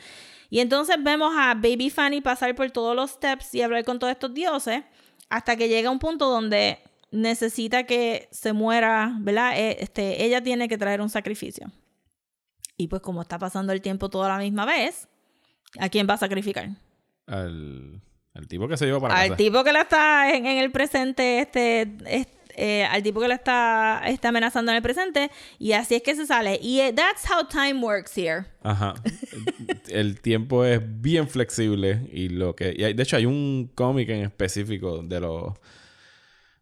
[0.49, 4.11] Y entonces vemos a Baby Fanny pasar por todos los steps y hablar con todos
[4.13, 4.83] estos dioses
[5.29, 6.79] hasta que llega un punto donde
[7.13, 9.53] necesita que se muera, ¿verdad?
[9.59, 11.71] Eh, Este, ella tiene que traer un sacrificio.
[12.77, 15.09] Y pues como está pasando el tiempo toda la misma vez,
[15.79, 16.71] ¿a quién va a sacrificar?
[17.27, 18.01] Al,
[18.35, 19.37] al tipo que se llevó para Al casa.
[19.37, 22.27] tipo que la está en, en el presente, este, es-
[22.61, 26.15] eh, al tipo que la está, está amenazando en el presente, y así es que
[26.15, 26.59] se sale.
[26.63, 28.45] Y eh, that's how time works here.
[28.63, 28.95] Ajá.
[29.89, 32.75] El tiempo es bien flexible y lo que...
[32.77, 35.55] y hay- de hecho, hay un cómic en específico de los...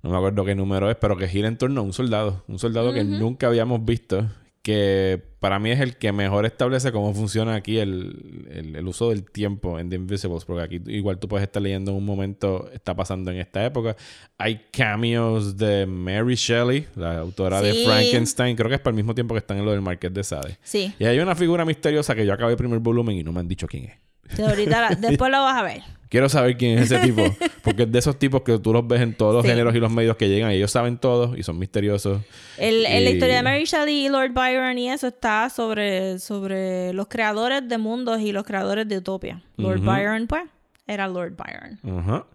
[0.03, 2.44] No me acuerdo qué número es, pero que gira en torno a un soldado.
[2.46, 4.26] Un soldado que nunca habíamos visto.
[4.63, 9.09] Que para mí es el que mejor establece cómo funciona aquí el, el- el uso
[9.11, 10.45] del tiempo en The Invisibles.
[10.45, 13.97] Porque aquí igual tú puedes estar leyendo en un momento, está pasando en esta época.
[14.37, 17.73] Hay cameos de Mary Shelley, la autora de.
[17.85, 18.57] Frankenstein.
[18.57, 20.59] Creo que es para el mismo tiempo que están en lo del Marqués de Sade.
[20.63, 20.93] Sí.
[20.99, 23.49] Y hay una figura misteriosa que yo acabé el primer volumen y no me han
[23.49, 24.41] dicho quién es.
[24.41, 25.83] Ahorita la- después lo vas a ver.
[26.11, 27.23] Quiero saber quién es ese tipo.
[27.63, 29.51] Porque es de esos tipos que tú los ves en todos los Sí.
[29.51, 30.51] géneros y los medios que llegan.
[30.53, 32.23] Y ellos saben todo y son misteriosos.
[32.57, 36.93] El, en la historia de Mary Shelley y Lord Byron y eso está sobre, sobre
[36.95, 39.43] los creadores de mundos y los creadores de Utopia.
[39.57, 39.81] Lord.
[39.81, 40.43] Byron, pues,
[40.87, 41.99] era Lord Byron.
[42.01, 42.27] Ajá.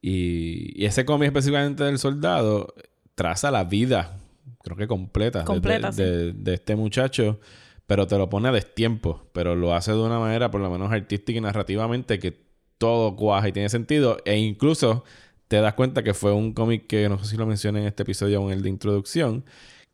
[0.00, 2.74] Y, y ese cómic específicamente del soldado
[3.14, 4.18] traza la vida,
[4.64, 7.38] creo que completa, de- Completa, de, de- de este muchacho.
[7.86, 9.28] Pero te lo pone a destiempo.
[9.32, 12.40] Pero lo hace de una manera, por lo menos artística y narrativamente, que
[12.82, 14.16] todo cuaja y tiene sentido.
[14.24, 15.04] E incluso
[15.46, 18.02] te das cuenta que fue un cómic que no sé si lo mencioné en este
[18.02, 19.44] episodio o en el de introducción.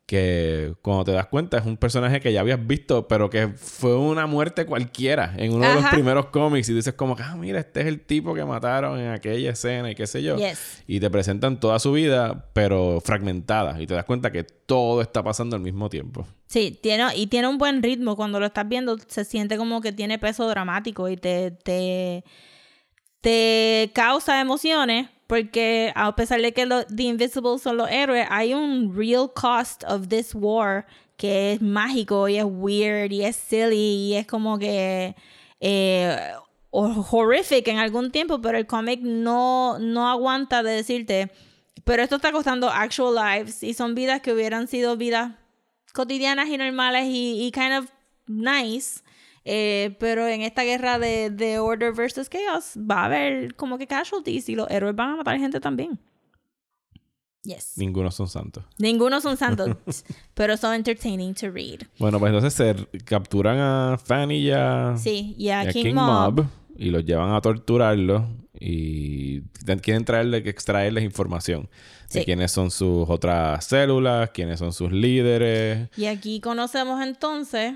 [0.07, 3.95] Que cuando te das cuenta es un personaje que ya habías visto, pero que fue
[3.95, 6.67] una muerte cualquiera en uno de los primeros cómics.
[6.69, 9.91] Y dices como que, ah, mira, este es el tipo que mataron en aquella escena
[9.91, 10.35] y qué sé yo.
[10.37, 10.83] Yes.
[10.87, 13.79] Y te presentan toda su vida, pero fragmentada.
[13.79, 16.25] Y te das cuenta que todo está pasando al mismo tiempo.
[16.47, 18.15] Sí, tiene, y tiene un buen ritmo.
[18.15, 22.23] Cuando lo estás viendo, se siente como que tiene peso dramático y te, te,
[23.21, 25.09] te causa emociones.
[25.27, 29.83] Porque a pesar de que los The Invisibles son los héroes, hay un real cost
[29.83, 33.75] of this war que es mágico y es weird y es silly
[34.07, 35.15] y es como que
[35.59, 36.17] eh,
[36.71, 41.29] hor- horrific en algún tiempo, pero el cómic no, no aguanta de decirte,
[41.83, 45.33] pero esto está costando actual lives y son vidas que hubieran sido vidas
[45.93, 47.85] cotidianas y normales y kind of
[48.25, 49.01] nice.
[49.51, 53.87] Eh, pero en esta guerra de, de Order versus Chaos va a haber como que
[53.87, 55.97] casualties y los héroes van a matar gente también.
[57.43, 57.73] Yes.
[57.77, 58.63] Ninguno son santos.
[58.77, 59.75] Ninguno son santos,
[60.33, 61.79] pero son entertaining to read.
[61.97, 65.93] Bueno, pues entonces se capturan a Fanny y a, Sí, y y a a King,
[65.95, 66.45] Mob.
[66.77, 68.23] y los llevan a torturarlos
[68.59, 69.41] y
[69.81, 71.69] quieren traerle, extraerles información
[72.11, 72.25] de Sí.
[72.25, 75.89] quiénes son sus otras células, quiénes son sus líderes.
[75.97, 77.73] Y aquí conocemos entonces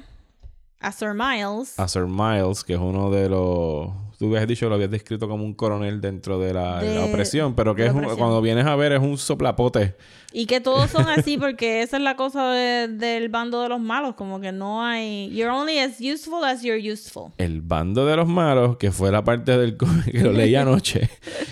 [0.84, 1.80] a Sir Miles.
[1.80, 3.90] A Sir Miles, que es uno de los...
[4.20, 7.56] Tú habías dicho, lo habías descrito como un coronel dentro de la, de la opresión,
[7.56, 9.96] pero que es un- cuando vienes a ver es un soplapote.
[10.32, 13.80] Y que todos son así porque esa es la cosa de- del bando de los
[13.82, 14.16] malos.
[14.16, 15.30] Como que no hay...
[15.36, 17.34] You're only as useful as you're useful.
[17.38, 19.76] El bando de los malos, que fue la parte del
[20.12, 21.10] que lo leí anoche,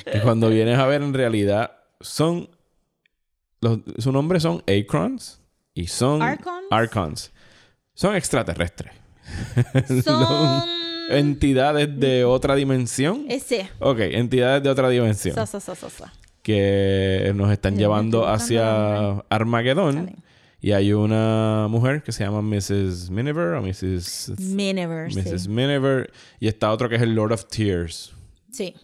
[0.09, 2.49] que cuando vienes a ver en realidad son...
[3.59, 5.41] Los, su nombre son Acrons
[5.73, 6.21] y son...
[6.21, 6.67] Archons.
[6.71, 7.31] Archons.
[7.93, 8.93] Son extraterrestres.
[10.03, 10.63] Son...
[11.11, 13.25] Entidades de otra dimensión.
[13.79, 15.35] Ok, entidades de otra dimensión.
[16.41, 19.19] Que nos están Yo llevando hacia.
[19.29, 20.15] Armagedón.
[20.63, 23.09] Y hay una mujer que se llama Mrs.
[23.09, 24.39] Miniver o Mrs.
[24.39, 25.19] Miniverse.
[25.19, 25.43] Mrs.
[25.43, 25.49] Sí.
[25.49, 26.11] Miniver.
[26.39, 28.13] Y está otro que es el Lord of Tears.
[28.51, 28.75] sí.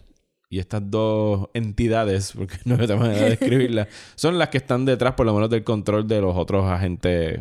[0.50, 4.86] Y estas dos entidades, porque no hay otra manera de describirlas, son las que están
[4.86, 7.40] detrás, por lo menos, del control de los otros agentes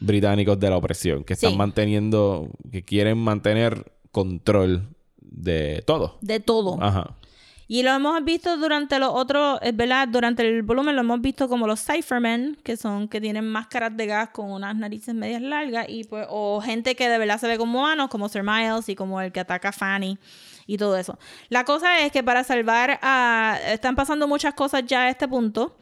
[0.00, 1.56] británicos de la opresión, que están Sí.
[1.56, 4.88] manteniendo, que quieren mantener control
[5.20, 6.18] de todo.
[6.20, 6.78] De todo.
[6.82, 7.14] Ajá.
[7.70, 11.50] Y lo hemos visto durante los otros, es verdad, durante el volumen lo hemos visto
[11.50, 15.84] como los Cyphermen, que son, que tienen máscaras de gas con unas narices medias largas,
[15.86, 18.94] y pues, o gente que de verdad se ve como humanos, como Sir Miles y
[18.94, 20.16] como el que ataca a Fanny
[20.66, 21.18] y todo eso.
[21.50, 23.58] La cosa es que para salvar a.
[23.66, 25.76] Están pasando muchas cosas ya a este punto.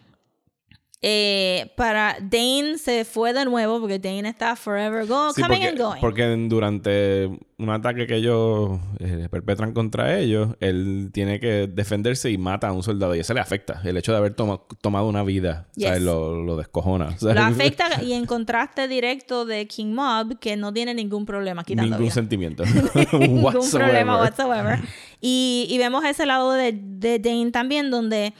[1.03, 5.69] Eh, para Dane se fue de nuevo porque Dane está forever go, Sí, coming porque,
[5.69, 6.01] and going.
[6.01, 7.27] porque durante
[7.59, 12.73] un ataque que ellos eh, perpetran contra ellos, él tiene que defenderse y mata a
[12.73, 13.15] un soldado.
[13.15, 13.81] Y eso le afecta.
[13.85, 15.87] El hecho de haber toma- tomado una vida, Yes.
[15.89, 16.03] ¿sabes?
[16.03, 17.11] Lo, lo descojona.
[17.11, 17.37] Lo ¿sabes?
[17.43, 22.05] afecta y en contraste directo de King Mob, que no tiene ningún problema quitando Ningún
[22.07, 22.15] vida.
[22.15, 22.65] sentimiento.
[23.13, 23.87] ningún Whatsoever.
[23.87, 24.79] problema whatsoever.
[25.21, 28.33] Y, y vemos ese lado de, de Dane también, donde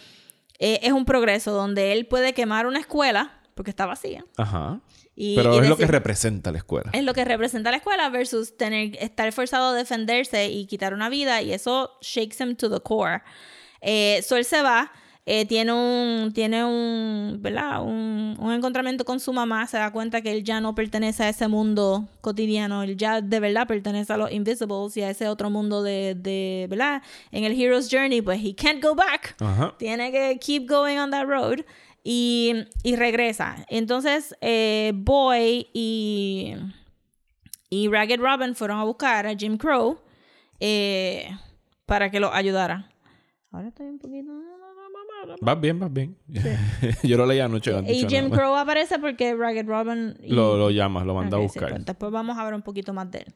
[0.59, 4.25] eh, es un progreso, donde él puede quemar una escuela, porque está vacía.
[4.37, 4.81] Ajá.
[5.15, 6.91] Y, Pero y es lo que representa la escuela.
[6.93, 11.09] es lo que representa la escuela versus tener estar forzado a defenderse y quitar una
[11.09, 13.23] vida y eso shakes him to the core.
[13.81, 14.93] Eh, so él se va.
[15.27, 17.83] Eh, tiene un, tiene un, ¿verdad?
[17.83, 21.29] Un, un encontramiento con su mamá, se da cuenta que él ya no pertenece a
[21.29, 25.51] ese mundo cotidiano, él ya de verdad pertenece a los Invisibles y a ese otro
[25.51, 27.03] mundo de, de ¿verdad?
[27.33, 29.37] En el Hero's Journey, pues he can't go back.
[29.41, 29.75] Ajá.
[29.79, 31.61] Tiene que keep going on that road.
[32.09, 33.67] Y, y regresa.
[33.69, 36.55] Entonces, eh, Boy y,
[37.69, 39.99] y Ragged Robin fueron a buscar a Jim Crow
[40.61, 41.29] eh,
[41.85, 42.89] para que lo ayudara.
[43.51, 44.31] Ahora estoy un poquito...
[45.41, 46.17] Vas bien, vas bien.
[47.03, 47.71] Yo lo leí anoche.
[47.73, 48.37] no han Y Jim nada.
[48.37, 50.17] Crow aparece porque Ragged Robin...
[50.23, 51.71] y- Lo, lo llamas, lo manda a sí, buscar.
[51.71, 53.35] pues después vamos a ver un poquito más de él.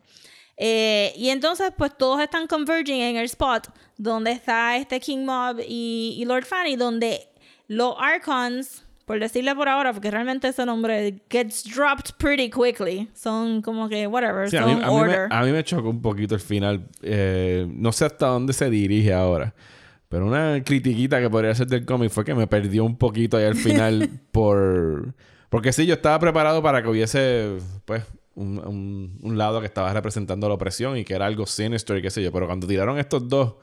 [0.62, 5.58] Eh, y entonces, pues todos están converging en el spot donde está este King Mob
[5.66, 7.20] y, y Lord Fanny, donde
[7.66, 13.08] los Archons, por decirle por ahora, porque realmente ese nombre gets dropped pretty quickly.
[13.14, 15.28] Son como que, whatever, Sí, a son mí, a mí me, order.
[15.32, 16.86] a mí me chocó un poquito el final.
[17.02, 19.54] Eh, no sé hasta dónde se dirige ahora.
[20.10, 23.44] Pero una critiquita que podría ser del cómic fue que me perdió un poquito ahí
[23.44, 25.14] al final por...
[25.48, 27.56] Porque sí, yo estaba preparado para que hubiese,
[27.86, 28.04] pues,
[28.34, 32.02] un, un- un lado que estaba representando la opresión y que era algo sinister y
[32.02, 32.30] qué sé yo.
[32.32, 33.54] Pero cuando tiraron estos dos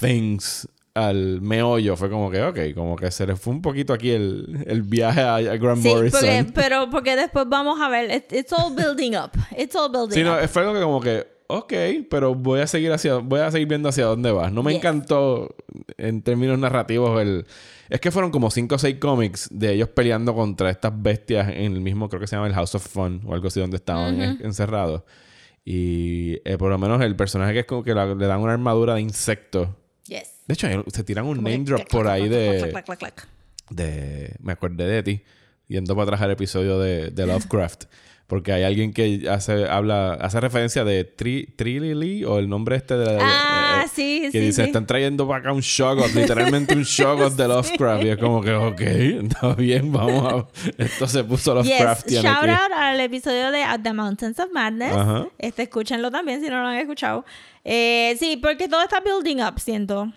[0.00, 4.10] things al meollo, fue como que, ok, como que se les fue un poquito aquí
[4.10, 6.20] el, el viaje a, a Grant Sí, Morrison.
[6.20, 9.32] porque, pero porque después vamos a ver, it- it's all building up.
[9.58, 10.46] It's all building Sí, no, up.
[10.48, 11.72] fue algo que como que, ok,
[12.10, 14.52] pero voy a seguir hacia, voy a seguir viendo hacia dónde vas.
[14.52, 14.78] No me Yes.
[14.78, 15.54] encantó
[15.98, 17.46] en términos narrativos el...
[17.90, 21.72] Es que fueron como cinco o seis cómics de ellos peleando contra estas bestias en
[21.74, 24.20] el mismo, creo que se llama el House of Fun o algo así, donde estaban
[24.20, 25.02] en- encerrados.
[25.64, 28.52] Y eh, por lo menos el personaje que es como que la- le dan una
[28.52, 29.76] armadura de insecto.
[30.08, 30.30] Yes.
[30.46, 32.28] De hecho, se tiran un Como name drop clac, por clac, ahí
[32.98, 33.28] clac,
[33.70, 34.36] de, de...
[34.40, 35.22] Me acordé de ti,
[35.68, 37.84] yendo para atrás al episodio de, de Lovecraft.
[38.26, 42.96] Porque hay alguien que hace, habla, hace referencia de Tri, Trilili o el nombre este
[42.96, 43.18] de la...
[43.20, 44.68] Ah, eh, sí, que sí, dice, sí.
[44.68, 48.02] están trayendo para acá un Shoggoth, literalmente un Shoggoth de Lovecraft.
[48.04, 48.80] Y es como que, ok,
[49.30, 50.82] está bien, vamos a...
[50.82, 52.50] Esto se puso Yes, Lovecraftian shout aquí.
[52.50, 54.92] out al episodio de At the Mountains of Madness.
[54.96, 55.26] Ajá.
[55.38, 57.26] Este, escúchenlo también si no lo han escuchado.
[57.62, 60.10] Eh, sí, porque todo está building up, siento.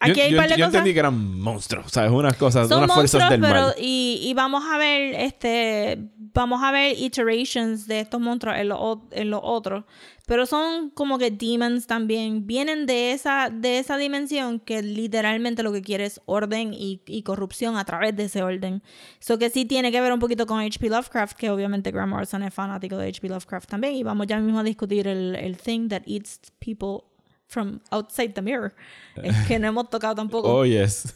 [0.00, 2.10] Aquí yo hay yo, yo entendí que eran monstruos, ¿sabes?
[2.10, 3.74] Unas cosas, Son unas fuerzas del pero mal.
[3.78, 5.98] y, y vamos a ver, este,
[6.34, 9.84] vamos a ver iterations de estos monstruos en los en otros.
[10.26, 12.46] Pero son como que demons también.
[12.46, 17.22] Vienen de esa, de esa dimensión que literalmente lo que quiere es orden y, y
[17.22, 18.82] corrupción a través de ese orden.
[19.20, 20.88] Eso que sí tiene que ver un poquito con H.P.
[20.88, 23.28] Lovecraft, que obviamente Grant Morrison es fanático de H.P.
[23.28, 23.94] Lovecraft también.
[23.94, 27.04] Y vamos ya mismo a discutir el, el thing that eats people
[27.48, 28.74] from outside the mirror.
[29.22, 30.48] Es que no hemos tocado tampoco.
[30.52, 31.14] Oh, yes.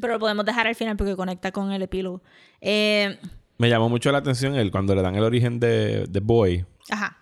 [0.00, 2.22] Pero lo podemos dejar al final porque conecta con el epílogo.
[2.60, 3.18] Eh,
[3.58, 6.64] Me llamó mucho la atención el, cuando le dan el origen de, de Boy.
[6.90, 7.16] ajá.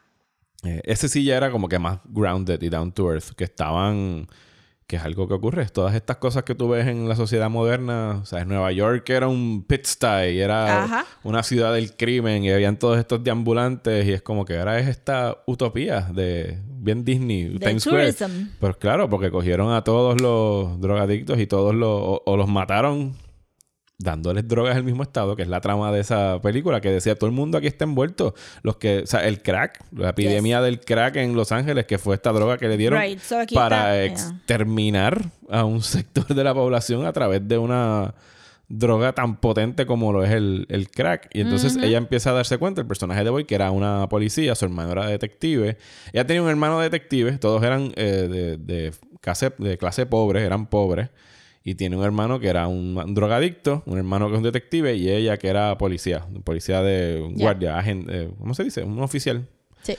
[0.65, 4.27] Eh, ese sí ya era como que más grounded y down to earth, que estaban,
[4.89, 8.19] que es algo que ocurre, todas estas cosas que tú ves en la sociedad moderna,
[8.23, 11.07] o sea, Nueva York era un pigsty, era Ajá.
[11.23, 14.89] una ciudad del crimen y habían todos estos deambulantes y es como que ahora es
[14.89, 18.13] esta utopía de bien Disney, De Times Square.
[18.13, 18.49] tourism.
[18.59, 23.15] Pues claro, porque cogieron a todos los drogadictos y todos los, o, o los mataron
[23.99, 27.29] dándoles drogas al mismo estado, que es la trama de esa película, que decía todo
[27.29, 28.35] el mundo aquí está envuelto.
[28.63, 32.15] Los que, o sea, el crack, la epidemia del crack en Los Ángeles, que fue
[32.15, 34.37] esta droga que le dieron Right, so aquí para está- yeah.
[34.37, 38.15] exterminar a un sector de la población a través de una
[38.69, 41.29] droga tan potente como lo es el, el crack.
[41.33, 44.55] Y entonces ella empieza a darse cuenta, el personaje de Boy, que era una policía,
[44.57, 45.79] su hermano era detective.
[46.13, 50.67] Ella tenía un hermano detective, todos eran eh, de, de clase, de clase pobre, eran
[50.67, 51.11] pobres.
[51.69, 54.95] Y tiene un hermano que era un, un drogadicto, un hermano que es un detective
[54.95, 58.85] y ella que era policía, policía de guardia, agente, ¿cómo se dice?
[58.85, 59.49] Un oficial.
[59.83, 59.97] Sí.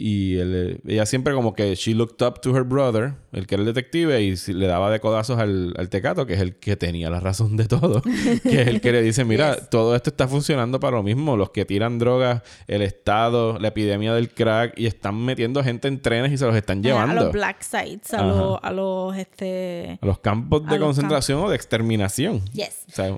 [0.00, 3.62] Y él, ella siempre como que she looked up to her brother, el que era
[3.62, 7.10] el detective, y le daba de codazos al, al tecato, que es el que tenía
[7.10, 8.00] la razón de todo.
[8.44, 9.70] que es el que le dice, mira, Yes.
[9.70, 11.36] todo esto está funcionando para lo mismo.
[11.36, 16.00] Los que tiran drogas, el Estado, la epidemia del crack, y están metiendo gente en
[16.00, 17.24] trenes y se los están A llevando.
[17.24, 19.98] los black sites, a los, a los, este...
[20.00, 22.44] A los campos A de concentración o de exterminación.
[22.52, 22.84] Yes.
[22.88, 23.16] O sea,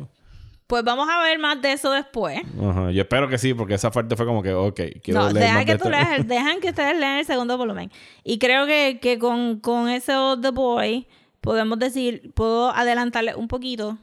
[0.70, 2.40] Pues vamos a ver más de eso después.
[2.62, 2.90] ajá.
[2.92, 5.54] Yo espero que sí, porque esa parte fue como que, ok, quiero No, leer deja
[5.56, 5.90] más que de tú esto.
[5.90, 7.90] leas el- dejan que ustedes lean el segundo volumen.
[8.22, 11.08] Y creo que, que con, con eso The Boy
[11.40, 13.98] podemos decir, puedo adelantarle un poquito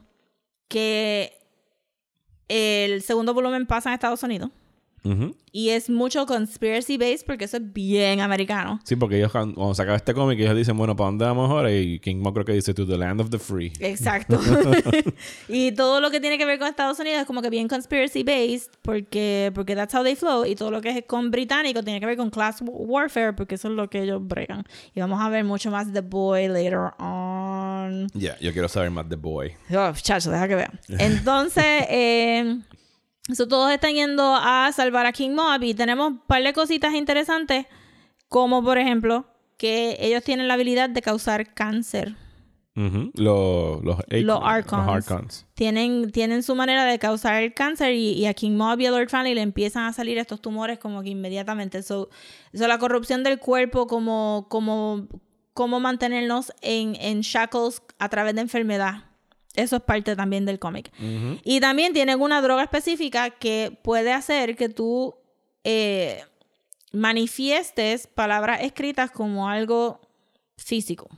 [0.68, 1.32] que
[2.48, 4.50] el segundo volumen pasa en Estados Unidos.
[5.52, 8.80] Y es mucho conspiracy based porque eso es bien americano.
[8.84, 11.72] Sí, porque ellos cuando se acaba este cómic, ellos dicen, bueno, ¿para dónde vamos ahora?
[11.72, 13.72] Y King Mo creo que dice, to the land of the free.
[13.80, 14.38] Exacto.
[15.48, 18.22] y todo lo que tiene que ver con Estados Unidos es como que bien conspiracy
[18.22, 20.44] based porque, porque that's how they flow.
[20.44, 23.68] Y todo lo que es con británico tiene que ver con class warfare porque eso
[23.68, 24.64] es lo que ellos bregan.
[24.94, 28.08] Y vamos a ver mucho más The Boy later on.
[28.14, 29.52] Ya, yo quiero saber más de Boy.
[29.70, 30.72] Oh, chacho, deja que vea.
[30.88, 32.60] Entonces, eh,
[33.28, 36.94] eso todos están yendo a salvar a King Mob y tenemos un par de cositas
[36.94, 37.66] interesantes,
[38.28, 39.26] como por ejemplo
[39.58, 42.16] que ellos tienen la habilidad de causar cáncer.
[43.14, 44.86] Los, los, Los Archons.
[44.86, 45.46] Los Archons.
[45.54, 48.92] Tienen, tienen su manera de causar el cáncer y, y a King Mob y a
[48.92, 51.78] Lord Fanny le empiezan a salir estos tumores como que inmediatamente.
[51.78, 52.08] Eso,
[52.52, 55.08] la corrupción del cuerpo, como, como,
[55.54, 59.07] como mantenernos en, en shackles a través de enfermedad.
[59.58, 60.92] Eso es parte también del cómic.
[61.42, 65.16] Y también tienen una droga específica que puede hacer que tú
[65.64, 66.22] eh,
[66.92, 70.00] manifiestes palabras escritas como algo
[70.56, 71.08] físico.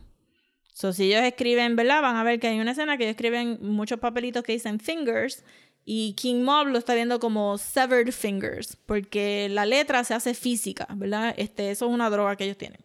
[0.72, 2.00] So, si ellos escriben, ¿verdad?
[2.00, 5.44] Van a ver que hay una escena que ellos escriben muchos papelitos que dicen fingers
[5.84, 10.86] y King Mob lo está viendo como severed fingers porque la letra se hace física,
[10.94, 11.34] ¿verdad?
[11.36, 12.80] Este, eso es una droga que ellos tienen.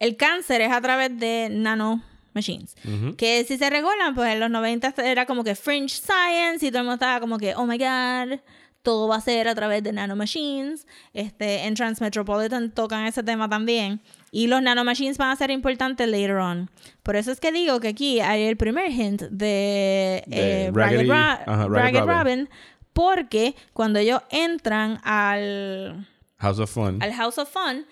[0.00, 2.02] El cáncer es a través de nano
[2.36, 2.76] machines.
[2.84, 3.16] Ujú.
[3.16, 6.80] Que si se recuerdan, pues en los 90 era como que fringe science y todo
[6.80, 8.38] el mundo estaba como que, oh my god,
[8.82, 10.86] todo va a ser a través de nanomachines.
[11.12, 14.00] Este, en Transmetropolitan tocan ese tema también.
[14.30, 16.70] Y los nanomachines van a ser importantes later on.
[17.02, 21.08] Por eso es que digo que aquí hay el primer hint de, De eh, Raggedy-
[21.08, 22.08] Ragged, Ra- Ragged Robin.
[22.18, 22.48] Robin.
[22.92, 26.06] Porque cuando ellos entran al,
[26.38, 27.02] House of Fun.
[27.02, 27.86] al House of Fun,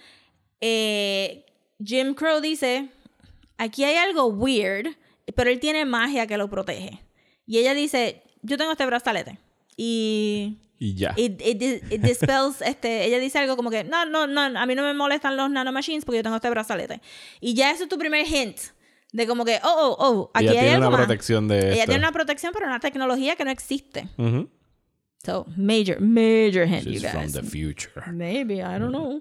[0.61, 1.45] eh,
[1.83, 2.89] Jim Crow dice,
[3.59, 4.97] aquí hay algo weird,
[5.35, 7.01] pero él tiene magia que lo protege.
[7.47, 9.39] Y ella dice, yo tengo este brazalete.
[9.77, 11.15] Y Y ya.
[11.17, 11.63] it, it
[11.93, 14.95] it dispels, este, ella dice algo como que, no, no, no, a mí no me
[14.95, 17.01] molestan los nanomachines porque yo tengo este brazalete.
[17.41, 18.59] Y ya eso es tu primer hint.
[19.13, 21.07] De como que, oh, oh, oh, aquí Ella hay tiene algo una más.
[21.07, 21.85] protección de Ella esto.
[21.87, 24.09] tiene una protección, pero una tecnología que no existe.
[24.19, 24.49] Ujú.
[25.25, 27.33] So, major, major hint, you She's from guys.
[27.33, 27.91] the future.
[28.13, 29.21] Maybe, I don't know.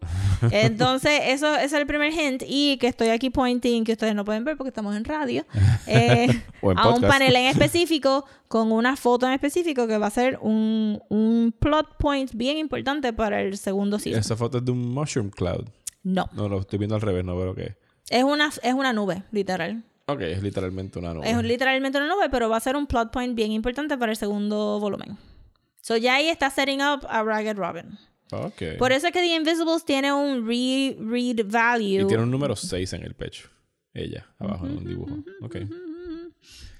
[0.51, 2.43] Entonces, eso, ese es el primer hint.
[2.45, 5.45] Y que estoy aquí pointing, que ustedes no pueden ver porque estamos en radio,
[5.88, 6.27] eh,
[6.61, 10.38] en a un panel en específico con una foto en específico que va a ser
[10.41, 14.19] un, un plot point bien importante para el segundo season.
[14.19, 15.69] Esa foto es de un mushroom cloud.
[16.03, 17.75] No, No, lo estoy viendo al revés, no veo es.
[18.09, 19.84] es una, es una nube, literal.
[20.05, 21.30] Ok, es literalmente una nube.
[21.30, 24.17] Es literalmente una nube, pero va a ser un plot point bien importante para el
[24.17, 25.17] segundo volumen.
[25.84, 27.97] So ya ahí está setting up a Ragged Robin.
[28.31, 28.77] Ok.
[28.80, 32.03] Por eso es que The Invisibles tiene un re-read value.
[32.03, 33.49] Y tiene un número 6 en el pecho.
[33.93, 35.18] Ella, abajo en un dibujo.
[35.41, 35.57] Ok.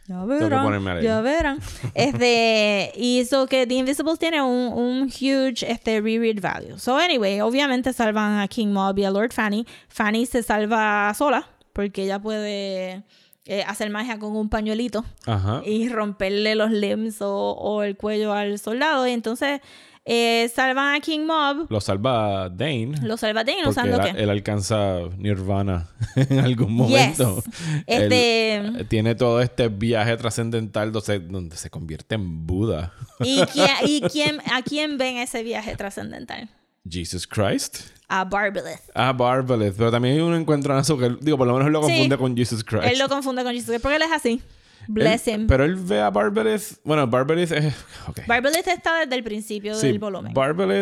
[0.08, 1.02] Ya verán.
[1.02, 1.60] Ya verán.
[1.94, 6.80] Este, y eso que The Invisibles tiene un, un huge este, reread value.
[6.80, 9.68] So, anyway, obviamente salvan a King Mob y a Lord Fanny.
[9.90, 13.04] Fanny se salva sola porque ella puede
[13.46, 15.62] eh, hacer magia con un pañuelito Ajá.
[15.66, 19.08] y romperle los limbs o, o el cuello al soldado.
[19.08, 19.62] Y entonces
[20.06, 21.68] eh, salvan a King Mob.
[21.70, 22.94] Lo salva Dane.
[23.04, 24.24] Lo salva Dane usando él, qué?
[24.24, 27.42] él alcanza Nirvana en algún momento.
[27.88, 32.92] Este- Él, tiene todo este viaje trascendental donde, donde se convierte en Buda.
[33.22, 36.50] ¿Y, quién, y quién, a quién ven ese viaje trascendental?
[36.90, 37.78] Jesus Christ.
[38.10, 38.82] A Barbalith.
[38.94, 39.76] Ah, Barbalith.
[39.78, 41.18] Pero también hay un encuentro en azúcar.
[41.20, 41.88] Digo, por lo menos él lo Sí.
[41.92, 42.84] confunde con Jesus Christ.
[42.86, 44.42] Él lo confunde con Jesus porque él es así.
[44.88, 45.48] Bless Él- him.
[45.48, 46.80] Pero él ve a Barbalith.
[46.84, 47.74] Bueno, Barbalith es.
[48.08, 48.22] Ok.
[48.28, 50.34] Barbalith está desde el principio Sí, del volumen.
[50.34, 50.80] Barbalith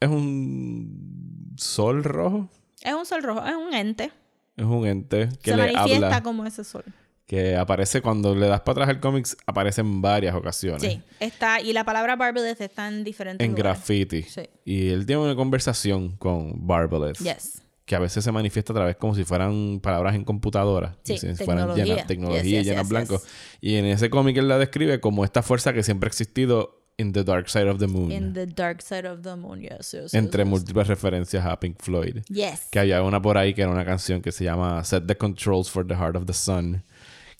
[0.00, 2.48] es un sol rojo.
[2.82, 4.12] es un sol rojo, es un ente.
[4.56, 6.22] Es un ente que Se le manifiesta habla.
[6.22, 6.84] como ese sol.
[7.26, 10.82] Que aparece cuando le das para atrás el cómics, aparece en varias ocasiones.
[10.82, 11.60] Sí, está.
[11.60, 13.76] Y la palabra Barbalith está en diferentes En lugares.
[13.78, 14.22] graffiti.
[14.24, 14.42] Sí.
[14.64, 17.18] Y él tiene una conversación con Barbalith.
[17.18, 17.62] Yes.
[17.86, 20.96] Que a veces se manifiesta a través como si fueran palabras en computadora.
[21.04, 23.14] Sí, si fueran llenas, tecnología Yes, yes, llenas yes, blanco.
[23.18, 23.28] yes.
[23.60, 27.12] Y en ese cómic él la describe como esta fuerza que siempre ha existido in
[27.12, 28.12] the dark side of the moon.
[28.12, 29.92] In the dark side of the moon, yes.
[29.92, 30.46] yes, entre yes, yes.
[30.46, 32.18] múltiples referencias a Pink Floyd.
[32.28, 32.68] Yes.
[32.70, 35.70] Que había una por ahí que era una canción que se llama Set the Controls
[35.70, 36.84] for the Heart of the Sun.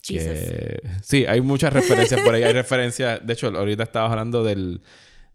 [0.02, 0.80] Que...
[1.02, 2.42] Sí, hay muchas referencias por ahí.
[2.42, 3.24] Hay referencias.
[3.24, 4.82] De hecho, ahorita estaba hablando del,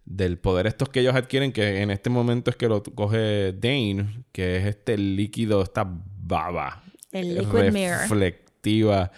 [0.05, 4.23] del poder estos que ellos adquieren, que en este momento es que lo coge Dane,
[4.31, 6.83] que es este líquido, esta baba.
[7.11, 8.01] El liquid mirror.
[8.01, 9.11] reflectiva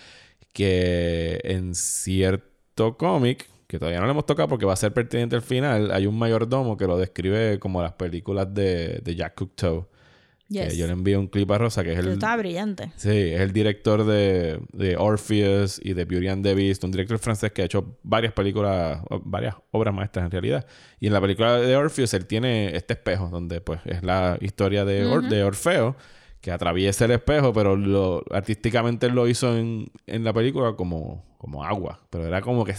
[0.53, 5.35] que en cierto cómic que todavía no le hemos tocado porque va a ser pertinente
[5.35, 9.87] al final hay un mayordomo que lo describe como las películas de, de Jack Cocteau
[10.51, 12.91] Que yo le envié un clip a Rosa, que es Pero el, Estaba brillante.
[12.95, 17.19] Sí, es el director de, de Orpheus y de Beauty and the Beast, un director
[17.19, 20.65] francés que ha hecho varias películas, varias obras maestras en realidad.
[20.99, 24.85] Y en la película de Orpheus él tiene este espejo, donde pues es la historia
[24.85, 25.95] de, Or- de Orfeo,
[26.41, 31.25] que atraviesa el espejo, pero lo, artísticamente él lo hizo en, en la película como,
[31.37, 31.99] como agua.
[32.09, 32.73] Pero era como que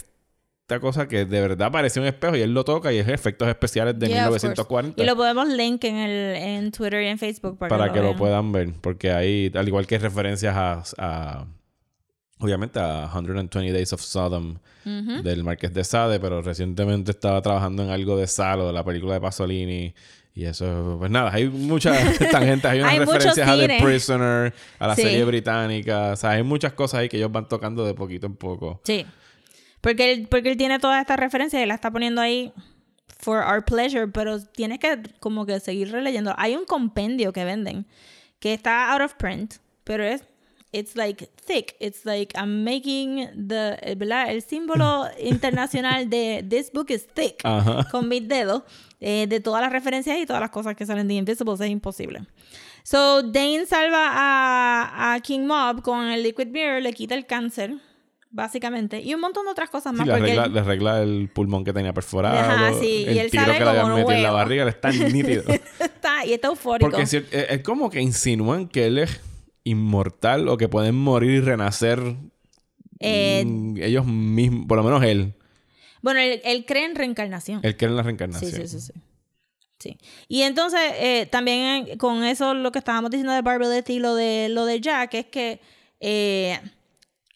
[0.70, 3.48] esta cosa que de verdad parecía un espejo y él lo toca y es efectos
[3.48, 4.46] especiales de Yeah, of course.
[4.46, 8.00] 1940 Y lo podemos link en, el, en Twitter y en Facebook para, para que
[8.00, 8.72] lo puedan ver.
[8.80, 11.46] Porque hay, al igual que referencias a, a-
[12.38, 17.90] obviamente a 120 Days of Sodom del Marqués de Sade, pero recientemente estaba trabajando en
[17.90, 19.92] algo de Salo, de la película de Pasolini.
[20.34, 23.78] Y eso, pues nada, hay muchas tangentes, hay unas Hay referencias a The.
[23.82, 25.02] Prisoner, a la Sí.
[25.02, 28.36] serie británica, o sea, hay muchas cosas ahí que ellos van tocando de poquito en
[28.36, 28.80] poco.
[28.84, 29.04] Sí.
[29.80, 32.52] Porque él, porque él tiene todas estas referencias y la está poniendo ahí
[33.18, 36.34] for our pleasure, pero tienes que como que seguir releyendo.
[36.36, 37.86] Hay un compendio que venden
[38.38, 40.24] que está out of print, pero es
[40.72, 41.76] it's like thick.
[41.80, 44.30] It's like I'm making the eh, ¿verdad?
[44.30, 47.42] el símbolo internacional de this book is thick
[47.90, 48.62] con mis dedos
[49.00, 52.22] eh, de todas las referencias y todas las cosas que salen de Invisibles es imposible.
[52.82, 57.74] So Dane salva a, a King Mob con el Liquid Mirror, le quita el cáncer,
[58.30, 60.06] básicamente, y un montón de otras cosas Sí, más.
[60.06, 63.18] le, porque arregla, él- le arregla el pulmón que tenía perforado, Ajá, sí, el y
[63.18, 65.42] él tiro sale que le habían metido en la barriga, le está nítido.
[65.78, 66.90] está, y está eufórico.
[66.90, 69.20] Porque es, es como que insinúan que él es
[69.64, 72.00] inmortal o que pueden morir y renacer
[73.00, 73.44] Eh,
[73.78, 75.34] ellos mismos, por lo menos él.
[76.02, 77.60] Bueno, él, él cree en reencarnación.
[77.62, 78.52] Él cree en la Sí, reencarnación.
[78.52, 78.92] sí, sí, sí.
[79.78, 79.98] Sí.
[80.28, 84.14] Y entonces, eh, también eh, con eso, lo que estábamos diciendo de Barbelette y lo
[84.14, 85.60] de, lo de Jack, es que
[86.00, 86.60] eh,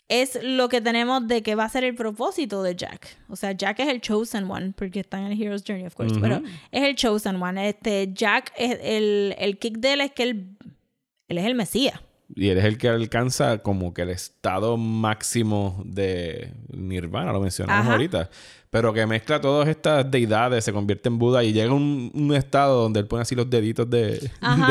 [0.09, 3.17] es lo que tenemos de que va a ser el propósito de Jack.
[3.29, 6.19] O sea, Jack es el chosen one, porque está en el Hero's Journey, of course,
[6.21, 7.69] pero es el chosen one.
[7.69, 10.57] Este, Jack, es el, el kick de él es que él,
[11.29, 12.01] él es el Mesías.
[12.35, 17.83] Y él es el que alcanza como que el estado máximo de Nirvana, lo mencionamos
[17.85, 17.93] Ajá.
[17.93, 18.31] ahorita.
[18.75, 22.35] Pero que mezcla todas estas deidades, se convierte en Buda y llega a un, un
[22.35, 24.29] estado donde él pone así los deditos de,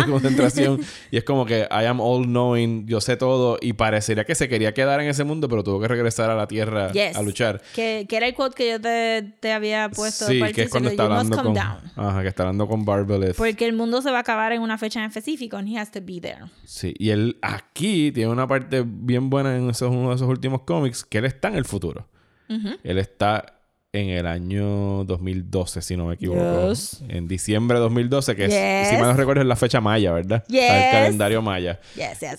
[0.09, 0.81] concentración.
[1.09, 3.57] y es como que I am all knowing, yo sé todo.
[3.61, 6.47] Y parecería que se quería quedar en ese mundo, pero tuvo que regresar a la
[6.47, 7.15] tierra Yes.
[7.15, 7.61] a luchar.
[7.73, 10.89] Que, que era el quote que yo te, te había puesto Sí, que es cuando
[10.89, 11.57] está hablando con...
[11.57, 13.37] Ajá, que está hablando con Barbeleth.
[13.37, 15.89] Porque el mundo se va a acabar en una fecha en específico and he has
[15.91, 16.51] to be there.
[16.65, 20.63] Sí, y él aquí tiene una parte bien buena en esos, uno de esos últimos
[20.63, 22.09] cómics, que él está en el futuro.
[22.83, 23.62] Él está
[23.95, 26.69] en el año 2012, si no me equivoco.
[26.69, 27.03] Yes.
[27.09, 28.89] En diciembre de 2012, que es, Yes.
[28.89, 30.43] si mal no recuerdo, es la fecha maya, ¿verdad?
[30.47, 30.63] Yes.
[30.63, 31.79] El calendario maya.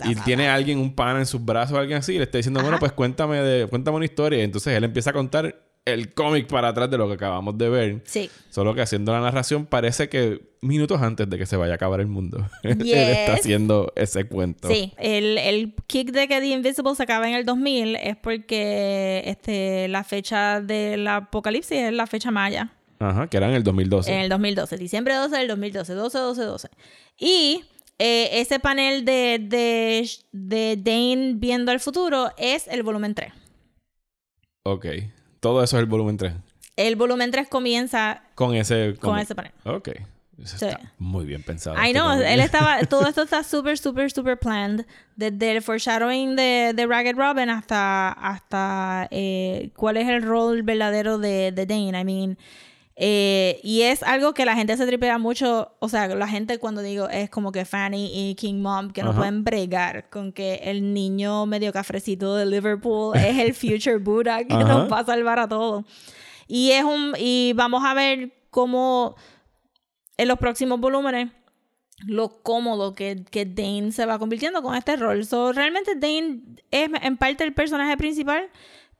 [0.04, 2.78] Y tiene alguien, un pana en sus brazos, alguien así, y le está diciendo, bueno,
[2.80, 4.40] pues cuéntame, de, cuéntame una historia.
[4.40, 5.54] Y entonces él empieza a contar
[5.86, 8.02] el cómic para atrás de lo que acabamos de ver.
[8.04, 8.30] Sí.
[8.50, 12.00] Solo que haciendo la narración parece que minutos antes de que se vaya a acabar
[12.00, 12.38] el mundo.
[12.62, 12.94] él Yes.
[12.96, 14.68] está haciendo ese cuento.
[14.68, 19.22] Sí, el, el kick de que The Invisible se acaba en el 2000 es porque
[19.26, 22.72] este, la fecha del apocalipsis es la fecha maya.
[22.98, 24.10] Ajá, que era en el 2012.
[24.10, 26.68] En el 2012, diciembre 12 del 2012, 12, 12, 12.
[27.18, 27.62] Y
[27.98, 33.32] eh, ese panel de, de, de Dane viendo el futuro es el volumen 3.
[34.62, 34.86] Ok.
[35.44, 36.32] Todo eso es el volumen 3.
[36.76, 38.94] El volumen 3 comienza Con ese...
[38.98, 39.52] con como- ese panel.
[39.64, 39.90] Ok.
[40.42, 40.64] Eso Sí.
[40.66, 41.76] está muy bien pensado.
[41.76, 42.26] I este know, cómic.
[42.26, 44.84] él estaba, todo esto está súper, súper, súper planned.
[45.14, 51.18] Desde el foreshadowing de, de Ragged Robin hasta, hasta eh, cuál es el rol verdadero
[51.18, 52.00] de, de Dane.
[52.00, 52.38] I mean,
[52.96, 55.72] eh, y es algo que la gente se tripea mucho.
[55.80, 59.10] O sea, la gente cuando digo es como que Fanny y King Mom que no
[59.10, 59.18] Ajá.
[59.18, 64.54] pueden bregar con que el niño medio cafrecito de Liverpool es el future Buddha que
[64.54, 64.64] Ajá.
[64.64, 65.84] nos va a salvar a todos.
[66.46, 69.16] Y es un, y vamos a ver cómo
[70.16, 71.30] en los próximos volúmenes
[72.06, 75.24] lo cómodo que, que Dane se va convirtiendo con este rol.
[75.24, 78.48] So, realmente Dane es en parte el personaje principal,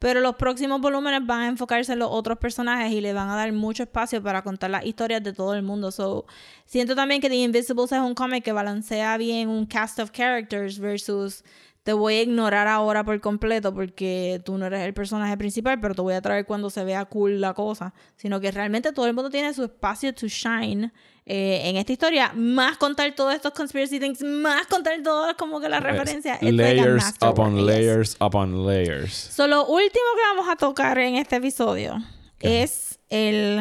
[0.04, 3.36] pero los próximos volúmenes van a enfocarse en los otros personajes y le van a
[3.36, 5.90] dar mucho espacio para contar las historias de todo el mundo.
[5.90, 6.26] So,
[6.66, 10.78] siento también que The Invisibles es un cómic que balancea bien un cast of characters
[10.78, 11.42] versus
[11.84, 15.94] te voy a ignorar ahora por completo porque tú no eres el personaje principal, pero
[15.94, 17.92] te voy a traer cuando se vea cool la cosa.
[18.16, 20.90] Sino que realmente todo el mundo tiene su espacio to shine
[21.26, 22.32] eh, en esta historia.
[22.34, 26.40] Más contar todos estos conspiracy things, más contar todas como que las referencias.
[26.40, 27.66] Like a Layers masterwork, upon yes.
[27.66, 29.12] layers upon layers.
[29.12, 31.98] So, lo último que vamos a tocar en este episodio
[32.40, 33.60] es el,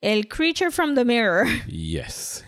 [0.00, 1.46] el Creature from the Mirror.
[1.68, 2.45] Yes.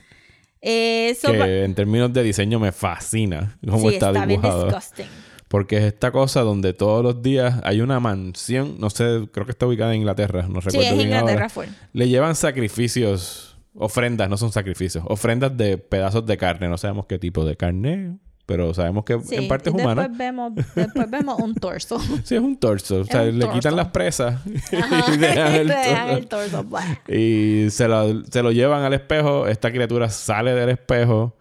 [0.60, 4.64] Eh, so- que en términos de diseño me fascina cómo sí, está, está bien dibujado.
[4.66, 5.06] disgusting.
[5.48, 9.52] Porque es esta cosa donde todos los días hay una mansión, no sé, creo que
[9.52, 11.48] está ubicada en Inglaterra, no Sí, recuerdo es bien Inglaterra ahora.
[11.48, 11.64] full.
[11.94, 13.44] Le llevan sacrificios
[13.80, 15.05] Ofrendas, no son sacrificios.
[15.06, 16.68] Ofrendas de pedazos de carne.
[16.68, 18.16] No sabemos qué tipo de carne,
[18.49, 20.09] pero sabemos que Sí, en parte es y humana.
[20.09, 21.99] Después vemos, después vemos un torso.
[22.25, 23.01] Sí, es un torso.
[23.01, 23.53] O sea, le torso.
[23.53, 24.41] quitan las presas
[24.73, 26.61] Ajá, y dejan el torso.
[26.61, 27.12] el torso.
[27.12, 29.47] Y se lo, se lo llevan al espejo.
[29.47, 31.37] Esta criatura sale del espejo,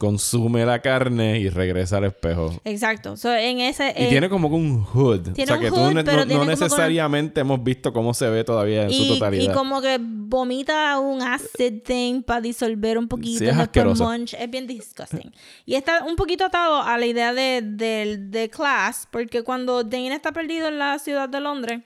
[0.00, 2.58] consume la carne y regresa al espejo.
[2.64, 3.18] Exacto.
[3.18, 5.34] So, en ese, Y eh, tiene como que un hood.
[5.34, 7.92] tiene o sea, un que tú hood, ne- pero no, no como necesariamente hemos visto
[7.92, 9.52] cómo se ve todavía en su y, totalidad.
[9.52, 13.40] y como que vomita un acid thing para disolver un poquito.
[13.40, 14.04] Sí, es asqueroso.
[14.04, 14.32] munch.
[14.32, 15.34] Es bien disgusting.
[15.66, 20.14] y está un poquito atado a la idea de, de, de class, porque cuando Dane
[20.14, 21.82] está perdido en la ciudad de Londres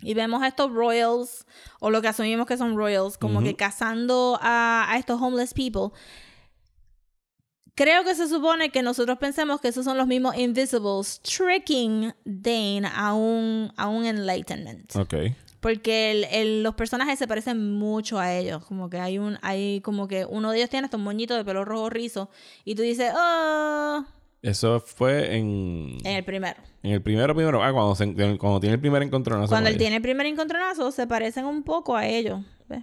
[0.00, 1.44] y vemos a estos royals,
[1.80, 5.90] o lo que asumimos que son royals, como que cazando a, a estos homeless people.
[7.74, 12.82] Creo que se supone que nosotros pensemos que esos son los mismos Invisibles tricking Dane
[12.94, 14.94] a un, a un enlightenment.
[14.96, 15.14] Ok.
[15.60, 18.64] Porque el- el- los personajes se parecen mucho a ellos.
[18.66, 21.64] Como que hay un, hay como que uno de ellos tiene estos moñitos de pelo
[21.64, 22.28] rojo rizo.
[22.64, 24.04] Y tú dices, oh,
[24.42, 26.60] Eso fue en, en el primero.
[26.82, 27.62] en el primero, primero.
[27.62, 29.48] Ah, cuando, se- cuando tiene el primer encontronazo.
[29.50, 32.40] Cuando él tiene el primer encontronazo, se parecen un poco a ellos.
[32.68, 32.82] ¿ves?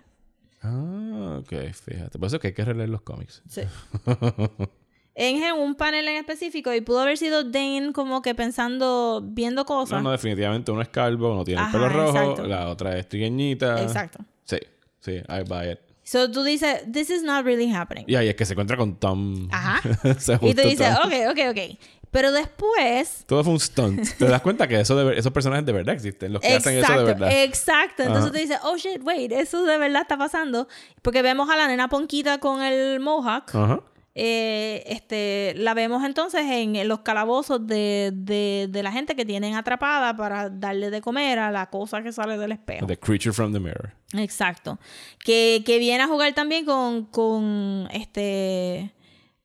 [0.64, 2.18] Ah, ok, fíjate.
[2.18, 3.44] Por eso es que hay que releer los cómics.
[3.50, 3.62] Sí.
[5.20, 10.02] en un panel en específico y pudo haber sido Dane como que pensando, viendo cosas.
[10.02, 12.48] No, no, definitivamente uno es calvo, uno tiene Ajá, el pelo rojo, exacto.
[12.48, 13.82] la otra es trigueñita.
[13.82, 14.20] Exacto.
[14.46, 14.58] Sí,
[15.02, 15.80] sí, I buy it.
[16.04, 18.06] So tú dices, this is not really happening.
[18.08, 19.50] Y ahí es que se encuentra con Tom.
[19.52, 19.82] Ajá.
[20.42, 21.08] Y tú dices, Tom.
[21.08, 21.78] ok, ok, ok.
[22.12, 24.18] Pero después Todo fue un stunt.
[24.18, 26.94] Te das cuenta que eso de esos personajes de verdad existen, los que hacen eso
[26.94, 27.44] de verdad.
[27.44, 28.04] Exacto.
[28.04, 28.32] Entonces Ajá.
[28.32, 30.68] tú dices, oh shit, wait, eso de verdad está pasando.
[31.02, 33.54] Porque vemos a la nena Ponquita con el mohawk.
[33.54, 33.82] Ajá.
[34.16, 39.56] Eh, este, la vemos entonces en, los calabozos de, de, de la gente que tienen
[39.56, 42.88] atrapada para darle de comer a la cosa que sale del espejo.
[42.88, 43.94] The Creature from the Mirror.
[44.14, 44.80] Exacto.
[45.24, 48.94] Que, que viene a jugar también con, con este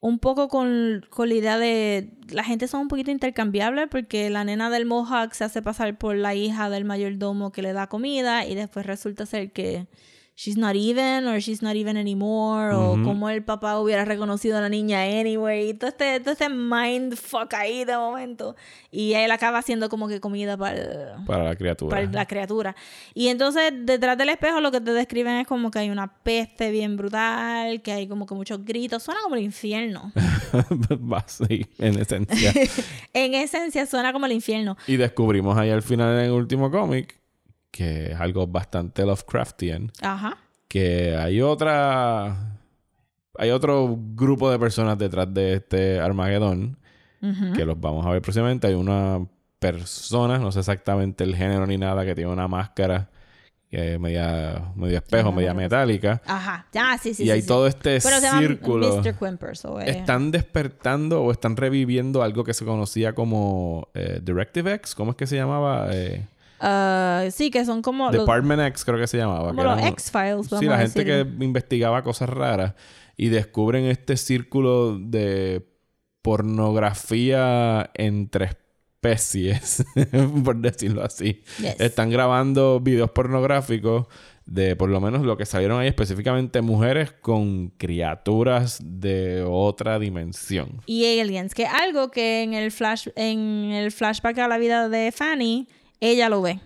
[0.01, 4.45] un poco con, con la idea de la gente son un poquito intercambiables porque la
[4.45, 8.45] nena del Mohawk se hace pasar por la hija del mayordomo que le da comida
[8.45, 9.87] y después resulta ser que
[10.37, 14.61] she's not even or she's not even anymore o como el papá hubiera reconocido a
[14.61, 18.57] la niña anyway y todo este, todo este mindfuck ahí de momento
[18.91, 21.91] y él acaba haciendo como que comida para el- Para la criatura.
[21.97, 22.75] para la criatura.
[23.15, 26.71] Y entonces detrás del espejo lo que te describen es como que hay una peste
[26.71, 30.13] bien brutal, que hay como que muchos gritos, suena como el infierno.
[31.27, 32.53] Sí, en esencia.
[33.13, 34.77] en esencia suena como el infierno.
[34.87, 37.19] y descubrimos ahí al final en el último cómic
[37.75, 39.91] que es algo bastante Lovecraftian.
[40.01, 40.39] Ajá.
[40.69, 42.57] que hay otra
[43.37, 46.79] hay otro grupo de personas detrás de este Armagedón
[47.57, 49.27] que los vamos a ver próximamente hay una
[49.59, 53.09] persona no sé exactamente el género ni nada que tiene una máscara
[53.71, 56.67] que es media media espejo media metálica Ajá.
[56.73, 57.23] Ya, sí, sí.
[57.23, 57.49] y sí, hay sí.
[57.49, 59.15] todo este Pero se llama círculo Mr.
[59.15, 59.65] Quimpers.
[59.65, 64.95] o, eh, están despertando o están reviviendo algo que se conocía como eh, Directive X
[64.95, 65.89] ¿cómo es que se llamaba?
[65.93, 66.27] Eh,
[66.65, 69.83] ah, sí, que son como los, Department X creo que se llamaba como que los
[69.93, 70.47] X-Files.
[70.59, 72.75] Sí, la gente que investigaba cosas raras
[73.17, 75.67] y descubren este círculo de
[76.23, 79.85] pornografía entre especies,
[80.45, 81.43] por decirlo así.
[81.59, 81.79] Yes.
[81.79, 84.07] Están grabando videos pornográficos
[84.47, 90.83] de por lo menos lo que salieron ahí específicamente mujeres con criaturas de otra dimensión.
[90.87, 95.13] y aliens, que algo que en el flash en el flashback a la vida de
[95.13, 95.69] Fanny
[96.01, 96.61] ella lo ve.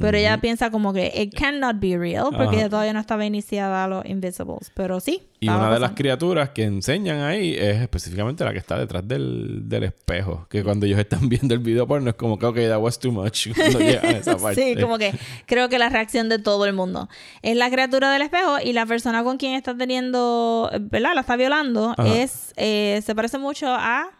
[0.00, 2.56] Pero ella piensa como que it cannot be real porque Ajá.
[2.56, 5.22] ella todavía no estaba iniciada a los Invisibles, pero sí.
[5.40, 9.68] Y una de las criaturas que enseñan ahí es específicamente la que está detrás del,
[9.68, 10.46] del espejo.
[10.48, 13.12] Que cuando ellos están viendo el video porno es como que, ok, that was too
[13.12, 13.48] much.
[13.54, 14.74] Cuando llegan a esa parte.
[14.74, 15.12] Sí, como que
[15.46, 17.08] creo que la reacción de todo el mundo
[17.42, 21.14] es la criatura del espejo y la persona con quien está teniendo, ¿verdad?
[21.14, 22.16] La está violando Ajá.
[22.16, 24.10] es eh, se parece mucho a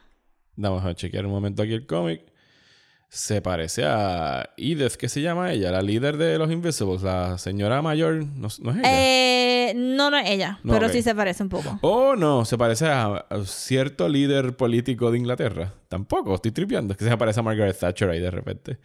[0.57, 2.23] Vamos a chequear un momento aquí el cómic.
[3.09, 5.71] Se parece a Edith, ¿qué se llama ella?
[5.71, 8.15] La líder de los Invisibles, la señora mayor.
[8.25, 8.83] ¿No, no es ella?
[8.91, 11.79] eh, no no es ella, No, pero sí se parece un poco.
[11.83, 15.73] Oh, no, se parece a, a cierto líder político de Inglaterra.
[15.89, 16.93] Tampoco, estoy tripeando.
[16.93, 18.79] Es que se parece a Margaret Thatcher ahí de repente.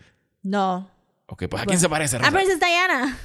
[0.44, 0.90] No.
[1.26, 2.16] Ok, pues ¿a quién se parece?
[2.18, 2.32] A Rosa?
[2.32, 3.18] Princess Diana.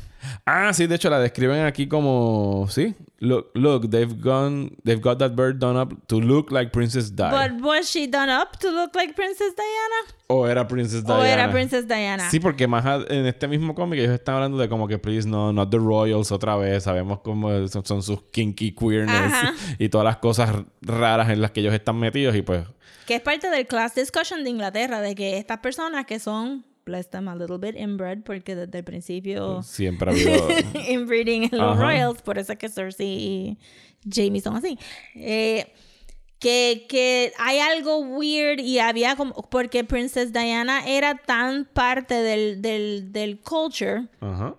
[0.46, 5.18] Ah, sí, de hecho la describen aquí como, sí, look, look, they've gone, they've got
[5.18, 7.30] that bird done up to look like Princess Di.
[7.30, 10.14] But was she done up to look like Princess Diana?
[10.26, 11.20] o era Princess Diana.
[11.20, 12.30] ¿O era Princess Diana?
[12.30, 15.28] Sí, porque más a- en este mismo cómic ellos están hablando de como que please
[15.28, 16.84] no, not the royals otra vez.
[16.84, 19.54] Sabemos cómo son, son sus kinky queerness Ajá.
[19.78, 22.64] y todas las cosas raras en las que ellos están metidos y pues
[23.06, 27.08] Que es parte del class discussion de Inglaterra, de que estas personas que son bless
[27.10, 30.48] them a little bit inbred, porque desde el principio Siempre ha habido.
[30.90, 31.82] inbreeding en los Ajá.
[31.82, 33.58] Royals, por eso es que Cersei y
[34.08, 34.78] Jamie son así.
[35.14, 35.72] Eh,
[36.38, 42.60] que, que hay algo weird y había como, porque Princess Diana era tan parte del,
[42.60, 44.54] del, del culture Ajá.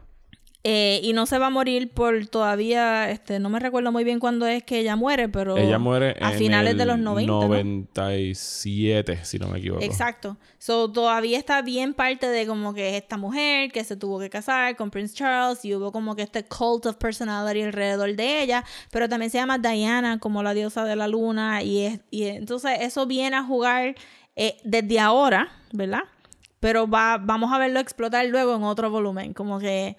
[0.68, 4.20] Eh, y no se va a morir por todavía, este, no me recuerdo muy bien
[4.20, 7.32] cuándo es que ella muere, pero Ella muere a en finales de los 90.
[7.32, 7.42] ¿no?
[7.42, 9.84] 97, si no me equivoco.
[9.84, 10.38] Exacto.
[10.58, 14.76] So, todavía está bien parte de como que esta mujer que se tuvo que casar
[14.76, 19.08] con Prince Charles y hubo como que este cult of personality alrededor de ella, pero
[19.08, 23.06] también se llama Diana como la diosa de la luna y, es, y entonces eso
[23.06, 23.94] viene a jugar
[24.36, 26.06] eh, desde ahora, ¿verdad?
[26.60, 29.96] Pero va, vamos a verlo explotar luego en otro volumen, como que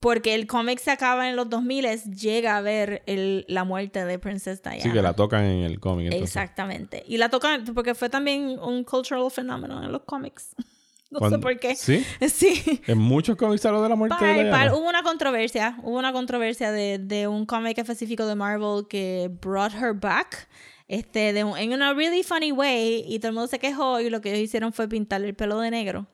[0.00, 4.18] porque el cómic se acaba en los 2000 llega a ver el, la muerte de
[4.18, 4.80] Princess Diana.
[4.82, 6.06] Sí, que la tocan en el cómic.
[6.12, 6.28] entonces.
[6.36, 7.02] Exactamente.
[7.08, 10.54] Y la tocan porque fue también un cultural fenómeno en los cómics.
[11.08, 11.76] No sé por qué.
[11.76, 12.04] ¿Sí?
[12.28, 12.82] Sí.
[12.88, 14.50] En muchos cómics hablo de la muerte de Par- Diana.
[14.50, 19.30] par- hubo una controversia, hubo una controversia de, de un cómic específico de Marvel que
[19.40, 20.48] brought her back,
[20.88, 24.10] este, de un- en una really funny way, y todo el mundo se quejó y
[24.10, 26.06] lo que ellos hicieron fue pintarle el pelo de negro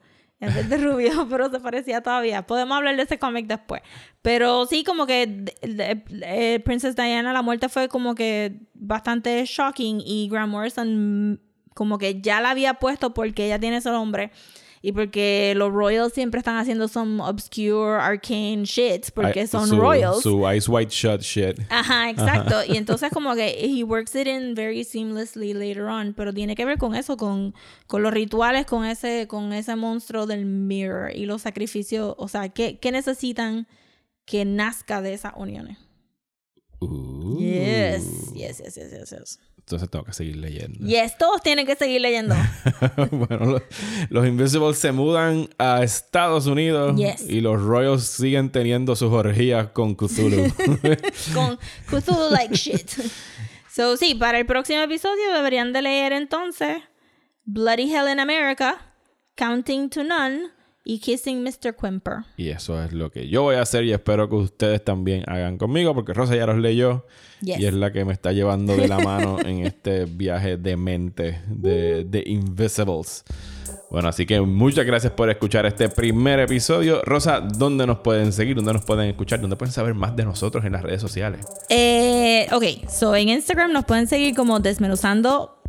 [0.43, 2.45] en rubio, pero se parecía todavía.
[2.45, 3.81] Podemos hablar de ese cómic después.
[4.21, 5.27] Pero sí, como que
[5.61, 11.37] de- eh, Princess Diana, la muerte fue como que bastante shocking y Grant Morrison mm,
[11.73, 14.31] como que ya la había puesto porque ella tiene ese nombre.
[14.85, 20.21] Y porque los Royals siempre están haciendo some obscure, arcane shits, porque son su, Royals.
[20.21, 21.57] Su Ice White Shut shit.
[21.69, 22.65] Ajá, exacto.
[22.67, 26.65] Y entonces como que he works it in very seamlessly later on, pero tiene que
[26.65, 27.55] ver con eso, con,
[27.87, 32.49] con los rituales, con ese, con ese monstruo del mirror y los sacrificios, o sea,
[32.49, 33.67] ¿qué, qué necesitan
[34.25, 35.77] que nazca de esas uniones?
[37.39, 39.39] Yes, yes, yes, yes, yes, yes.
[39.65, 40.85] Entonces tengo que seguir leyendo.
[40.85, 42.35] Yes, todos tienen que seguir leyendo.
[43.11, 43.61] bueno, los,
[44.09, 47.29] los Invisibles se mudan a Estados Unidos Yes.
[47.29, 50.51] y los Royals siguen teniendo sus orgías con Cthulhu.
[51.33, 51.57] con
[51.87, 52.89] Cthulhu like shit.
[53.71, 56.79] So, sí, para el próximo episodio deberían de leer entonces
[57.45, 58.93] Bloody Hell in America,
[59.35, 60.49] Counting to None
[60.85, 61.75] y Kissing Mr.
[61.79, 62.25] Quimper.
[62.37, 65.57] y eso es lo que yo voy a hacer y espero que ustedes también hagan
[65.57, 67.05] conmigo porque Rosa ya los leyó
[67.41, 67.59] Yes.
[67.59, 71.41] y es la que me está llevando de la mano en este viaje de mente
[71.47, 73.23] de, de Invisibles.
[73.91, 77.01] Bueno, así que muchas gracias por escuchar este primer episodio.
[77.03, 78.55] Rosa, ¿dónde nos pueden seguir?
[78.55, 79.39] ¿Dónde nos pueden escuchar?
[79.39, 81.45] ¿Dónde pueden saber más de nosotros en las redes sociales?
[81.69, 85.61] Eh, ok, so en Instagram nos pueden seguir como Desmenuzando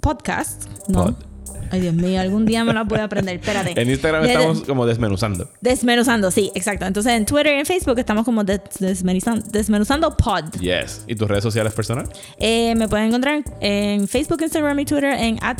[0.00, 0.64] Podcast.
[0.88, 1.04] No.
[1.04, 1.31] Pod.
[1.72, 3.36] Ay, Dios mío, algún día me la voy a aprender.
[3.36, 3.80] Espérate.
[3.80, 5.48] En Instagram De- estamos como desmenuzando.
[5.62, 6.84] Desmenuzando, sí, exacto.
[6.84, 10.60] Entonces en Twitter y en Facebook estamos como des- desmenuzando, desmenuzando Pod.
[10.60, 11.04] Yes.
[11.06, 12.10] ¿Y tus redes sociales personales?
[12.38, 15.58] Eh, me pueden encontrar en Facebook, Instagram y Twitter en at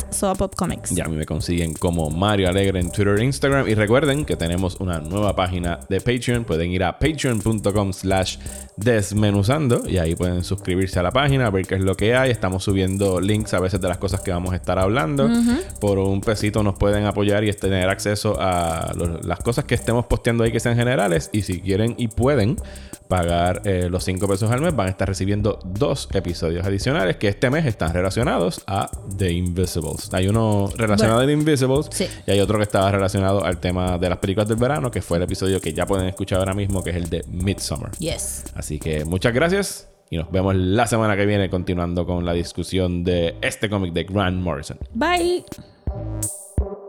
[0.55, 0.91] Comics.
[0.91, 3.67] Ya a mí me consiguen como Mario Alegre en Twitter e Instagram.
[3.67, 6.43] Y recuerden que tenemos una nueva página de Patreon.
[6.45, 8.37] Pueden ir a patreon.com slash
[8.77, 12.31] desmenuzando y ahí pueden suscribirse a la página, ver qué es lo que hay.
[12.31, 15.29] Estamos subiendo links a veces de las cosas que vamos a estar hablando.
[15.79, 20.05] Por un pesito nos pueden apoyar y tener acceso a los- las cosas que estemos
[20.05, 21.29] posteando ahí que sean generales.
[21.33, 22.57] Y si quieren y pueden
[23.07, 27.27] pagar eh, los 5 pesos al mes, van a estar recibiendo dos episodios adicionales que
[27.27, 30.09] este mes están relacionados a The Invisibles.
[30.13, 32.07] Hay uno relacionado a The Invisibles Sí.
[32.25, 35.17] y hay otro que estaba relacionado al tema de las películas del verano, que fue
[35.17, 37.91] el episodio que ya pueden escuchar ahora mismo, que es el de Midsummer.
[37.99, 38.45] Yes.
[38.55, 43.03] Así que muchas gracias y nos vemos la semana que viene continuando con la discusión
[43.03, 44.77] de este cómic de Grant Morrison.
[44.93, 45.43] Bye.
[45.93, 46.82] Thank.